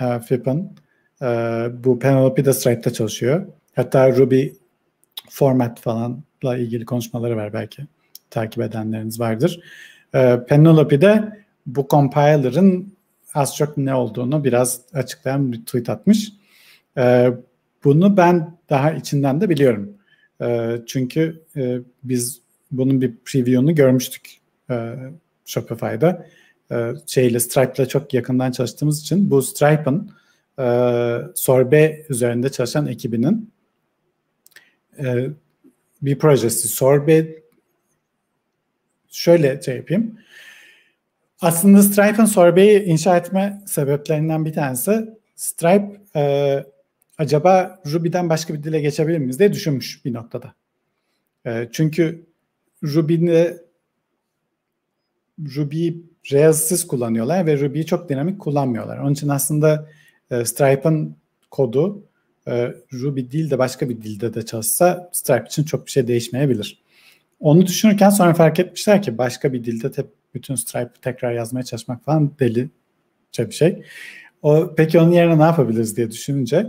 e, 0.00 0.20
Fippen 0.20 0.70
e, 1.22 1.26
bu 1.84 1.98
Penelope 1.98 2.44
de 2.44 2.52
Stripe'da 2.52 2.92
çalışıyor. 2.92 3.46
Hatta 3.76 4.16
Ruby 4.16 4.46
format 5.30 5.80
falanla 5.80 6.56
ilgili 6.56 6.84
konuşmaları 6.84 7.36
var 7.36 7.52
belki. 7.52 7.86
Takip 8.30 8.62
edenleriniz 8.62 9.20
vardır. 9.20 9.60
E, 10.14 10.44
Penelope'de 10.48 11.44
bu 11.66 11.86
compiler'ın 11.90 12.93
az 13.34 13.56
çok 13.56 13.76
ne 13.76 13.94
olduğunu 13.94 14.44
biraz 14.44 14.80
açıklayan 14.92 15.52
bir 15.52 15.64
tweet 15.64 15.88
atmış. 15.88 16.32
E, 16.98 17.30
bunu 17.84 18.16
ben 18.16 18.56
daha 18.70 18.92
içinden 18.92 19.40
de 19.40 19.48
biliyorum. 19.48 19.94
E, 20.42 20.78
çünkü 20.86 21.42
e, 21.56 21.78
biz 22.04 22.40
bunun 22.72 23.00
bir 23.00 23.16
preview'unu 23.24 23.74
görmüştük 23.74 24.30
e, 24.70 24.94
Shopify'da. 25.44 26.26
E, 26.72 26.92
şeyle 27.06 27.40
Stripe'la 27.40 27.88
çok 27.88 28.14
yakından 28.14 28.50
çalıştığımız 28.50 29.00
için 29.00 29.30
bu 29.30 29.42
Stripe'ın 29.42 30.10
e, 30.58 30.66
Sorbe 31.34 32.06
üzerinde 32.08 32.48
çalışan 32.52 32.86
ekibinin 32.86 33.50
e, 34.98 35.28
bir 36.02 36.18
projesi. 36.18 36.68
Sorbe 36.68 37.26
şöyle 39.10 39.62
şey 39.62 39.76
yapayım. 39.76 40.18
Aslında 41.40 41.82
Stripe'ın 41.82 42.24
Sorbe'yi 42.24 42.82
inşa 42.82 43.16
etme 43.16 43.62
sebeplerinden 43.66 44.44
bir 44.44 44.52
tanesi 44.52 45.08
Stripe 45.36 46.00
e, 46.16 46.64
acaba 47.18 47.80
Ruby'den 47.92 48.28
başka 48.28 48.54
bir 48.54 48.62
dile 48.62 48.80
geçebilir 48.80 49.18
miyiz 49.18 49.38
diye 49.38 49.52
düşünmüş 49.52 50.04
bir 50.04 50.12
noktada. 50.14 50.54
E, 51.46 51.68
çünkü 51.72 52.26
Ruby'de 52.82 53.64
Ruby 55.56 55.88
Rails'siz 56.32 56.86
kullanıyorlar 56.86 57.46
ve 57.46 57.60
Ruby'yi 57.60 57.86
çok 57.86 58.08
dinamik 58.08 58.40
kullanmıyorlar. 58.40 58.98
Onun 58.98 59.12
için 59.12 59.28
aslında 59.28 59.88
e, 60.30 60.44
Stripe'ın 60.44 61.16
kodu 61.50 62.02
e, 62.48 62.74
Ruby 62.92 63.20
değil 63.32 63.50
de 63.50 63.58
başka 63.58 63.88
bir 63.88 64.02
dilde 64.02 64.34
de 64.34 64.46
çalışsa 64.46 65.10
Stripe 65.12 65.46
için 65.46 65.64
çok 65.64 65.86
bir 65.86 65.90
şey 65.90 66.08
değişmeyebilir. 66.08 66.82
Onu 67.40 67.66
düşünürken 67.66 68.10
sonra 68.10 68.34
fark 68.34 68.60
etmişler 68.60 69.02
ki 69.02 69.18
başka 69.18 69.52
bir 69.52 69.64
dilde 69.64 69.90
bütün 70.34 70.54
Stripe'ı 70.54 71.00
tekrar 71.02 71.32
yazmaya 71.32 71.62
çalışmak 71.62 72.04
falan 72.04 72.32
delice 72.40 72.70
bir 73.38 73.52
şey. 73.52 73.82
O, 74.42 74.74
peki 74.76 75.00
onun 75.00 75.12
yerine 75.12 75.38
ne 75.38 75.42
yapabiliriz 75.42 75.96
diye 75.96 76.10
düşününce 76.10 76.66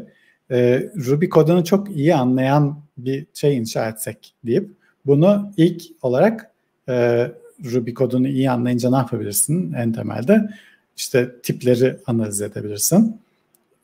e, 0.51 0.89
Ruby 0.95 1.25
kodunu 1.25 1.63
çok 1.63 1.95
iyi 1.95 2.15
anlayan 2.15 2.79
bir 2.97 3.25
şey 3.33 3.57
inşa 3.57 3.89
etsek 3.89 4.33
deyip 4.45 4.69
bunu 5.05 5.51
ilk 5.57 5.81
olarak 6.01 6.51
e, 6.89 7.27
Ruby 7.65 7.93
kodunu 7.93 8.27
iyi 8.27 8.51
anlayınca 8.51 8.89
ne 8.89 8.95
yapabilirsin 8.95 9.73
en 9.73 9.91
temelde? 9.91 10.49
İşte 10.97 11.41
tipleri 11.43 11.97
analiz 12.05 12.41
edebilirsin. 12.41 13.21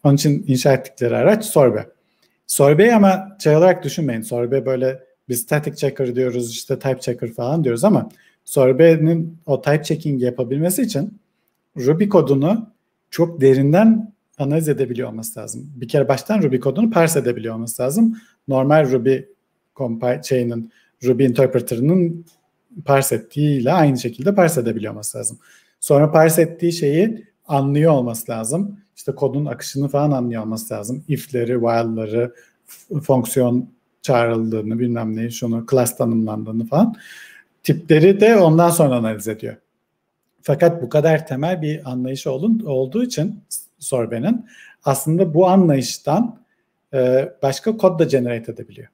Onun 0.03 0.15
için 0.15 0.45
inşa 0.47 0.73
ettikleri 0.73 1.15
araç 1.15 1.45
Sorbe. 1.45 1.87
Sorbe'yi 2.47 2.95
ama 2.95 3.37
şey 3.43 3.55
olarak 3.55 3.83
düşünmeyin. 3.83 4.21
Sorbe 4.21 4.65
böyle 4.65 5.03
biz 5.29 5.41
static 5.41 5.75
checker 5.75 6.15
diyoruz 6.15 6.51
işte 6.51 6.79
type 6.79 6.99
checker 6.99 7.31
falan 7.31 7.63
diyoruz 7.63 7.83
ama 7.83 8.09
Sorbe'nin 8.45 9.37
o 9.45 9.61
type 9.61 9.83
checking 9.83 10.23
yapabilmesi 10.23 10.81
için 10.81 11.19
Ruby 11.77 12.07
kodunu 12.07 12.69
çok 13.09 13.41
derinden 13.41 14.13
analiz 14.37 14.69
edebiliyor 14.69 15.09
olması 15.09 15.39
lazım. 15.39 15.71
Bir 15.75 15.87
kere 15.87 16.07
baştan 16.07 16.41
Ruby 16.41 16.57
kodunu 16.57 16.89
parse 16.89 17.19
edebiliyor 17.19 17.55
olması 17.55 17.83
lazım. 17.83 18.17
Normal 18.47 18.91
Ruby 18.91 19.17
compile 19.75 20.21
şeyinin 20.23 20.71
Ruby 21.03 21.25
interpreter'ının 21.25 22.25
parse 22.85 23.15
ettiğiyle 23.15 23.71
aynı 23.71 23.97
şekilde 23.97 24.35
parse 24.35 24.61
edebiliyor 24.61 24.93
olması 24.93 25.17
lazım. 25.17 25.39
Sonra 25.79 26.11
parse 26.11 26.41
ettiği 26.41 26.73
şeyi 26.73 27.25
anlıyor 27.47 27.91
olması 27.91 28.31
lazım. 28.31 28.77
İşte 28.95 29.15
kodun 29.15 29.45
akışını 29.45 29.87
falan 29.87 30.11
anlıyor 30.11 30.41
olması 30.41 30.73
lazım. 30.73 31.03
If'leri, 31.07 31.53
while'ları, 31.53 32.33
fonksiyon 33.03 33.69
çağrıldığını 34.01 34.79
bilmem 34.79 35.15
neyi, 35.15 35.31
şunu, 35.31 35.65
class 35.71 35.97
tanımlandığını 35.97 36.65
falan. 36.65 36.95
Tipleri 37.63 38.19
de 38.19 38.37
ondan 38.37 38.69
sonra 38.69 38.95
analiz 38.95 39.27
ediyor. 39.27 39.55
Fakat 40.41 40.81
bu 40.81 40.89
kadar 40.89 41.27
temel 41.27 41.61
bir 41.61 41.91
anlayışı 41.91 42.31
olun, 42.31 42.59
olduğu 42.59 43.03
için 43.03 43.43
Sorbe'nin 43.79 44.45
aslında 44.83 45.33
bu 45.33 45.47
anlayıştan 45.47 46.41
e, 46.93 47.31
başka 47.41 47.77
kod 47.77 47.99
da 47.99 48.03
generate 48.03 48.51
edebiliyor. 48.51 48.87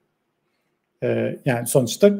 E, 1.03 1.39
yani 1.45 1.67
sonuçta 1.67 2.13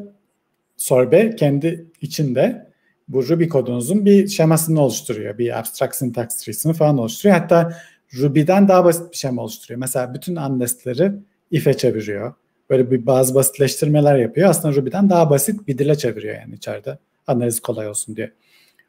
Sorbe 0.76 1.36
kendi 1.36 1.86
içinde 2.00 2.68
bu 3.08 3.28
Ruby 3.28 3.48
kodunuzun 3.48 4.04
bir 4.04 4.28
şemasını 4.28 4.80
oluşturuyor. 4.80 5.38
Bir 5.38 5.58
abstract 5.58 5.94
syntax 5.94 6.28
tree'sini 6.28 6.72
falan 6.72 6.98
oluşturuyor. 6.98 7.38
Hatta 7.38 7.72
Ruby'den 8.18 8.68
daha 8.68 8.84
basit 8.84 9.12
bir 9.12 9.16
şema 9.16 9.42
oluşturuyor. 9.42 9.80
Mesela 9.80 10.14
bütün 10.14 10.36
unless'leri 10.36 11.12
if'e 11.50 11.76
çeviriyor. 11.76 12.34
Böyle 12.70 12.90
bir 12.90 13.06
bazı 13.06 13.34
basitleştirmeler 13.34 14.18
yapıyor. 14.18 14.50
Aslında 14.50 14.74
Ruby'den 14.74 15.10
daha 15.10 15.30
basit 15.30 15.68
bir 15.68 15.78
dile 15.78 15.94
çeviriyor 15.94 16.34
yani 16.34 16.54
içeride. 16.54 16.98
Analiz 17.26 17.60
kolay 17.60 17.88
olsun 17.88 18.16
diye. 18.16 18.32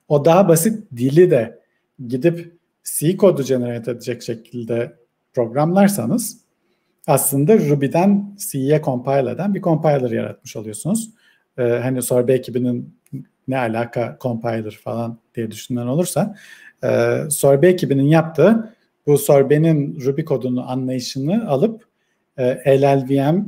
O 0.07 0.25
daha 0.25 0.47
basit 0.47 0.91
dili 0.97 1.31
de 1.31 1.59
gidip 2.07 2.53
C 2.83 3.17
kodu 3.17 3.43
generate 3.43 3.91
edecek 3.91 4.23
şekilde 4.23 4.95
programlarsanız 5.33 6.37
aslında 7.07 7.57
Ruby'den 7.57 8.35
C'ye 8.51 8.81
compile 8.81 9.31
eden 9.31 9.55
bir 9.55 9.61
compiler 9.61 10.11
yaratmış 10.11 10.55
oluyorsunuz. 10.55 11.09
Ee, 11.57 11.63
hani 11.63 12.01
Sorbe 12.01 12.33
ekibinin 12.33 12.99
ne 13.47 13.57
alaka 13.57 14.17
compiler 14.21 14.79
falan 14.83 15.19
diye 15.35 15.51
düşünen 15.51 15.87
olursa 15.87 16.35
e, 16.83 17.17
Sorbe 17.29 17.67
ekibinin 17.67 18.07
yaptığı 18.07 18.75
bu 19.07 19.17
Sorbe'nin 19.17 20.01
Ruby 20.01 20.21
kodunu 20.21 20.69
anlayışını 20.69 21.49
alıp 21.49 21.85
e, 22.37 22.81
LLVM 22.81 23.45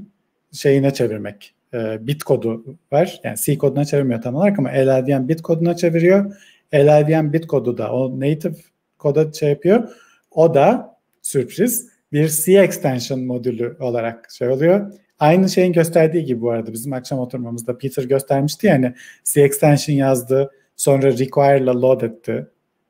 şeyine 0.51 0.93
çevirmek. 0.93 1.53
E, 1.73 2.07
bit 2.07 2.23
kodu 2.23 2.65
var. 2.91 3.21
Yani 3.23 3.37
C 3.37 3.57
koduna 3.57 3.85
çevirmiyor 3.85 4.21
tam 4.21 4.35
olarak 4.35 4.59
ama 4.59 4.69
LLVM 4.69 5.27
bit 5.27 5.41
koduna 5.41 5.75
çeviriyor. 5.75 6.35
LLVM 6.75 7.33
bit 7.33 7.47
kodu 7.47 7.77
da 7.77 7.91
o 7.91 8.19
native 8.19 8.55
koda 8.97 9.33
şey 9.33 9.49
yapıyor. 9.49 9.89
O 10.31 10.53
da 10.53 10.97
sürpriz 11.21 11.89
bir 12.13 12.27
C 12.27 12.59
extension 12.59 13.19
modülü 13.19 13.77
olarak 13.79 14.31
şey 14.31 14.49
oluyor. 14.49 14.93
Aynı 15.19 15.49
şeyin 15.49 15.73
gösterdiği 15.73 16.25
gibi 16.25 16.41
bu 16.41 16.51
arada 16.51 16.73
bizim 16.73 16.93
akşam 16.93 17.19
oturmamızda 17.19 17.77
Peter 17.77 18.03
göstermişti 18.03 18.67
yani 18.67 18.93
C 19.23 19.41
extension 19.41 19.95
yazdı 19.95 20.51
sonra 20.75 21.11
require 21.11 21.63
ile 21.63 21.71
load 21.71 22.01
etti 22.01 22.47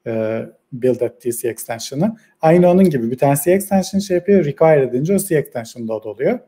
e, 0.07 0.41
build 0.73 1.01
ettiği 1.01 1.33
C 1.33 1.49
extension'ı. 1.49 2.15
Aynı 2.41 2.69
onun 2.69 2.83
gibi 2.83 3.11
bir 3.11 3.17
tane 3.17 3.35
C 3.43 3.51
extension 3.51 3.99
şey 3.99 4.17
yapıyor 4.17 4.45
require 4.45 4.83
edince 4.83 5.15
o 5.15 5.17
C 5.17 5.35
extension 5.35 5.87
load 5.87 6.03
oluyor. 6.03 6.39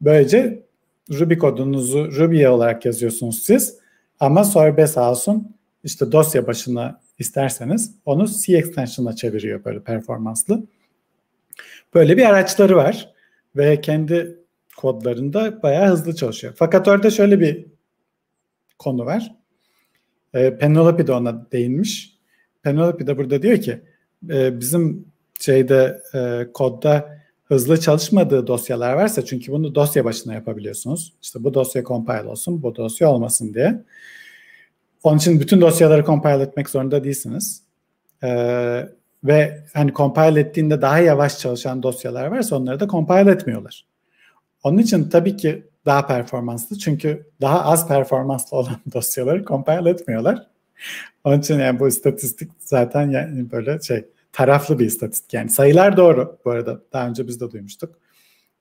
Böylece 0.00 0.62
Ruby 1.10 1.34
kodunuzu 1.34 2.12
Ruby 2.12 2.46
olarak 2.46 2.84
yazıyorsunuz 2.84 3.42
siz 3.42 3.78
ama 4.20 4.44
Sorbet 4.44 4.90
sağ 4.90 5.10
olsun 5.10 5.56
işte 5.84 6.12
dosya 6.12 6.46
başına 6.46 7.00
isterseniz 7.18 7.94
onu 8.04 8.28
C 8.28 8.56
extension'a 8.56 9.16
çeviriyor 9.16 9.64
böyle 9.64 9.80
performanslı. 9.80 10.66
Böyle 11.94 12.16
bir 12.16 12.24
araçları 12.24 12.76
var 12.76 13.14
ve 13.56 13.80
kendi 13.80 14.38
kodlarında 14.76 15.62
bayağı 15.62 15.88
hızlı 15.88 16.14
çalışıyor. 16.14 16.54
Fakat 16.56 16.88
orada 16.88 17.10
şöyle 17.10 17.40
bir 17.40 17.66
konu 18.78 19.06
var. 19.06 19.34
E, 20.34 20.58
Penelope 20.58 21.06
de 21.06 21.12
ona 21.12 21.50
değinmiş. 21.52 22.18
Penelope 22.62 23.06
de 23.06 23.18
burada 23.18 23.42
diyor 23.42 23.56
ki 23.60 23.80
e, 24.30 24.60
bizim 24.60 25.06
şeyde 25.40 26.02
e, 26.14 26.52
kodda 26.52 27.17
hızlı 27.48 27.80
çalışmadığı 27.80 28.46
dosyalar 28.46 28.92
varsa 28.92 29.24
çünkü 29.24 29.52
bunu 29.52 29.74
dosya 29.74 30.04
başına 30.04 30.34
yapabiliyorsunuz. 30.34 31.12
İşte 31.22 31.44
bu 31.44 31.54
dosya 31.54 31.84
compile 31.84 32.28
olsun, 32.28 32.62
bu 32.62 32.76
dosya 32.76 33.10
olmasın 33.10 33.54
diye. 33.54 33.84
Onun 35.02 35.18
için 35.18 35.40
bütün 35.40 35.60
dosyaları 35.60 36.04
compile 36.04 36.42
etmek 36.42 36.70
zorunda 36.70 37.04
değilsiniz. 37.04 37.62
Ee, 38.22 38.88
ve 39.24 39.64
hani 39.74 39.92
compile 39.92 40.40
ettiğinde 40.40 40.82
daha 40.82 40.98
yavaş 40.98 41.38
çalışan 41.38 41.82
dosyalar 41.82 42.26
varsa 42.26 42.56
onları 42.56 42.80
da 42.80 42.88
compile 42.88 43.30
etmiyorlar. 43.30 43.86
Onun 44.62 44.78
için 44.78 45.08
tabii 45.08 45.36
ki 45.36 45.66
daha 45.86 46.06
performanslı 46.06 46.78
çünkü 46.78 47.26
daha 47.40 47.64
az 47.64 47.88
performanslı 47.88 48.56
olan 48.56 48.76
dosyaları 48.94 49.44
compile 49.44 49.90
etmiyorlar. 49.90 50.46
Onun 51.24 51.40
için 51.40 51.58
yani 51.58 51.80
bu 51.80 51.88
istatistik 51.88 52.50
zaten 52.58 53.10
yani 53.10 53.50
böyle 53.50 53.80
şey 53.80 54.04
taraflı 54.38 54.78
bir 54.78 54.86
istatistik. 54.86 55.34
Yani 55.34 55.50
sayılar 55.50 55.96
doğru 55.96 56.38
bu 56.44 56.50
arada. 56.50 56.80
Daha 56.92 57.08
önce 57.08 57.28
biz 57.28 57.40
de 57.40 57.50
duymuştuk. 57.50 57.98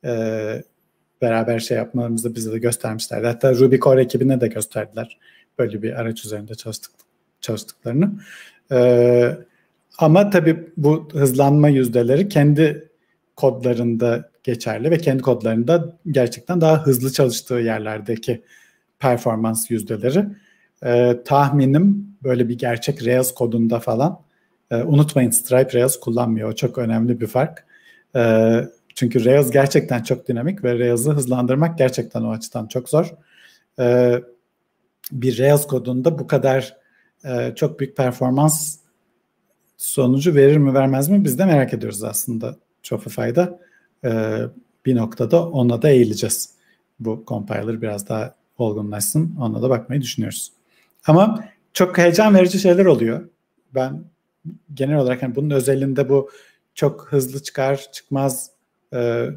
Ee, 0.06 0.64
beraber 1.22 1.60
şey 1.60 1.78
yapmalarımızı 1.78 2.36
bize 2.36 2.52
de 2.52 2.60
göstermişlerdi. 2.60 3.28
Hatta 3.28 3.56
Ruby 3.56 3.76
Core 3.78 4.02
ekibine 4.02 4.42
de 4.42 4.48
gösterdiler. 4.48 5.18
Böyle 5.60 5.82
bir 5.82 6.02
araç 6.02 6.26
üzerinde 6.26 6.56
çalıştık, 6.56 6.92
çalıştıklarını. 7.42 8.12
Ee, 8.72 9.38
ama 9.98 10.30
tabii 10.30 10.70
bu 10.78 11.10
hızlanma 11.12 11.70
yüzdeleri 11.70 12.30
kendi 12.30 12.90
kodlarında 13.36 14.30
geçerli 14.44 14.92
ve 14.92 14.98
kendi 14.98 15.22
kodlarında 15.22 15.98
gerçekten 16.12 16.62
daha 16.62 16.86
hızlı 16.86 17.12
çalıştığı 17.12 17.56
yerlerdeki 17.56 18.44
performans 19.00 19.72
yüzdeleri. 19.72 20.26
Ee, 20.86 21.20
tahminim 21.26 22.18
böyle 22.24 22.50
bir 22.50 22.58
gerçek 22.58 23.06
Rails 23.06 23.34
kodunda 23.34 23.80
falan 23.80 24.27
e, 24.72 24.76
unutmayın 24.76 25.32
Stripe 25.32 25.74
Rails 25.74 26.00
kullanmıyor. 26.00 26.50
O 26.50 26.56
çok 26.56 26.78
önemli 26.78 27.22
bir 27.22 27.28
fark. 27.28 27.66
E, 28.16 28.62
çünkü 28.96 29.26
Rails 29.26 29.52
gerçekten 29.52 30.04
çok 30.04 30.28
dinamik 30.28 30.64
ve 30.64 30.80
Rails'ı 30.80 31.12
hızlandırmak 31.12 31.78
gerçekten 31.78 32.22
o 32.22 32.32
açıdan 32.32 32.68
çok 32.68 32.90
zor. 32.90 33.12
E, 33.80 34.16
bir 35.12 35.40
Rails 35.40 35.68
kodunda 35.68 36.20
bu 36.20 36.28
kadar 36.28 36.78
e, 37.26 37.54
çok 37.56 37.80
büyük 37.80 37.98
performans 37.98 38.78
sonucu 39.78 40.36
verir 40.36 40.58
mi 40.58 40.74
vermez 40.74 41.10
mi 41.10 41.24
biz 41.24 41.40
de 41.40 41.46
merak 41.46 41.74
ediyoruz 41.74 42.04
aslında 42.04 42.56
Shopify'da. 42.84 43.60
E, 44.06 44.40
bir 44.86 44.96
noktada 44.96 45.50
ona 45.50 45.82
da 45.82 45.90
eğileceğiz. 45.90 46.54
Bu 47.00 47.24
compiler 47.28 47.82
biraz 47.82 48.10
daha 48.10 48.36
olgunlaşsın. 48.58 49.36
Ona 49.40 49.62
da 49.62 49.70
bakmayı 49.70 50.02
düşünüyoruz. 50.02 50.52
Ama 51.08 51.44
çok 51.74 51.98
heyecan 51.98 52.36
verici 52.36 52.60
şeyler 52.60 52.86
oluyor. 52.86 53.30
Ben 53.76 54.04
genel 54.74 54.98
olarak 54.98 55.24
yani 55.24 55.36
bunun 55.36 55.50
özelinde 55.50 56.10
bu 56.10 56.30
çok 56.76 57.08
hızlı 57.12 57.44
çıkar 57.44 57.88
çıkmaz 57.92 58.50
e, 58.94 59.28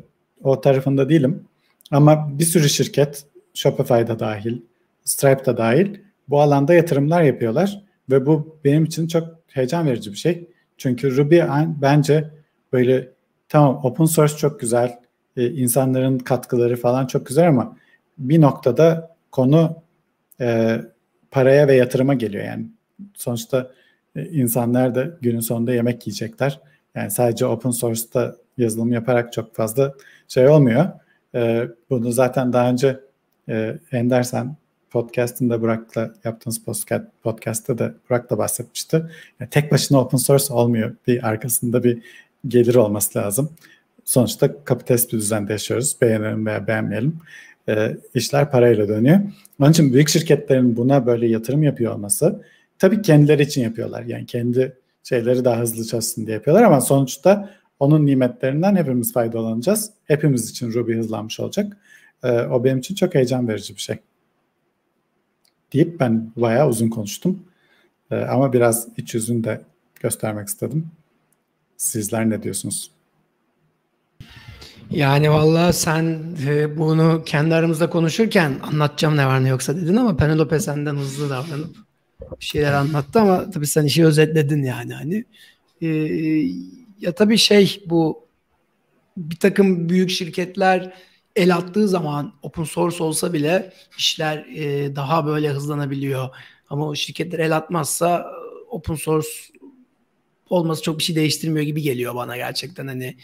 o 0.42 0.60
tarafında 0.60 1.08
değilim. 1.08 1.44
Ama 1.90 2.38
bir 2.38 2.44
sürü 2.44 2.68
şirket 2.68 3.24
Shopify'da 3.54 4.18
dahil, 4.18 4.60
Stripe'da 5.04 5.56
dahil 5.56 5.98
bu 6.28 6.40
alanda 6.40 6.74
yatırımlar 6.74 7.22
yapıyorlar 7.22 7.84
ve 8.10 8.26
bu 8.26 8.58
benim 8.64 8.84
için 8.84 9.06
çok 9.06 9.28
heyecan 9.48 9.86
verici 9.86 10.12
bir 10.12 10.16
şey. 10.16 10.48
Çünkü 10.78 11.16
Ruby 11.16 11.40
bence 11.82 12.30
böyle 12.72 13.08
tamam 13.48 13.80
open 13.84 14.04
source 14.04 14.36
çok 14.36 14.60
güzel, 14.60 14.98
e, 15.36 15.50
insanların 15.50 16.18
katkıları 16.18 16.76
falan 16.76 17.06
çok 17.06 17.26
güzel 17.26 17.48
ama 17.48 17.76
bir 18.18 18.40
noktada 18.40 19.16
konu 19.32 19.82
e, 20.40 20.80
paraya 21.30 21.68
ve 21.68 21.74
yatırıma 21.74 22.14
geliyor. 22.14 22.44
Yani 22.44 22.66
sonuçta 23.14 23.70
insanlar 24.16 24.94
da 24.94 25.10
günün 25.20 25.40
sonunda 25.40 25.74
yemek 25.74 26.06
yiyecekler. 26.06 26.60
Yani 26.94 27.10
sadece 27.10 27.46
open 27.46 27.70
source'ta 27.70 28.36
yazılım 28.58 28.92
yaparak 28.92 29.32
çok 29.32 29.54
fazla 29.54 29.94
şey 30.28 30.48
olmuyor. 30.48 30.86
E, 31.34 31.68
bunu 31.90 32.12
zaten 32.12 32.52
daha 32.52 32.70
önce 32.70 33.00
e, 33.48 33.78
Ender 33.92 34.22
sen 34.22 34.56
podcast'ında 34.90 35.62
Burak'la 35.62 36.14
yaptığınız 36.24 36.64
podcast, 36.64 37.04
podcast'ta 37.22 37.78
da 37.78 37.94
Burak 38.10 38.30
da 38.30 38.38
bahsetmişti. 38.38 39.02
Yani 39.40 39.50
tek 39.50 39.72
başına 39.72 40.00
open 40.00 40.18
source 40.18 40.54
olmuyor. 40.54 40.96
Bir 41.06 41.28
arkasında 41.28 41.84
bir 41.84 42.02
gelir 42.48 42.74
olması 42.74 43.18
lazım. 43.18 43.50
Sonuçta 44.04 44.64
kapitalist 44.64 45.12
bir 45.12 45.18
düzende 45.18 45.52
yaşıyoruz. 45.52 45.96
Beğenelim 46.00 46.46
veya 46.46 46.66
beğenmeyelim. 46.66 47.16
E, 47.68 47.96
işler 48.14 48.50
parayla 48.50 48.88
dönüyor. 48.88 49.20
Onun 49.60 49.70
için 49.70 49.92
büyük 49.92 50.08
şirketlerin 50.08 50.76
buna 50.76 51.06
böyle 51.06 51.26
yatırım 51.26 51.62
yapıyor 51.62 51.94
olması 51.94 52.42
tabii 52.80 53.02
kendileri 53.02 53.42
için 53.42 53.62
yapıyorlar. 53.62 54.02
Yani 54.02 54.26
kendi 54.26 54.76
şeyleri 55.02 55.44
daha 55.44 55.60
hızlı 55.60 55.84
çalışsın 55.84 56.26
diye 56.26 56.34
yapıyorlar 56.34 56.64
ama 56.64 56.80
sonuçta 56.80 57.50
onun 57.80 58.06
nimetlerinden 58.06 58.76
hepimiz 58.76 59.12
faydalanacağız. 59.12 59.90
Hepimiz 60.04 60.50
için 60.50 60.72
Ruby 60.72 60.94
hızlanmış 60.94 61.40
olacak. 61.40 61.76
Ee, 62.22 62.40
o 62.40 62.64
benim 62.64 62.78
için 62.78 62.94
çok 62.94 63.14
heyecan 63.14 63.48
verici 63.48 63.76
bir 63.76 63.80
şey. 63.80 63.98
Deyip 65.72 66.00
ben 66.00 66.32
bayağı 66.36 66.68
uzun 66.68 66.88
konuştum. 66.88 67.42
Ee, 68.10 68.16
ama 68.16 68.52
biraz 68.52 68.88
iç 68.96 69.14
yüzünü 69.14 69.44
de 69.44 69.60
göstermek 70.00 70.48
istedim. 70.48 70.86
Sizler 71.76 72.30
ne 72.30 72.42
diyorsunuz? 72.42 72.90
Yani 74.90 75.30
vallahi 75.30 75.72
sen 75.72 76.20
e, 76.46 76.78
bunu 76.78 77.22
kendi 77.26 77.54
aramızda 77.54 77.90
konuşurken 77.90 78.54
anlatacağım 78.62 79.16
ne 79.16 79.26
var 79.26 79.44
ne 79.44 79.48
yoksa 79.48 79.76
dedin 79.76 79.96
ama 79.96 80.16
Penelope 80.16 80.60
senden 80.60 80.96
hızlı 80.96 81.30
davranıp 81.30 81.89
bir 82.40 82.44
şeyler 82.44 82.72
anlattı 82.72 83.20
ama 83.20 83.50
tabii 83.50 83.66
sen 83.66 83.84
işi 83.84 84.06
özetledin 84.06 84.62
yani 84.62 84.94
hani. 84.94 85.24
E, 85.82 85.86
ya 87.00 87.12
tabii 87.14 87.38
şey 87.38 87.82
bu 87.86 88.24
bir 89.16 89.36
takım 89.36 89.88
büyük 89.88 90.10
şirketler 90.10 90.94
el 91.36 91.56
attığı 91.56 91.88
zaman 91.88 92.32
open 92.42 92.64
source 92.64 93.02
olsa 93.04 93.32
bile 93.32 93.72
işler 93.98 94.46
e, 94.54 94.96
daha 94.96 95.26
böyle 95.26 95.50
hızlanabiliyor. 95.50 96.28
Ama 96.70 96.88
o 96.88 96.94
şirketler 96.94 97.38
el 97.38 97.56
atmazsa 97.56 98.32
open 98.70 98.94
source 98.94 99.28
olması 100.50 100.82
çok 100.82 100.98
bir 100.98 101.04
şey 101.04 101.16
değiştirmiyor 101.16 101.66
gibi 101.66 101.82
geliyor 101.82 102.14
bana 102.14 102.36
gerçekten 102.36 102.86
hani 102.86 103.16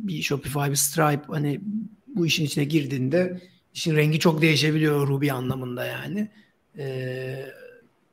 bir 0.00 0.22
Shopify, 0.22 0.70
bir 0.70 0.76
Stripe 0.76 1.26
hani 1.28 1.60
bu 2.06 2.26
işin 2.26 2.44
içine 2.44 2.64
girdiğinde 2.64 3.40
işin 3.74 3.96
rengi 3.96 4.18
çok 4.18 4.42
değişebiliyor 4.42 5.08
Ruby 5.08 5.30
anlamında 5.30 5.84
yani. 5.84 6.28
Ee, 6.78 7.46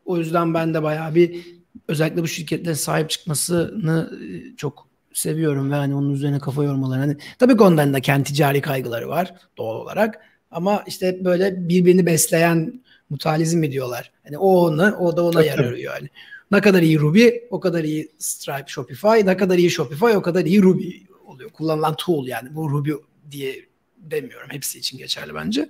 o 0.05 0.17
yüzden 0.17 0.53
ben 0.53 0.73
de 0.73 0.83
bayağı 0.83 1.15
bir 1.15 1.45
özellikle 1.87 2.21
bu 2.21 2.27
şirketlerin 2.27 2.75
sahip 2.75 3.09
çıkmasını 3.09 4.19
e, 4.23 4.55
çok 4.57 4.87
seviyorum 5.13 5.71
ve 5.71 5.75
hani 5.75 5.95
onun 5.95 6.13
üzerine 6.13 6.39
kafa 6.39 6.63
yormaları. 6.63 6.99
Hani 6.99 7.17
tabii 7.39 7.53
ki 7.53 7.59
da 7.93 7.99
kendi 7.99 8.23
ticari 8.23 8.61
kaygıları 8.61 9.09
var 9.09 9.33
doğal 9.57 9.75
olarak. 9.75 10.19
Ama 10.51 10.83
işte 10.87 11.25
böyle 11.25 11.69
birbirini 11.69 12.05
besleyen 12.05 12.81
mutalizm 13.09 13.59
mi 13.59 13.71
diyorlar. 13.71 14.11
Hani 14.23 14.37
o 14.37 14.47
ona, 14.47 14.97
o 14.97 15.17
da 15.17 15.23
ona 15.23 15.33
Çok 15.33 15.45
yarar 15.45 15.73
yani. 15.73 16.09
Ne 16.51 16.61
kadar 16.61 16.81
iyi 16.81 16.99
Ruby, 16.99 17.27
o 17.49 17.59
kadar 17.59 17.83
iyi 17.83 18.11
Stripe, 18.17 18.67
Shopify. 18.67 19.25
Ne 19.25 19.37
kadar 19.37 19.57
iyi 19.57 19.69
Shopify, 19.69 20.05
o 20.05 20.21
kadar 20.21 20.45
iyi 20.45 20.61
Ruby 20.61 20.89
oluyor. 21.25 21.49
Kullanılan 21.49 21.95
tool 21.95 22.27
yani. 22.27 22.55
Bu 22.55 22.71
Ruby 22.71 22.91
diye 23.31 23.65
demiyorum. 23.97 24.47
Hepsi 24.51 24.79
için 24.79 24.97
geçerli 24.97 25.35
bence. 25.35 25.69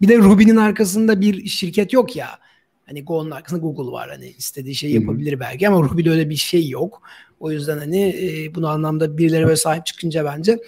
Bir 0.00 0.08
de 0.08 0.18
Ruby'nin 0.18 0.56
arkasında 0.56 1.20
bir 1.20 1.46
şirket 1.46 1.92
yok 1.92 2.16
ya. 2.16 2.28
Hani 2.92 3.04
Go'nun 3.04 3.30
arkasında 3.30 3.60
Google 3.60 3.92
var. 3.92 4.10
Hani 4.10 4.28
istediği 4.28 4.74
şeyi 4.74 4.94
yapabilir 4.94 5.40
belki 5.40 5.68
ama 5.68 5.82
Ruby'de 5.82 6.10
öyle 6.10 6.30
bir 6.30 6.36
şey 6.36 6.68
yok. 6.68 7.02
O 7.40 7.52
yüzden 7.52 7.78
hani 7.78 8.08
e, 8.08 8.54
bunu 8.54 8.68
anlamda 8.68 9.18
birileri 9.18 9.44
böyle 9.44 9.56
sahip 9.56 9.86
çıkınca 9.86 10.24
bence 10.24 10.58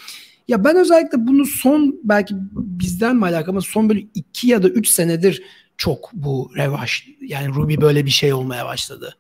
ya 0.49 0.65
ben 0.65 0.77
özellikle 0.77 1.27
bunu 1.27 1.47
son 1.47 2.01
belki 2.05 2.35
bizden 2.53 3.17
mi 3.17 3.25
alakalı 3.25 3.51
ama 3.51 3.61
son 3.61 3.89
böyle 3.89 4.01
iki 4.15 4.49
ya 4.49 4.63
da 4.63 4.69
üç 4.69 4.89
senedir 4.89 5.43
çok 5.77 6.11
bu 6.13 6.51
revaş 6.57 7.09
yani 7.21 7.55
Ruby 7.55 7.77
böyle 7.81 8.05
bir 8.05 8.11
şey 8.11 8.33
olmaya 8.33 8.67
başladı. 8.67 9.17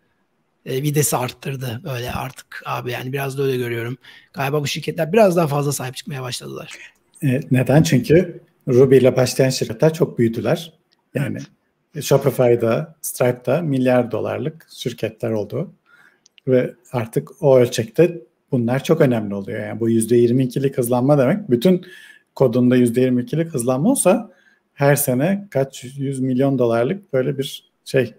E, 0.66 0.82
videsi 0.82 1.16
arttırdı 1.16 1.80
böyle 1.84 2.12
artık 2.12 2.62
abi 2.66 2.90
yani 2.90 3.12
biraz 3.12 3.38
da 3.38 3.42
öyle 3.42 3.56
görüyorum. 3.56 3.98
Galiba 4.32 4.62
bu 4.62 4.66
şirketler 4.66 5.12
biraz 5.12 5.36
daha 5.36 5.46
fazla 5.46 5.72
sahip 5.72 5.96
çıkmaya 5.96 6.22
başladılar. 6.22 6.78
E, 7.22 7.40
neden? 7.50 7.82
Çünkü 7.82 8.40
Ruby 8.68 8.96
ile 8.96 9.16
başlayan 9.16 9.50
şirketler 9.50 9.94
çok 9.94 10.18
büyüdüler. 10.18 10.72
Yani 11.14 11.38
Shopify'da, 12.00 12.94
Stripe'da 13.02 13.62
milyar 13.62 14.10
dolarlık 14.10 14.66
şirketler 14.74 15.30
oldu. 15.30 15.72
Ve 16.48 16.74
artık 16.92 17.42
o 17.42 17.58
ölçekte 17.58 18.20
bunlar 18.52 18.84
çok 18.84 19.00
önemli 19.00 19.34
oluyor. 19.34 19.60
Yani 19.66 19.80
bu 19.80 19.90
%22'lik 19.90 20.78
hızlanma 20.78 21.18
demek. 21.18 21.50
Bütün 21.50 21.86
kodunda 22.34 22.76
%22'lik 22.76 23.54
hızlanma 23.54 23.90
olsa 23.90 24.30
her 24.74 24.96
sene 24.96 25.46
kaç 25.50 25.84
yüz 25.84 26.20
milyon 26.20 26.58
dolarlık 26.58 27.12
böyle 27.12 27.38
bir 27.38 27.72
şey 27.84 28.14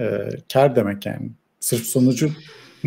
e, 0.00 0.28
kar 0.52 0.76
demek 0.76 1.06
yani. 1.06 1.30
Sırf 1.60 1.86
sonucu 1.86 2.30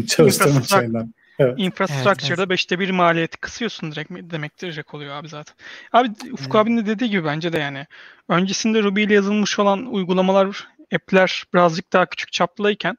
çalıştırma 0.07 0.61
şeyinden. 0.61 1.13
Evet. 1.39 1.53
Infrastructure'da 1.57 2.27
evet, 2.27 2.39
evet. 2.39 2.49
beşte 2.49 2.79
bir 2.79 2.89
maliyeti 2.89 3.37
kısıyorsun 3.37 3.91
direkt 3.91 4.11
demektir 4.11 4.73
direkt 4.73 4.93
oluyor 4.93 5.15
abi 5.15 5.27
zaten. 5.27 5.55
Abi 5.93 6.09
Ufuk 6.31 6.55
evet. 6.55 6.55
abinin 6.55 6.77
de 6.77 6.85
dediği 6.85 7.09
gibi 7.09 7.25
bence 7.25 7.53
de 7.53 7.59
yani. 7.59 7.85
Öncesinde 8.29 8.83
Ruby 8.83 9.03
ile 9.03 9.13
yazılmış 9.13 9.59
olan 9.59 9.85
uygulamalar, 9.85 10.67
app'ler 10.95 11.43
birazcık 11.53 11.93
daha 11.93 12.05
küçük 12.05 12.31
çaplıyken 12.31 12.97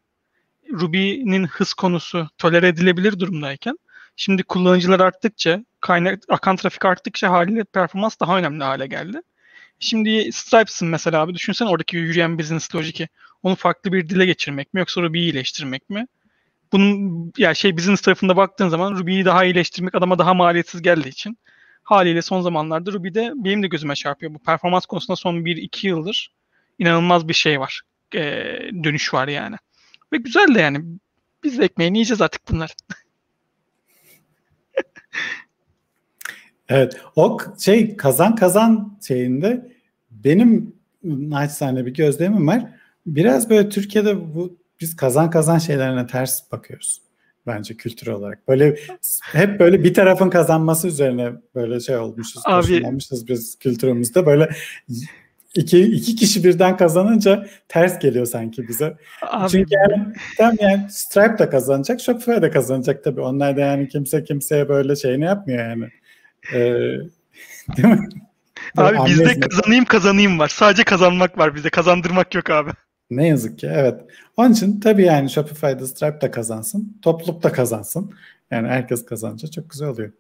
Ruby'nin 0.73 1.47
hız 1.47 1.75
konusu 1.75 2.29
tolere 2.39 2.69
edilebilir 2.69 3.21
durumdayken 3.21 3.79
şimdi 4.17 4.43
kullanıcılar 4.43 5.01
arttıkça, 5.01 5.65
kaynak 5.81 6.23
akan 6.29 6.57
trafik 6.57 6.85
arttıkça 6.85 7.31
haliyle 7.31 7.65
performans 7.65 8.21
daha 8.21 8.39
önemli 8.39 8.65
hale 8.65 8.87
geldi. 8.87 9.21
Şimdi 9.81 10.33
Stripes'ın 10.33 10.89
mesela 10.89 11.21
abi 11.21 11.35
düşünsene 11.35 11.69
oradaki 11.69 11.97
yürüyen 11.97 12.39
business 12.39 12.75
logic'i 12.75 13.09
onu 13.43 13.55
farklı 13.55 13.93
bir 13.93 14.09
dile 14.09 14.27
geçirmek 14.27 14.75
mi 14.75 14.81
yoksa 14.81 15.03
Ruby'yi 15.03 15.25
iyileştirmek 15.25 15.91
mi? 15.91 16.07
Bunun 16.73 17.25
ya 17.25 17.33
yani 17.39 17.57
şey 17.57 17.77
business 17.77 18.01
tarafında 18.01 18.37
baktığın 18.37 18.69
zaman 18.69 18.95
Ruby'yi 18.95 19.25
daha 19.25 19.45
iyileştirmek 19.45 19.95
adama 19.95 20.19
daha 20.19 20.35
maliyetsiz 20.35 20.83
geldiği 20.83 21.09
için 21.09 21.39
haliyle 21.83 22.23
son 22.23 22.41
zamanlarda 22.41 22.93
Ruby'de 22.93 23.33
benim 23.35 23.63
de 23.63 23.67
gözüme 23.67 23.95
çarpıyor. 23.95 24.35
Bu 24.35 24.39
performans 24.39 24.87
konusunda 24.87 25.17
son 25.17 25.35
1-2 25.35 25.87
yıldır 25.87 26.33
inanılmaz 26.79 27.29
bir 27.29 27.35
şey 27.35 27.61
var. 27.61 27.83
E, 28.15 28.21
dönüş 28.85 29.15
var 29.15 29.29
yani. 29.29 29.57
Ve 30.13 30.17
güzel 30.17 30.55
de 30.55 30.61
yani. 30.61 30.85
Biz 31.45 31.59
de 31.59 31.65
ekmeğini 31.65 31.97
yiyeceğiz 31.97 32.21
artık 32.21 32.43
bunlar. 32.51 32.75
evet. 36.69 37.01
O 37.17 37.39
şey 37.59 37.97
kazan 37.97 38.35
kazan 38.35 38.99
şeyinde 39.07 39.73
benim 40.11 40.75
naçizane 41.05 41.87
bir 41.87 41.95
gözlemim 41.95 42.47
var. 42.49 42.65
Biraz 43.07 43.51
böyle 43.51 43.69
Türkiye'de 43.69 44.35
bu 44.35 44.59
biz 44.81 44.97
kazan 44.97 45.31
kazan 45.31 45.59
şeylerine 45.59 46.07
ters 46.07 46.53
bakıyoruz 46.53 47.03
bence 47.49 47.77
kültür 47.77 48.07
olarak. 48.07 48.49
Böyle 48.49 48.77
hep 49.33 49.61
böyle 49.61 49.85
bir 49.85 49.95
tarafın 49.95 50.31
kazanması 50.31 50.89
üzerine 50.89 51.33
böyle 51.55 51.81
şey 51.81 51.97
olmuşuz, 51.97 52.43
Abi, 52.47 52.83
biz 53.29 53.59
kültürümüzde. 53.59 54.27
Böyle 54.27 54.51
iki, 55.55 55.83
iki 55.83 56.17
kişi 56.17 56.45
birden 56.45 56.77
kazanınca 56.77 57.47
ters 57.69 57.99
geliyor 57.99 58.27
sanki 58.27 58.69
bize. 58.69 58.97
Abi, 59.23 59.51
Çünkü 59.51 59.75
yani 59.75 60.13
tam 60.39 60.57
yani 60.61 60.87
Stripe 60.91 61.39
de 61.39 61.51
kazanacak, 61.51 62.01
Shopify 62.01 62.43
de 62.43 62.51
kazanacak 62.51 63.05
tabii. 63.05 63.21
Onlar 63.21 63.57
da 63.57 63.61
yani 63.61 63.89
kimse 63.89 64.25
kimseye 64.25 64.69
böyle 64.69 64.97
şeyini 64.97 65.25
yapmıyor 65.25 65.69
yani. 65.69 65.89
Ee, 66.53 66.59
değil 67.77 67.89
mi? 67.89 68.09
Abi 68.77 68.99
bizde 69.07 69.41
kazanayım 69.41 69.85
kazanayım 69.85 70.39
var. 70.39 70.49
Sadece 70.49 70.85
kazanmak 70.85 71.39
var 71.39 71.55
bizde. 71.55 71.71
Kazandırmak 71.71 72.35
yok 72.35 72.51
abi. 72.51 72.71
Ne 73.11 73.27
yazık 73.29 73.59
ki 73.59 73.67
evet. 73.73 74.01
Onun 74.37 74.53
için 74.53 74.81
tabii 74.81 75.03
yani 75.03 75.31
Shopify'da 75.31 75.87
Stripe 75.87 76.21
de 76.21 76.31
kazansın. 76.31 76.99
Topluluk 77.03 77.43
da 77.43 77.53
kazansın. 77.53 78.15
Yani 78.51 78.69
herkes 78.69 79.07
kazanınca 79.07 79.51
çok 79.51 79.71
güzel 79.71 79.89
oluyor. 79.89 80.13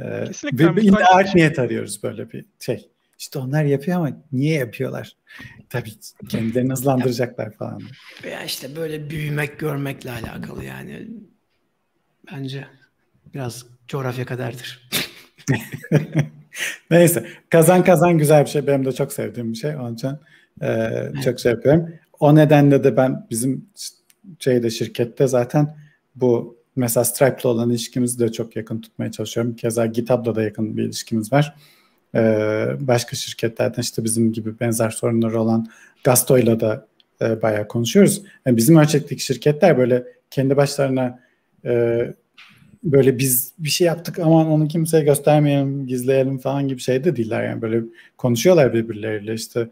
Ee, 0.00 0.24
bir, 0.52 0.76
bir 0.76 1.18
art 1.18 1.34
niyet 1.34 1.58
arıyoruz 1.58 2.02
böyle 2.02 2.30
bir 2.32 2.44
şey. 2.60 2.88
İşte 3.18 3.38
onlar 3.38 3.64
yapıyor 3.64 3.96
ama 3.96 4.10
niye 4.32 4.58
yapıyorlar? 4.58 5.16
Tabii 5.68 5.90
kendilerini 6.28 6.72
hızlandıracaklar 6.72 7.50
falan. 7.50 7.82
Veya 8.24 8.44
işte 8.44 8.76
böyle 8.76 9.10
büyümek, 9.10 9.58
görmekle 9.58 10.10
alakalı 10.10 10.64
yani. 10.64 11.08
Bence 12.32 12.64
biraz 13.34 13.66
coğrafya 13.88 14.24
kaderdir. 14.24 14.90
Neyse. 16.90 17.26
Kazan 17.50 17.84
kazan 17.84 18.18
güzel 18.18 18.44
bir 18.44 18.50
şey. 18.50 18.66
Benim 18.66 18.84
de 18.84 18.92
çok 18.92 19.12
sevdiğim 19.12 19.52
bir 19.52 19.58
şey. 19.58 19.76
Onun 19.76 19.94
için 19.94 20.10
e, 20.62 20.90
çok 21.24 21.40
şey 21.40 21.52
yapıyorum. 21.52 21.94
O 22.20 22.34
nedenle 22.34 22.84
de 22.84 22.96
ben 22.96 23.26
bizim 23.30 23.66
şeyde 24.38 24.70
şirkette 24.70 25.26
zaten 25.26 25.76
bu 26.14 26.58
mesela 26.76 27.04
Stripe'la 27.04 27.50
olan 27.50 27.70
ilişkimizi 27.70 28.18
de 28.18 28.32
çok 28.32 28.56
yakın 28.56 28.80
tutmaya 28.80 29.10
çalışıyorum. 29.10 29.56
Keza 29.56 29.86
GitHub'la 29.86 30.34
da 30.34 30.42
yakın 30.42 30.76
bir 30.76 30.82
ilişkimiz 30.82 31.32
var. 31.32 31.54
Ee, 32.14 32.66
başka 32.80 33.16
şirketlerden 33.16 33.82
işte 33.82 34.04
bizim 34.04 34.32
gibi 34.32 34.60
benzer 34.60 34.90
sorunları 34.90 35.40
olan 35.40 35.66
Gasto'yla 36.04 36.60
da 36.60 36.86
e, 37.22 37.42
bayağı 37.42 37.68
konuşuyoruz. 37.68 38.22
Yani 38.46 38.56
bizim 38.56 38.76
ölçekteki 38.76 39.24
şirketler 39.24 39.78
böyle 39.78 40.04
kendi 40.30 40.56
başlarına 40.56 41.20
e, 41.64 42.00
böyle 42.82 43.18
biz 43.18 43.52
bir 43.58 43.68
şey 43.68 43.86
yaptık 43.86 44.18
ama 44.18 44.54
onu 44.54 44.68
kimseye 44.68 45.04
göstermeyelim, 45.04 45.86
gizleyelim 45.86 46.38
falan 46.38 46.68
gibi 46.68 46.80
şey 46.80 47.04
de 47.04 47.16
değiller. 47.16 47.44
Yani 47.44 47.62
böyle 47.62 47.82
konuşuyorlar 48.18 48.74
birbirleriyle 48.74 49.34
işte 49.34 49.68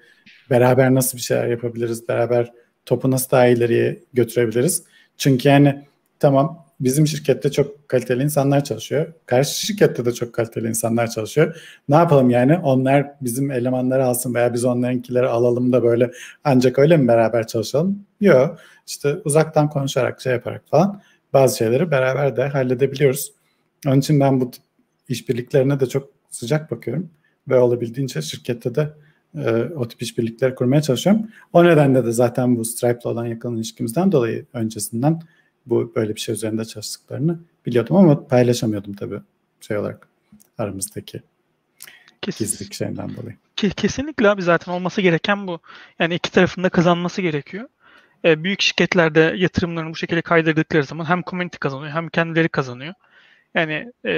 beraber 0.51 0.95
nasıl 0.95 1.19
bir 1.19 1.23
şeyler 1.23 1.47
yapabiliriz, 1.47 2.09
beraber 2.09 2.53
topu 2.87 3.11
nasıl 3.11 3.31
daha 3.31 3.47
ileriye 3.47 3.99
götürebiliriz. 4.13 4.83
Çünkü 5.17 5.49
yani 5.49 5.85
tamam 6.21 6.67
bizim 6.81 7.07
şirkette 7.07 7.51
çok 7.51 7.89
kaliteli 7.89 8.23
insanlar 8.23 8.65
çalışıyor. 8.65 9.13
Karşı 9.27 9.67
şirkette 9.67 10.05
de 10.05 10.13
çok 10.13 10.33
kaliteli 10.33 10.69
insanlar 10.69 11.11
çalışıyor. 11.11 11.63
Ne 11.89 11.97
yapalım 11.97 12.31
yani? 12.31 12.59
Onlar 12.59 13.07
bizim 13.21 13.51
elemanları 13.51 14.05
alsın 14.05 14.35
veya 14.35 14.55
biz 14.55 14.65
onlarınkileri 14.65 15.27
alalım 15.27 15.73
da 15.73 15.83
böyle 15.83 16.11
ancak 16.45 16.79
öyle 16.79 16.97
mi 16.97 17.09
beraber 17.09 17.47
çalışalım? 17.47 18.07
Yok. 18.21 18.59
İşte 18.87 19.17
uzaktan 19.25 19.71
konuşarak, 19.71 20.21
şey 20.21 20.33
yaparak 20.33 20.63
falan 20.67 21.01
bazı 21.33 21.57
şeyleri 21.57 21.91
beraber 21.91 22.37
de 22.37 22.49
halledebiliyoruz. 22.49 23.33
Onun 23.87 23.99
için 23.99 24.21
ben 24.21 24.41
bu 24.41 24.51
işbirliklerine 25.09 25.81
de 25.81 25.87
çok 25.87 26.11
sıcak 26.31 26.71
bakıyorum 26.71 27.11
ve 27.49 27.59
olabildiğince 27.59 28.23
şirkette 28.23 28.75
de 28.75 28.89
e, 29.35 29.51
o 29.77 29.89
tip 29.89 30.03
işbirlikleri 30.03 30.55
kurmaya 30.55 30.83
çalışıyorum. 30.83 31.29
O 31.53 31.65
nedenle 31.65 32.05
de 32.05 32.13
zaten 32.13 32.57
bu 32.57 32.65
Stripe'la 32.65 33.11
olan 33.11 33.27
yakın 33.27 33.57
ilişkimizden 33.57 34.13
dolayı 34.13 34.47
öncesinden 34.53 35.23
bu 35.67 35.93
böyle 35.97 36.15
bir 36.15 36.21
şey 36.21 36.35
üzerinde 36.35 36.65
çalıştıklarını 36.65 37.39
biliyordum 37.67 37.97
ama 37.97 38.27
paylaşamıyordum 38.27 38.95
tabii 38.95 39.21
şey 39.61 39.79
olarak 39.79 40.09
aramızdaki 40.59 41.23
gizlilik 42.23 42.75
şeyinden 42.75 43.17
dolayı. 43.17 43.37
Kesinlikle 43.57 44.29
abi 44.29 44.43
zaten 44.43 44.73
olması 44.73 45.01
gereken 45.01 45.47
bu. 45.47 45.61
Yani 45.99 46.15
iki 46.15 46.33
tarafında 46.33 46.69
kazanması 46.69 47.23
gerekiyor. 47.23 47.69
E, 48.25 48.45
büyük 48.45 48.61
şirketlerde 48.61 49.35
yatırımlarını 49.37 49.91
bu 49.91 49.97
şekilde 49.97 50.23
kaydırdıkları 50.23 50.85
zaman 50.85 51.05
hem 51.05 51.23
community 51.23 51.57
kazanıyor 51.61 51.93
hem 51.93 52.09
kendileri 52.09 52.49
kazanıyor. 52.49 52.95
Yani 53.59 53.93
e, 54.05 54.13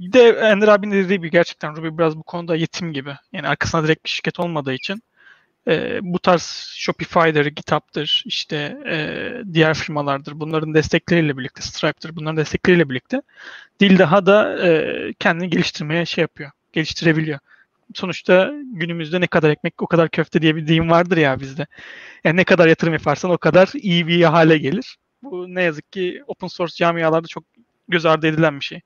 de 0.00 0.28
Ender 0.28 0.68
abinin 0.68 1.04
dediği 1.04 1.16
gibi 1.16 1.30
gerçekten 1.30 1.76
Ruby 1.76 1.98
biraz 1.98 2.16
bu 2.16 2.22
konuda 2.22 2.56
yetim 2.56 2.92
gibi. 2.92 3.12
Yani 3.32 3.48
arkasında 3.48 3.84
direkt 3.84 4.04
bir 4.04 4.10
şirket 4.10 4.40
olmadığı 4.40 4.72
için 4.72 5.02
e, 5.68 5.98
bu 6.02 6.18
tarz 6.18 6.72
Shopify'dır, 6.76 7.46
GitHub'dır, 7.46 8.22
işte 8.26 8.56
e, 8.86 9.30
diğer 9.52 9.74
firmalardır. 9.74 10.40
Bunların 10.40 10.74
destekleriyle 10.74 11.38
birlikte, 11.38 11.62
Stripe'dır, 11.62 12.16
bunların 12.16 12.36
destekleriyle 12.36 12.90
birlikte 12.90 13.22
dil 13.80 13.98
daha 13.98 14.26
da 14.26 14.66
e, 14.68 15.12
kendini 15.18 15.50
geliştirmeye 15.50 16.06
şey 16.06 16.22
yapıyor, 16.22 16.50
geliştirebiliyor. 16.72 17.38
Sonuçta 17.94 18.52
günümüzde 18.64 19.20
ne 19.20 19.26
kadar 19.26 19.50
ekmek 19.50 19.82
o 19.82 19.86
kadar 19.86 20.08
köfte 20.08 20.42
diye 20.42 20.56
bir 20.56 20.66
deyim 20.66 20.90
vardır 20.90 21.16
ya 21.16 21.40
bizde. 21.40 21.66
Yani 22.24 22.36
ne 22.36 22.44
kadar 22.44 22.68
yatırım 22.68 22.92
yaparsan 22.92 23.30
o 23.30 23.38
kadar 23.38 23.70
iyi 23.74 24.06
bir 24.06 24.22
hale 24.22 24.58
gelir. 24.58 24.96
Bu 25.22 25.54
ne 25.54 25.62
yazık 25.62 25.92
ki 25.92 26.22
open 26.26 26.48
source 26.48 26.74
camialarda 26.76 27.26
çok 27.28 27.44
göz 27.88 28.06
ardı 28.06 28.26
edilen 28.26 28.60
bir 28.60 28.64
şey. 28.64 28.80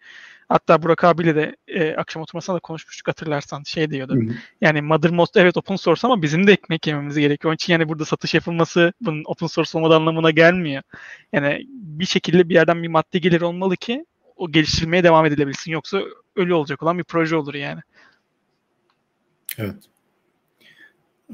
Hatta 0.48 0.82
Burak 0.82 1.04
abiyle 1.04 1.34
de 1.36 1.56
e, 1.68 1.94
akşam 1.96 2.22
oturmasında 2.22 2.56
da 2.56 2.60
konuşmuştuk 2.60 3.08
hatırlarsan 3.08 3.62
şey 3.62 3.90
diyordu. 3.90 4.14
Hı 4.14 4.18
hı. 4.18 4.34
Yani 4.60 4.82
Mothermost 4.82 5.36
evet 5.36 5.56
open 5.56 5.76
source 5.76 6.00
ama 6.04 6.22
bizim 6.22 6.46
de 6.46 6.52
ekmek 6.52 6.86
yememiz 6.86 7.18
gerekiyor. 7.18 7.50
Onun 7.50 7.54
için 7.54 7.72
yani 7.72 7.88
burada 7.88 8.04
satış 8.04 8.34
yapılması 8.34 8.92
bunun 9.00 9.22
open 9.26 9.46
source 9.46 9.78
olmadığı 9.78 9.96
anlamına 9.96 10.30
gelmiyor. 10.30 10.82
Yani 11.32 11.66
bir 11.68 12.04
şekilde 12.04 12.48
bir 12.48 12.54
yerden 12.54 12.82
bir 12.82 12.88
maddi 12.88 13.20
gelir 13.20 13.40
olmalı 13.40 13.76
ki 13.76 14.06
o 14.36 14.52
geliştirmeye 14.52 15.04
devam 15.04 15.26
edilebilsin. 15.26 15.72
Yoksa 15.72 16.00
ölü 16.36 16.54
olacak 16.54 16.82
olan 16.82 16.98
bir 16.98 17.04
proje 17.04 17.36
olur 17.36 17.54
yani. 17.54 17.80
Evet. 19.58 19.76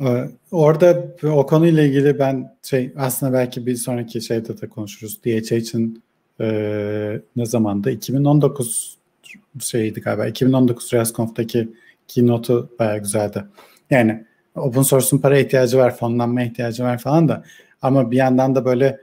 Ee, 0.00 0.30
orada 0.50 1.14
o 1.22 1.46
konuyla 1.46 1.82
ilgili 1.82 2.18
ben 2.18 2.56
şey 2.62 2.92
aslında 2.96 3.32
belki 3.32 3.66
bir 3.66 3.74
sonraki 3.74 4.20
şeyde 4.20 4.60
de 4.60 4.68
konuşuruz. 4.68 5.24
DHH'in 5.24 6.02
e, 6.40 7.20
ne 7.36 7.46
zamanda 7.46 7.90
2019 7.90 8.98
şeydi 9.60 10.00
galiba 10.00 10.26
2019 10.26 10.92
RailsConf'taki 10.92 11.68
keynote'u 12.08 12.70
bayağı 12.78 12.98
güzeldi. 12.98 13.44
Yani 13.90 14.24
open 14.54 14.82
source'un 14.82 15.20
para 15.20 15.38
ihtiyacı 15.38 15.78
var, 15.78 15.96
fonlanma 15.96 16.42
ihtiyacı 16.42 16.84
var 16.84 16.98
falan 16.98 17.28
da 17.28 17.44
ama 17.82 18.10
bir 18.10 18.16
yandan 18.16 18.54
da 18.54 18.64
böyle 18.64 19.00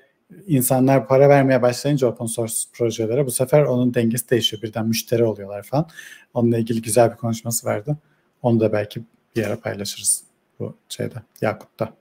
insanlar 0.47 1.07
para 1.07 1.29
vermeye 1.29 1.61
başlayınca 1.61 2.07
open 2.07 2.25
source 2.25 2.53
projelere 2.73 3.25
bu 3.25 3.31
sefer 3.31 3.63
onun 3.63 3.93
dengesi 3.93 4.29
değişiyor. 4.29 4.63
Birden 4.63 4.88
müşteri 4.88 5.23
oluyorlar 5.23 5.63
falan. 5.63 5.89
Onunla 6.33 6.57
ilgili 6.57 6.81
güzel 6.81 7.11
bir 7.11 7.15
konuşması 7.15 7.67
vardı. 7.67 7.97
Onu 8.41 8.59
da 8.59 8.73
belki 8.73 9.01
bir 9.36 9.41
yere 9.41 9.55
paylaşırız 9.55 10.23
bu 10.59 10.75
şeyde 10.89 11.15
Yakut'ta. 11.41 11.93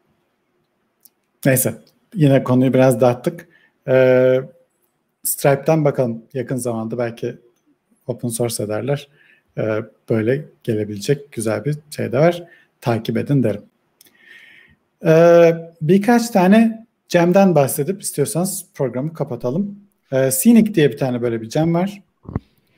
Neyse 1.47 1.75
yine 2.15 2.45
konuyu 2.45 2.75
biraz 2.75 3.01
dağıttık. 3.01 3.49
Ee, 3.89 4.41
Stripe'den 5.25 5.85
bakalım 5.85 6.23
yakın 6.35 6.57
zamanda 6.57 6.99
belki 6.99 7.37
open 8.07 8.29
source 8.29 8.65
ederler. 8.65 9.09
Ee, 9.59 9.81
böyle 10.11 10.45
gelebilecek 10.63 11.33
güzel 11.33 11.65
bir 11.65 11.77
şey 11.91 12.13
de 12.13 12.19
var. 12.19 12.45
Takip 12.81 13.17
edin 13.17 13.43
derim. 13.43 13.63
Ee, 15.07 15.55
birkaç 15.83 16.31
tane 16.31 16.87
Cem'den 17.09 17.55
bahsedip 17.55 18.03
istiyorsanız 18.03 18.67
programı 18.75 19.15
kapatalım. 19.15 19.79
Ee, 20.13 20.31
Scenic 20.31 20.75
diye 20.75 20.93
bir 20.93 20.99
tane 20.99 21.23
böyle 21.23 21.43
bir 21.43 21.49
Cem 21.49 21.75
var. 21.75 22.03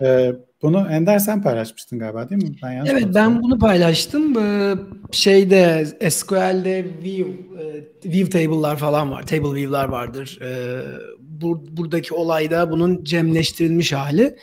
Ee, 0.00 0.32
bunu 0.62 0.88
Ender 0.90 1.18
sen 1.18 1.42
paylaşmıştın 1.42 1.98
galiba 1.98 2.30
değil 2.30 2.42
mi? 2.42 2.56
Ben 2.62 2.86
evet 2.86 3.06
ben 3.14 3.42
bunu 3.42 3.58
paylaştım. 3.58 4.38
Ee, 4.38 4.74
şeyde 5.10 5.86
SQL'de 6.10 6.84
view, 7.02 7.32
e, 7.62 7.84
view 8.12 8.30
table'lar 8.30 8.76
falan 8.76 9.10
var. 9.10 9.26
Table 9.26 9.54
view'lar 9.54 9.88
vardır. 9.88 10.38
Ee, 10.42 10.80
bur, 11.20 11.56
buradaki 11.70 12.14
olayda 12.14 12.70
bunun 12.70 13.04
cemleştirilmiş 13.04 13.92
hali. 13.92 14.36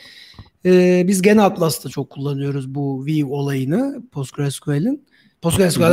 Ee, 0.66 1.04
biz 1.08 1.22
gene 1.22 1.42
Atlas'ta 1.42 1.88
çok 1.88 2.10
kullanıyoruz 2.10 2.74
bu 2.74 3.06
view 3.06 3.34
olayını 3.34 4.02
PostgreSQL'in. 4.12 5.06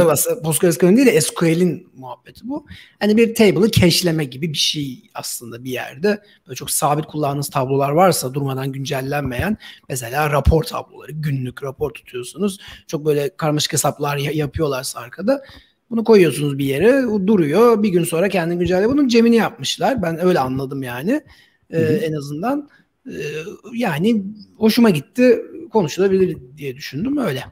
Aslında 0.10 0.42
PostgreSQL'in 0.42 0.98
değil 0.98 1.08
de 1.08 1.22
SQL'in 1.22 1.88
muhabbeti 1.96 2.42
bu. 2.44 2.66
Hani 3.00 3.18
bir 3.18 3.36
table'ı 3.36 3.72
cache'leme 3.72 4.26
gibi 4.26 4.54
bir 4.54 4.58
şey 4.58 5.10
aslında 5.14 5.64
bir 5.64 5.72
yerde. 5.72 6.22
Böyle 6.48 6.56
çok 6.56 6.72
sabit 6.72 7.06
kullandığınız 7.06 7.50
tablolar 7.50 7.90
varsa 7.90 8.34
durmadan 8.34 8.72
güncellenmeyen 8.72 9.58
mesela 9.90 10.30
rapor 10.30 10.64
tabloları, 10.64 11.12
günlük 11.12 11.64
rapor 11.64 11.94
tutuyorsunuz. 11.94 12.60
Çok 12.88 13.06
böyle 13.06 13.38
karmaşık 13.38 13.74
hesaplar 13.74 14.18
yapıyorlarsa 14.18 15.00
arkada 15.00 15.44
bunu 15.90 16.04
koyuyorsunuz 16.04 16.58
bir 16.58 16.66
yere, 16.66 17.06
o 17.06 17.28
duruyor. 17.28 17.84
Bir 17.84 17.90
gün 17.90 18.04
sonra 18.04 18.30
kendini 18.30 18.60
güncelle. 18.60 18.90
Bunun 18.90 19.08
cemini 19.08 19.36
yapmışlar. 19.36 20.02
Ben 20.02 20.26
öyle 20.26 20.40
anladım 20.40 20.84
yani. 20.84 21.22
Ee, 21.70 21.82
en 21.82 22.14
azından. 22.14 22.70
Ee, 23.08 23.12
yani 23.74 24.24
hoşuma 24.58 24.90
gitti. 24.90 25.42
Konuşulabilir 25.72 26.38
diye 26.58 26.76
düşündüm 26.76 27.18
öyle. 27.18 27.44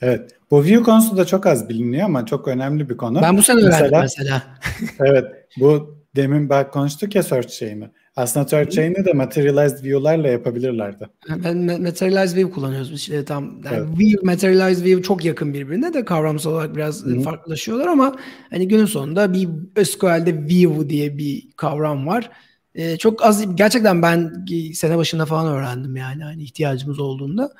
Evet. 0.00 0.37
Bu 0.50 0.64
view 0.64 0.82
konusu 0.82 1.16
da 1.16 1.24
çok 1.24 1.46
az 1.46 1.68
biliniyor 1.68 2.04
ama 2.04 2.26
çok 2.26 2.48
önemli 2.48 2.88
bir 2.88 2.96
konu. 2.96 3.22
Ben 3.22 3.36
bu 3.36 3.42
sene 3.42 3.60
öğrendim 3.60 3.98
mesela. 4.00 4.42
evet. 5.00 5.24
Bu 5.60 5.98
demin 6.16 6.48
bak 6.48 6.72
konuştuk 6.72 7.14
ya 7.14 7.22
search 7.22 7.48
chain'i. 7.48 7.90
Aslında 8.16 8.48
search 8.48 8.70
chain'i 8.70 9.04
de 9.04 9.12
materialized 9.12 9.84
view'larla 9.84 10.28
yapabilirlerdi. 10.28 11.08
Ben 11.44 11.56
materialized 11.82 12.36
view 12.36 12.52
kullanıyoruz. 12.52 12.92
İşte 12.92 13.24
tam 13.24 13.44
yani 13.44 13.76
evet. 13.76 13.98
view, 13.98 14.26
materialized 14.26 14.84
view 14.84 15.02
çok 15.02 15.24
yakın 15.24 15.54
birbirine 15.54 15.94
de 15.94 16.04
kavramsal 16.04 16.52
olarak 16.52 16.76
biraz 16.76 17.04
Hı-hı. 17.04 17.20
farklılaşıyorlar 17.20 17.86
ama 17.86 18.16
hani 18.50 18.68
günün 18.68 18.86
sonunda 18.86 19.32
bir 19.32 19.48
SQL'de 19.84 20.34
view 20.34 20.90
diye 20.90 21.18
bir 21.18 21.50
kavram 21.56 22.06
var. 22.06 22.30
Ee, 22.74 22.96
çok 22.96 23.24
az 23.24 23.56
gerçekten 23.56 24.02
ben 24.02 24.46
sene 24.74 24.96
başında 24.98 25.26
falan 25.26 25.46
öğrendim 25.46 25.96
yani 25.96 26.22
hani 26.22 26.42
ihtiyacımız 26.42 26.98
olduğunda. 26.98 27.50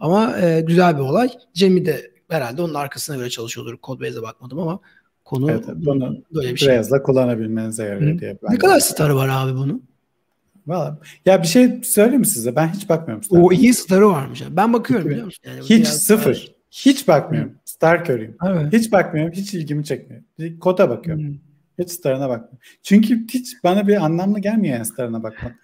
Ama 0.00 0.38
e, 0.38 0.60
güzel 0.60 0.96
bir 0.96 1.02
olay. 1.02 1.28
Cem'i 1.54 1.86
de 1.86 2.15
herhalde 2.28 2.62
onun 2.62 2.74
arkasına 2.74 3.16
göre 3.16 3.30
çalışıyordur. 3.30 3.78
Codebase'e 3.82 4.22
bakmadım 4.22 4.58
ama 4.58 4.80
konu 5.24 5.50
evet, 5.50 5.64
bunu 5.74 6.22
böyle 6.34 6.52
bir 6.52 6.56
şey. 6.56 6.68
Biraz 6.68 6.90
kullanabilmenize 7.02 7.84
yarıyor 7.84 8.18
diye. 8.18 8.38
Ne 8.50 8.58
kadar 8.58 8.80
starı 8.80 9.16
var 9.16 9.28
abi 9.32 9.54
bunun? 9.54 9.82
Valla 10.66 10.98
ya 11.26 11.42
bir 11.42 11.46
şey 11.46 11.82
söyleyeyim 11.82 12.20
mi 12.20 12.26
size? 12.26 12.56
Ben 12.56 12.68
hiç 12.68 12.88
bakmıyorum. 12.88 13.24
Star 13.24 13.38
o 13.38 13.52
iyi 13.52 13.74
starı 13.74 14.08
varmış. 14.08 14.42
Ben 14.50 14.72
bakıyorum 14.72 15.10
biliyor 15.10 15.24
musun? 15.24 15.42
Yani 15.46 15.60
hiç 15.62 15.86
sıfır. 15.86 16.34
Star... 16.34 16.56
Hiç 16.70 17.08
bakmıyorum. 17.08 17.50
Hı. 17.50 17.56
Star 17.64 18.04
körüyüm. 18.04 18.36
Evet. 18.46 18.72
Hiç 18.72 18.92
bakmıyorum. 18.92 19.32
Hiç 19.32 19.54
ilgimi 19.54 19.84
çekmiyor. 19.84 20.22
Koda 20.60 20.90
bakıyorum. 20.90 21.24
Hı. 21.24 21.32
Hiç 21.78 21.90
starına 21.90 22.28
bakmıyorum. 22.28 22.58
Çünkü 22.82 23.26
hiç 23.28 23.64
bana 23.64 23.88
bir 23.88 24.04
anlamlı 24.04 24.38
gelmiyor 24.38 24.76
yani 24.76 24.86
starına 24.86 25.22
bakmak. 25.22 25.54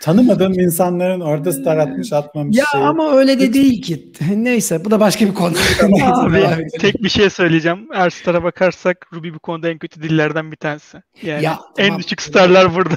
Tanımadığım 0.00 0.52
insanların 0.52 1.20
orada 1.20 1.52
star 1.52 1.76
atmış 1.76 2.12
atmamış 2.12 2.56
ya 2.56 2.64
şey. 2.72 2.80
ama 2.80 3.12
öyle 3.12 3.40
de 3.40 3.52
değil 3.52 3.82
ki. 3.82 4.12
Neyse 4.36 4.84
bu 4.84 4.90
da 4.90 5.00
başka 5.00 5.26
bir 5.26 5.34
konu. 5.34 5.54
Abi, 6.02 6.66
tek 6.80 7.02
bir 7.02 7.08
şey 7.08 7.30
söyleyeceğim. 7.30 7.88
Eğer 7.94 8.10
star'a 8.10 8.44
bakarsak 8.44 9.06
Ruby 9.12 9.28
bu 9.34 9.38
konuda 9.38 9.68
en 9.68 9.78
kötü 9.78 10.02
dillerden 10.02 10.52
bir 10.52 10.56
tanesi. 10.56 11.02
Yani 11.22 11.44
ya, 11.44 11.60
en 11.78 11.86
tamam. 11.86 12.02
düşük 12.02 12.22
starlar 12.22 12.74
burada. 12.74 12.94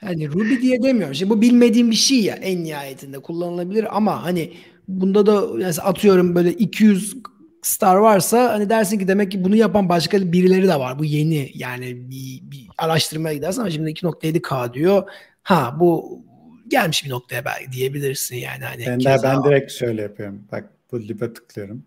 Hani 0.00 0.28
Ruby 0.28 0.62
diye 0.62 0.82
demiyorum. 0.82 1.14
Şimdi 1.14 1.30
bu 1.30 1.40
bilmediğim 1.40 1.90
bir 1.90 1.96
şey 1.96 2.20
ya 2.20 2.34
en 2.34 2.64
nihayetinde 2.64 3.18
kullanılabilir 3.18 3.96
ama 3.96 4.24
hani 4.24 4.52
bunda 4.88 5.26
da 5.26 5.62
yani 5.62 5.74
atıyorum 5.82 6.34
böyle 6.34 6.52
200 6.52 7.16
star 7.62 7.96
varsa 7.96 8.52
hani 8.52 8.70
dersin 8.70 8.98
ki 8.98 9.08
demek 9.08 9.32
ki 9.32 9.44
bunu 9.44 9.56
yapan 9.56 9.88
başka 9.88 10.32
birileri 10.32 10.68
de 10.68 10.78
var. 10.78 10.98
Bu 10.98 11.04
yeni 11.04 11.50
yani 11.54 12.10
bir, 12.10 12.40
bir 12.50 12.68
araştırmaya 12.78 13.34
gidersen 13.34 13.60
ama 13.60 13.70
şimdi 13.70 13.90
2.7K 13.90 14.74
diyor. 14.74 15.10
Ha 15.42 15.76
bu 15.80 16.22
gelmiş 16.68 17.04
bir 17.04 17.10
noktaya 17.10 17.44
belki 17.44 17.72
diyebilirsin 17.72 18.36
yani. 18.36 18.64
Hani 18.64 18.86
ben, 18.86 19.00
de, 19.00 19.16
ben 19.22 19.44
direkt 19.44 19.72
şöyle 19.72 20.02
yapıyorum. 20.02 20.48
Bak 20.52 20.70
bu 20.92 21.00
lib'e 21.00 21.32
tıklıyorum. 21.32 21.84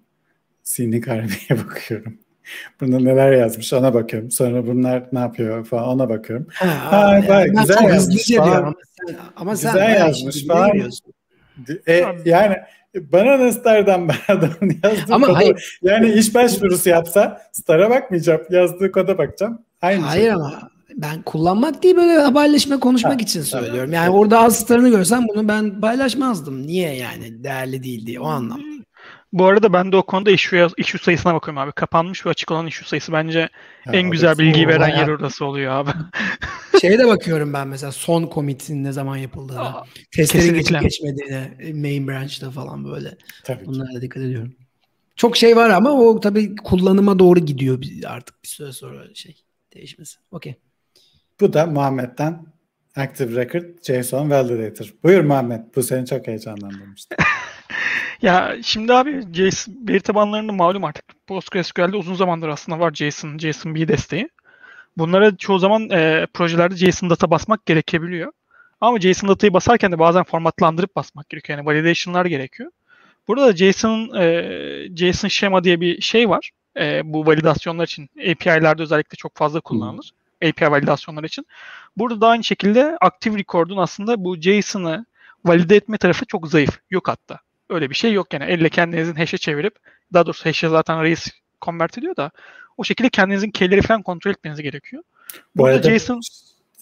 Sinik 0.63 1.07
harbiye 1.07 1.49
bakıyorum. 1.65 2.19
Bunda 2.81 2.99
neler 2.99 3.31
yazmış 3.31 3.73
ona 3.73 3.93
bakıyorum. 3.93 4.31
Sonra 4.31 4.67
bunlar 4.67 5.03
ne 5.11 5.19
yapıyor 5.19 5.65
falan 5.65 5.87
ona 5.87 6.09
bakıyorum. 6.09 6.47
Ha, 6.53 6.91
ha 6.91 7.13
yani 7.13 7.27
bak, 7.27 7.61
güzel 7.61 7.83
yazmış 7.83 8.31
falan. 8.35 8.63
Ama 8.63 8.75
sen, 9.07 9.15
ama 9.35 9.51
güzel 9.51 9.73
sen 9.73 10.05
yazmış 10.05 10.47
falan. 10.47 10.71
E, 11.87 12.05
yani 12.25 12.55
bana 12.95 13.39
da 13.39 13.51
Star'dan 13.51 14.09
ben 14.09 14.15
adamın 14.27 14.79
yazdığı 14.83 15.13
Ama 15.13 15.27
kodu, 15.27 15.35
hayır. 15.35 15.79
yani 15.81 16.11
iş 16.11 16.35
başvurusu 16.35 16.89
yapsa 16.89 17.41
Star'a 17.51 17.89
bakmayacağım. 17.89 18.41
Yazdığı 18.49 18.91
koda 18.91 19.17
bakacağım. 19.17 19.65
Aynı 19.81 20.01
hayır 20.01 20.23
şey. 20.23 20.31
ama 20.31 20.72
ben 20.95 21.21
kullanmak 21.21 21.83
değil 21.83 21.95
böyle 21.95 22.21
haberleşme 22.21 22.79
konuşmak 22.79 23.13
ha, 23.13 23.23
için 23.23 23.41
söylüyorum. 23.41 23.93
Yani 23.93 24.09
orada 24.09 24.39
az 24.39 24.59
starını 24.59 24.89
görsem 24.89 25.27
bunu 25.27 25.47
ben 25.47 25.81
paylaşmazdım. 25.81 26.67
Niye 26.67 26.95
yani 26.95 27.43
değerli 27.43 27.83
değil 27.83 28.05
diye 28.05 28.19
o 28.19 28.27
anlamda. 28.27 28.73
Bu 29.33 29.45
arada 29.45 29.73
ben 29.73 29.91
de 29.91 29.95
o 29.95 30.03
konuda 30.03 30.31
issue, 30.31 30.67
issue 30.77 31.01
sayısına 31.01 31.33
bakıyorum 31.33 31.57
abi. 31.57 31.71
Kapanmış 31.71 32.25
ve 32.25 32.29
açık 32.29 32.51
olan 32.51 32.67
issue 32.67 32.87
sayısı 32.87 33.13
bence 33.13 33.49
ha, 33.85 33.91
en 33.93 34.09
güzel 34.09 34.37
bilgiyi 34.37 34.67
veren 34.67 34.87
yer 34.87 35.07
orası 35.07 35.45
oluyor 35.45 35.71
abi. 35.73 35.91
Şeye 36.81 36.99
de 36.99 37.07
bakıyorum 37.07 37.53
ben 37.53 37.67
mesela 37.67 37.91
son 37.91 38.29
commit'in 38.33 38.83
ne 38.83 38.91
zaman 38.91 39.17
yapıldığına. 39.17 39.83
Testlerin 40.11 40.53
geçip 40.53 40.81
geçmediğine. 40.81 41.51
Main 41.73 42.07
branch'ta 42.07 42.51
falan 42.51 42.85
böyle. 42.85 43.17
Tabii 43.43 43.65
Bunlara 43.65 44.01
dikkat 44.01 44.23
ediyorum. 44.23 44.55
Çok 45.15 45.37
şey 45.37 45.55
var 45.55 45.69
ama 45.69 45.91
o 45.91 46.19
tabii 46.19 46.55
kullanıma 46.55 47.19
doğru 47.19 47.39
gidiyor 47.39 47.83
artık 48.07 48.43
bir 48.43 48.47
süre 48.47 48.71
sonra 48.71 49.15
şey 49.15 49.43
değişmesi. 49.75 50.19
Okey. 50.31 50.55
Bu 51.43 51.53
da 51.53 51.65
Muhammed'den 51.65 52.45
Active 52.95 53.41
Record 53.41 53.63
JSON 53.81 54.29
Validator. 54.29 54.93
Buyur 55.03 55.21
Muhammed. 55.21 55.59
Bu 55.75 55.83
seni 55.83 56.05
çok 56.05 56.27
heyecanlandırmıştı. 56.27 57.15
Ya 58.21 58.55
şimdi 58.63 58.93
abi 58.93 59.21
JSON 59.33 59.75
veri 59.87 59.99
tabanlarında 59.99 60.51
malum 60.51 60.83
artık 60.83 61.05
PostgreSQL'de 61.27 61.97
uzun 61.97 62.15
zamandır 62.15 62.47
aslında 62.47 62.79
var 62.79 62.93
JSON, 62.93 63.37
JSON-B 63.37 63.87
desteği. 63.87 64.29
Bunlara 64.97 65.37
çoğu 65.37 65.59
zaman 65.59 65.89
e, 65.89 66.27
projelerde 66.33 66.75
JSON 66.75 67.09
data 67.09 67.31
basmak 67.31 67.65
gerekebiliyor. 67.65 68.31
Ama 68.81 68.99
JSON 68.99 69.29
datayı 69.29 69.53
basarken 69.53 69.91
de 69.91 69.99
bazen 69.99 70.23
formatlandırıp 70.23 70.95
basmak 70.95 71.29
gerekiyor. 71.29 71.59
Yani 71.59 71.65
validation'lar 71.65 72.25
gerekiyor. 72.25 72.71
Burada 73.27 73.47
da 73.47 73.55
JSON 73.55 74.15
e, 74.15 74.87
JSON 74.95 75.27
şema 75.27 75.63
diye 75.63 75.81
bir 75.81 76.01
şey 76.01 76.29
var. 76.29 76.51
E, 76.79 77.01
bu 77.03 77.25
validasyonlar 77.25 77.83
için 77.83 78.09
API'lerde 78.31 78.81
özellikle 78.81 79.15
çok 79.15 79.35
fazla 79.35 79.61
kullanılır. 79.61 80.11
Hmm. 80.13 80.22
API 80.49 80.71
validasyonlar 80.71 81.23
için. 81.23 81.45
Burada 81.97 82.21
da 82.21 82.27
aynı 82.27 82.43
şekilde 82.43 82.97
Active 83.01 83.37
Record'un 83.37 83.77
aslında 83.77 84.23
bu 84.23 84.41
JSON'ı 84.41 85.05
valide 85.45 85.75
etme 85.75 85.97
tarafı 85.97 86.25
çok 86.25 86.47
zayıf. 86.47 86.79
Yok 86.91 87.07
hatta. 87.07 87.39
Öyle 87.69 87.89
bir 87.89 87.95
şey 87.95 88.13
yok 88.13 88.33
yani. 88.33 88.43
Elle 88.43 88.69
kendinizin 88.69 89.15
hash'e 89.15 89.37
çevirip 89.37 89.75
daha 90.13 90.25
doğrusu 90.25 90.45
hash'e 90.45 90.69
zaten 90.69 91.01
Rails 91.01 91.27
convert 91.61 91.97
ediyor 91.97 92.15
da 92.15 92.31
o 92.77 92.83
şekilde 92.83 93.09
kendinizin 93.09 93.51
keyleri 93.51 93.81
falan 93.81 94.01
kontrol 94.01 94.31
etmeniz 94.31 94.61
gerekiyor. 94.61 95.03
Bu 95.55 95.65
arada 95.65 95.99
JSON 95.99 96.21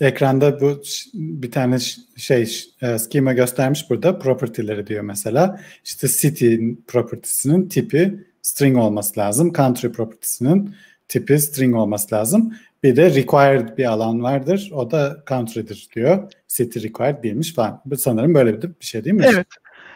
ekranda 0.01 0.61
bu 0.61 0.81
bir 1.13 1.51
tane 1.51 1.79
şey 2.17 2.67
e, 2.81 2.99
schema 2.99 3.33
göstermiş 3.33 3.89
burada 3.89 4.19
property'leri 4.19 4.87
diyor 4.87 5.03
mesela. 5.03 5.61
İşte 5.85 6.07
city 6.07 6.55
property'sinin 6.87 7.69
tipi 7.69 8.25
string 8.41 8.77
olması 8.77 9.19
lazım. 9.19 9.53
Country 9.53 9.87
property'sinin 9.87 10.75
tipi 11.07 11.39
string 11.39 11.75
olması 11.75 12.15
lazım. 12.15 12.53
Bir 12.83 12.95
de 12.95 13.15
required 13.15 13.77
bir 13.77 13.85
alan 13.85 14.23
vardır. 14.23 14.69
O 14.73 14.91
da 14.91 15.23
country'dir 15.27 15.87
diyor. 15.95 16.31
City 16.47 16.79
required 16.79 17.23
değilmiş 17.23 17.53
falan. 17.53 17.81
Sanırım 17.97 18.33
böyle 18.33 18.61
bir, 18.61 18.69
şey 18.79 19.03
değil 19.03 19.15
mi? 19.15 19.25
Evet. 19.33 19.47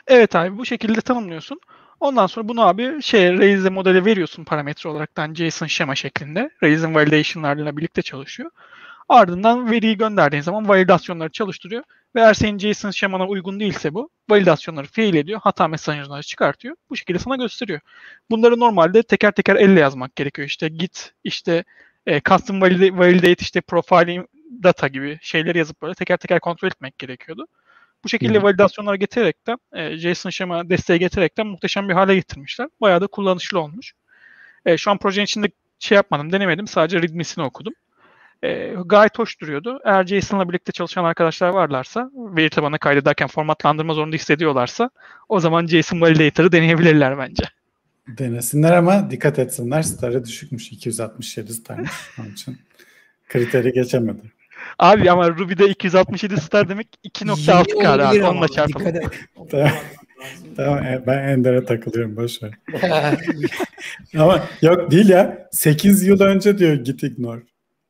Evet 0.08 0.36
abi 0.36 0.58
bu 0.58 0.66
şekilde 0.66 1.02
tanımlıyorsun. 1.02 1.60
Ondan 2.00 2.28
sonra 2.28 2.48
bunu 2.48 2.68
abi 2.68 3.02
şey 3.02 3.38
Raise 3.38 3.70
modele 3.70 4.06
veriyorsun 4.06 4.44
parametre 4.44 4.90
olaraktan 4.90 5.34
JSON 5.34 5.68
şema 5.68 5.96
şeklinde. 5.96 6.50
Raise'in 6.64 6.96
validation'larla 6.96 7.78
birlikte 7.78 8.02
çalışıyor. 8.02 8.52
Ardından 9.10 9.72
veriyi 9.72 9.98
gönderdiğin 9.98 10.44
zaman 10.44 10.68
validasyonları 10.68 11.30
çalıştırıyor. 11.30 11.84
Ve 12.16 12.20
eğer 12.20 12.34
senin 12.34 12.58
JSON 12.58 12.92
şemana 12.92 13.28
uygun 13.28 13.60
değilse 13.60 13.94
bu 13.94 14.10
validasyonları 14.30 14.88
fail 14.88 15.16
ediyor. 15.16 15.40
Hata 15.44 15.68
mesajları 15.68 16.24
çıkartıyor. 16.24 16.76
Bu 16.90 16.96
şekilde 16.96 17.20
sana 17.20 17.36
gösteriyor. 17.36 17.80
Bunları 18.30 18.60
normalde 18.60 19.04
teker 19.04 19.32
teker 19.32 19.56
elle 19.56 19.80
yazmak 19.80 20.16
gerekiyor. 20.16 20.48
İşte 20.48 20.68
git 20.68 21.14
işte 21.24 21.64
e, 22.08 22.22
custom 22.22 22.62
validate, 22.62 22.98
validate 22.98 23.36
işte 23.40 23.62
profiling 23.62 24.26
data 24.64 24.88
gibi 24.88 25.20
şeyleri 25.22 25.58
yazıp 25.58 25.82
böyle 25.82 25.94
teker 25.94 26.18
teker 26.18 26.40
kontrol 26.40 26.68
etmek 26.68 27.00
gerekiyordu. 27.00 27.48
Bu 28.04 28.10
şekilde 28.10 28.44
validasyonları 28.44 28.96
getirerekten, 28.96 29.58
e, 29.74 29.98
JSON 29.98 30.30
şema 30.30 30.70
desteği 30.70 31.00
getirerekten 31.00 31.48
muhteşem 31.48 31.90
bir 31.90 31.94
hale 31.94 32.16
getirmişler. 32.16 32.68
Bayağı 32.82 33.02
da 33.02 33.08
kullanışlı 33.08 33.60
olmuş. 33.60 33.94
E, 34.66 34.78
şu 34.78 34.92
an 34.92 34.98
projenin 34.98 35.26
içinde 35.26 35.48
şey 35.80 35.96
yapmadım, 35.96 36.32
denemedim. 36.32 36.68
Sadece 36.68 37.02
readme'sini 37.02 37.44
okudum. 37.44 37.74
E, 38.44 38.76
gayet 38.86 39.20
hoş 39.20 39.42
duruyordu. 39.42 39.80
Eğer 39.86 40.06
JSON'la 40.06 40.50
birlikte 40.50 40.72
çalışan 40.72 41.04
arkadaşlar 41.04 41.50
varlarsa, 41.50 42.12
veri 42.14 42.50
tabanına 42.50 42.78
kaydederken 42.78 43.28
formatlandırma 43.28 43.94
zorunda 43.94 44.16
hissediyorlarsa 44.16 44.90
o 45.30 45.40
zaman 45.40 45.68
JSON 45.68 46.02
Validator'ı 46.02 46.52
deneyebilirler 46.52 47.18
bence. 47.18 47.44
Denesinler 48.08 48.74
ama 48.74 49.12
dikkat 49.12 49.40
etsinler. 49.40 49.82
Starı 49.82 50.26
düşükmüş. 50.26 50.72
267 50.72 51.54
starmış. 51.54 51.92
Onun 52.20 52.32
için 52.32 52.58
kriteri 53.30 53.74
geçemedi. 53.74 54.22
Abi 54.80 55.12
ama 55.12 55.30
Ruby'de 55.30 55.70
267 55.70 56.42
star 56.42 56.70
demek 56.70 56.88
2.6 57.06 57.84
kar 57.84 58.00
abi. 58.00 58.24
Onunla 58.24 58.48
çarpalım. 58.48 58.94
tamam. 59.52 59.70
tamam 60.56 60.84
e, 60.84 61.04
ben 61.08 61.28
Ender'e 61.28 61.66
takılıyorum 61.66 62.16
boşver. 62.16 62.52
ama 64.18 64.44
yok 64.62 64.92
değil 64.92 65.10
ya. 65.10 65.48
8 65.52 66.04
yıl 66.04 66.20
önce 66.20 66.58
diyor 66.58 66.74
git 66.74 67.04
ignore. 67.04 67.42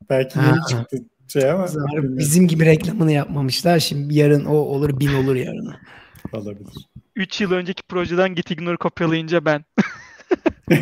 Belki 0.09 0.39
yeni 0.39 0.67
çıktı 0.69 0.97
şey 1.27 1.51
ama. 1.51 1.67
Bizim 1.95 2.47
gibi 2.47 2.65
reklamını 2.65 3.11
yapmamışlar. 3.11 3.79
Şimdi 3.79 4.15
yarın 4.15 4.45
o 4.45 4.53
olur 4.53 4.99
bin 4.99 5.13
olur 5.13 5.35
yarın. 5.35 5.75
Olabilir. 6.33 6.73
3 7.15 7.41
yıl 7.41 7.51
önceki 7.51 7.83
projeden 7.83 8.35
git 8.35 8.51
ignore 8.51 8.77
kopyalayınca 8.77 9.45
ben. 9.45 9.65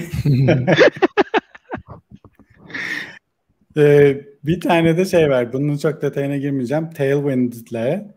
ee, 3.78 4.22
bir 4.44 4.62
tane 4.62 4.98
de 4.98 5.06
şey 5.06 5.30
var. 5.30 5.54
Bunun 5.54 5.78
çok 5.78 6.02
detayına 6.02 6.38
girmeyeceğim. 6.38 6.90
Tailwind 6.90 7.54
ile 7.54 8.08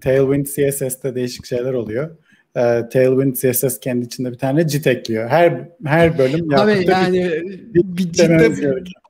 Tailwind 0.00 0.46
CSS'te 0.46 1.14
değişik 1.14 1.46
şeyler 1.46 1.72
oluyor. 1.72 2.10
Ee, 2.56 2.88
Tailwind 2.92 3.34
CSS 3.34 3.80
kendi 3.80 4.06
içinde 4.06 4.32
bir 4.32 4.38
tane 4.38 4.68
JIT 4.68 4.86
ekliyor. 4.86 5.28
Her 5.28 5.68
her 5.84 6.18
bölüm 6.18 6.54
Abi 6.54 6.86
yani 6.86 7.42
bir, 7.74 7.82
bir 7.96 8.12
cidden 8.12 8.54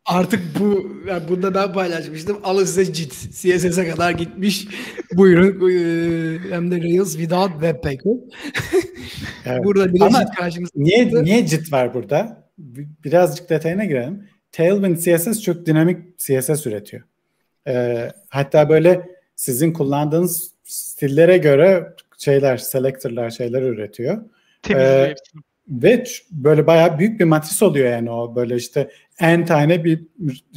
artık 0.06 0.40
bu 0.60 0.92
yani 1.08 1.22
bunda 1.28 1.54
ben 1.54 1.72
paylaşmıştım. 1.72 2.38
Alın 2.44 2.64
size 2.64 2.94
JIT. 2.94 3.12
CSS'e 3.12 3.88
kadar 3.88 4.10
gitmiş. 4.10 4.66
Buyurun. 5.12 5.70
E, 5.70 6.54
hem 6.54 6.70
de 6.70 6.76
Rails 6.76 7.12
without 7.12 7.52
Webpack. 7.52 8.02
evet. 9.46 9.64
Burada 9.64 9.94
bir 9.94 10.00
Ama 10.00 10.18
JIT 10.18 10.30
karşımızda. 10.36 10.74
Niye, 10.76 11.24
niye 11.24 11.46
JIT 11.46 11.72
var 11.72 11.94
burada? 11.94 12.48
Birazcık 13.04 13.50
detayına 13.50 13.84
girelim. 13.84 14.28
Tailwind 14.52 14.96
CSS 14.96 15.42
çok 15.42 15.66
dinamik 15.66 16.18
CSS 16.18 16.66
üretiyor. 16.66 17.02
Ee, 17.68 18.12
hatta 18.28 18.68
böyle 18.68 19.08
sizin 19.36 19.72
kullandığınız 19.72 20.50
stillere 20.64 21.38
göre 21.38 21.94
şeyler, 22.18 22.56
selector'lar 22.56 23.30
şeyler 23.30 23.62
üretiyor. 23.62 24.22
Ee, 24.70 25.14
ve 25.68 26.04
böyle 26.30 26.66
bayağı 26.66 26.98
büyük 26.98 27.20
bir 27.20 27.24
matris 27.24 27.62
oluyor 27.62 27.90
yani 27.90 28.10
o 28.10 28.36
böyle 28.36 28.56
işte 28.56 28.90
n 29.20 29.44
tane 29.44 29.84
bir 29.84 30.06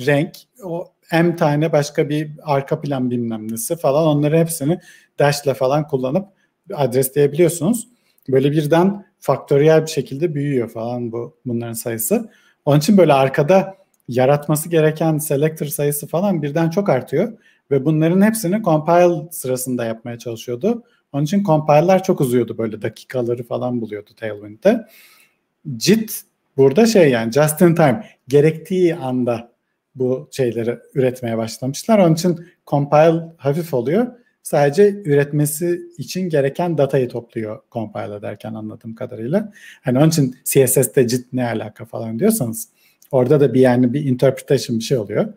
renk, 0.06 0.36
o 0.64 0.94
m 1.14 1.36
tane 1.36 1.72
başka 1.72 2.10
bir 2.10 2.32
arka 2.44 2.82
plan 2.82 3.12
bilmem 3.12 3.52
nesi 3.52 3.76
falan 3.76 4.06
onları 4.06 4.38
hepsini 4.38 4.80
dash'le 5.20 5.54
falan 5.54 5.88
kullanıp 5.88 6.28
adresleyebiliyorsunuz. 6.74 7.88
Böyle 8.30 8.52
birden 8.52 9.06
faktöriyel 9.20 9.82
bir 9.82 9.92
şekilde 9.92 10.36
büyüyor 10.36 10.70
falan 10.70 11.12
bu 11.12 11.38
bunların 11.46 11.74
sayısı. 11.74 12.30
Onun 12.66 12.80
için 12.80 12.98
böyle 12.98 13.14
arkada 13.14 13.76
yaratması 14.08 14.70
gereken 14.70 15.18
selector 15.18 15.66
sayısı 15.66 16.08
falan 16.08 16.42
birden 16.42 16.70
çok 16.70 16.90
artıyor 16.90 17.34
ve 17.72 17.86
bunların 17.86 18.22
hepsini 18.22 18.64
compile 18.64 19.32
sırasında 19.32 19.86
yapmaya 19.86 20.18
çalışıyordu. 20.18 20.84
Onun 21.14 21.24
için 21.24 21.44
compile'lar 21.44 22.04
çok 22.04 22.22
uzuyordu 22.22 22.58
böyle 22.58 22.82
dakikaları 22.82 23.44
falan 23.44 23.82
buluyordu 23.82 24.10
Tailwind'de. 24.16 24.88
JIT 25.80 26.22
burada 26.58 26.86
şey 26.86 27.10
yani 27.10 27.32
just 27.32 27.62
in 27.62 27.76
time 27.76 28.06
gerektiği 28.28 28.96
anda 28.96 29.52
bu 29.96 30.30
şeyleri 30.32 30.80
üretmeye 30.94 31.38
başlamışlar. 31.38 32.00
Onun 32.00 32.14
için 32.14 32.48
compile 32.68 33.24
hafif 33.38 33.74
oluyor. 33.74 34.08
Sadece 34.44 34.90
üretmesi 34.90 35.82
için 35.98 36.30
gereken 36.30 36.78
datayı 36.78 37.10
topluyor 37.10 37.60
compile 37.72 38.16
ederken 38.16 38.54
anladığım 38.54 38.96
kadarıyla. 38.96 39.52
Hani 39.82 39.98
onun 40.00 40.10
için 40.10 40.36
CSS'te 40.44 41.08
JIT 41.08 41.34
ne 41.34 41.46
alaka 41.46 41.86
falan 41.86 42.20
diyorsanız 42.20 42.70
Orada 43.12 43.40
da 43.40 43.54
bir 43.54 43.60
yani 43.60 43.94
bir 43.94 44.06
interpretation 44.06 44.80
bir 44.80 44.84
şey 44.84 44.98
oluyor. 44.98 45.34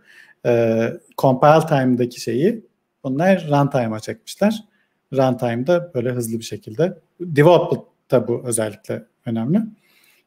Ee, 0.46 0.92
compile 1.18 1.66
time'daki 1.68 2.20
şeyi 2.20 2.66
bunlar 3.04 3.48
runtime'a 3.50 4.00
çekmişler. 4.00 4.64
Runtime'da 5.12 5.94
böyle 5.94 6.10
hızlı 6.12 6.38
bir 6.38 6.44
şekilde. 6.44 6.98
Development'ta 7.20 8.28
bu 8.28 8.42
özellikle 8.44 9.04
önemli. 9.26 9.60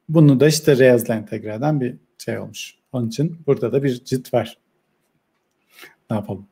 Bunu 0.10 0.40
da 0.40 0.48
işte 0.48 0.80
Rails'la 0.80 1.16
entegre 1.16 1.54
eden 1.54 1.82
bir 1.82 1.96
şey 2.18 2.40
olmuş. 2.40 2.76
Onun 2.92 3.08
için 3.08 3.40
burada 3.48 3.74
da 3.74 3.84
bir 3.84 4.06
JIT 4.06 4.34
var. 4.34 4.58
Ne 6.10 6.16
yapalım? 6.16 6.48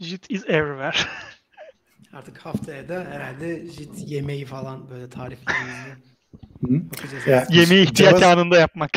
JIT 0.00 0.30
is 0.30 0.44
everywhere. 0.48 0.96
Artık 2.12 2.38
haftaya 2.38 2.88
da 2.88 3.04
herhalde 3.10 3.66
JIT 3.66 4.10
yemeği 4.10 4.44
falan 4.44 4.90
böyle 4.90 5.10
bakacağız. 6.62 7.26
Ya, 7.26 7.46
yemeği 7.50 7.84
ihtiyaç 7.84 8.20
Java, 8.20 8.32
anında 8.32 8.58
yapmak. 8.58 8.90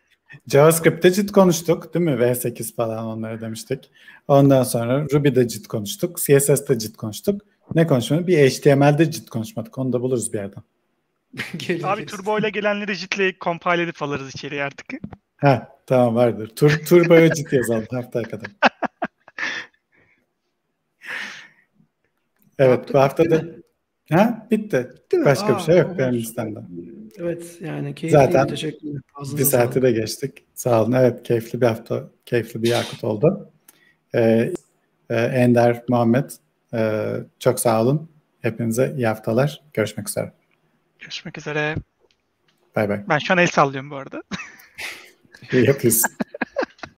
JavaScript'te 0.46 1.10
JIT 1.10 1.32
konuştuk 1.32 1.94
değil 1.94 2.04
mi? 2.04 2.10
V8 2.10 2.74
falan 2.74 3.06
onları 3.06 3.40
demiştik. 3.40 3.90
Ondan 4.28 4.62
sonra 4.62 5.06
Ruby'de 5.12 5.48
JIT 5.48 5.68
konuştuk. 5.68 6.18
CSS'de 6.18 6.80
JIT 6.80 6.96
konuştuk. 6.96 7.42
Ne 7.74 7.86
konuşmadık? 7.86 8.26
Bir 8.26 8.50
HTML'de 8.50 9.12
JIT 9.12 9.30
konuşmadık. 9.30 9.78
Onu 9.78 9.92
da 9.92 10.00
buluruz 10.00 10.32
bir 10.32 10.38
yerden. 10.38 10.62
Abi 11.84 12.06
Turbo 12.06 12.38
ile 12.38 12.50
gelenleri 12.50 12.94
JIT'le 12.94 13.40
compile 13.40 13.82
edip 13.82 14.02
alırız 14.02 14.34
içeri 14.34 14.62
artık. 14.62 14.86
Ha 15.36 15.78
tamam 15.86 16.14
vardır. 16.14 16.48
Tur, 16.56 16.70
Turbo'ya 16.88 17.34
JIT 17.34 17.52
yazalım 17.52 17.86
haftaya 17.90 18.24
kadar. 18.24 18.50
evet 22.58 22.94
bu 22.94 22.98
hafta 22.98 23.30
da 23.30 23.44
Ha 24.10 24.46
bitti. 24.50 24.90
Bitti 24.94 25.24
Başka 25.24 25.46
Aa, 25.46 25.58
bir 25.58 25.62
şey 25.62 25.78
yok 25.78 25.98
benim 25.98 26.14
listemde. 26.14 26.60
Evet 27.18 27.58
yani 27.60 27.94
keyifli. 27.94 28.18
Zaten 28.18 28.46
teşekkür 28.46 28.88
bir 29.38 29.44
saati 29.44 29.82
de 29.82 29.92
geçtik. 29.92 30.44
Sağ 30.54 30.82
olun. 30.82 30.92
Evet 30.92 31.22
keyifli 31.22 31.60
bir 31.60 31.66
hafta, 31.66 32.10
keyifli 32.26 32.62
bir 32.62 32.68
yakıt 32.68 33.04
oldu. 33.04 33.50
Ee, 34.14 34.52
e, 35.10 35.16
Ender, 35.16 35.82
Muhammed 35.88 36.30
e, 36.74 37.12
çok 37.38 37.60
sağ 37.60 37.82
olun. 37.82 38.10
Hepinize 38.42 38.94
iyi 38.96 39.06
haftalar. 39.06 39.62
Görüşmek 39.72 40.08
üzere. 40.08 40.32
Görüşmek 40.98 41.38
üzere. 41.38 41.74
Bay 42.76 42.88
bay. 42.88 43.04
Ben 43.08 43.18
şu 43.18 43.32
an 43.32 43.38
el 43.38 43.46
sallıyorum 43.46 43.90
bu 43.90 43.96
arada. 43.96 44.22
İyi 45.52 45.66
yapıyorsun. 45.66 46.10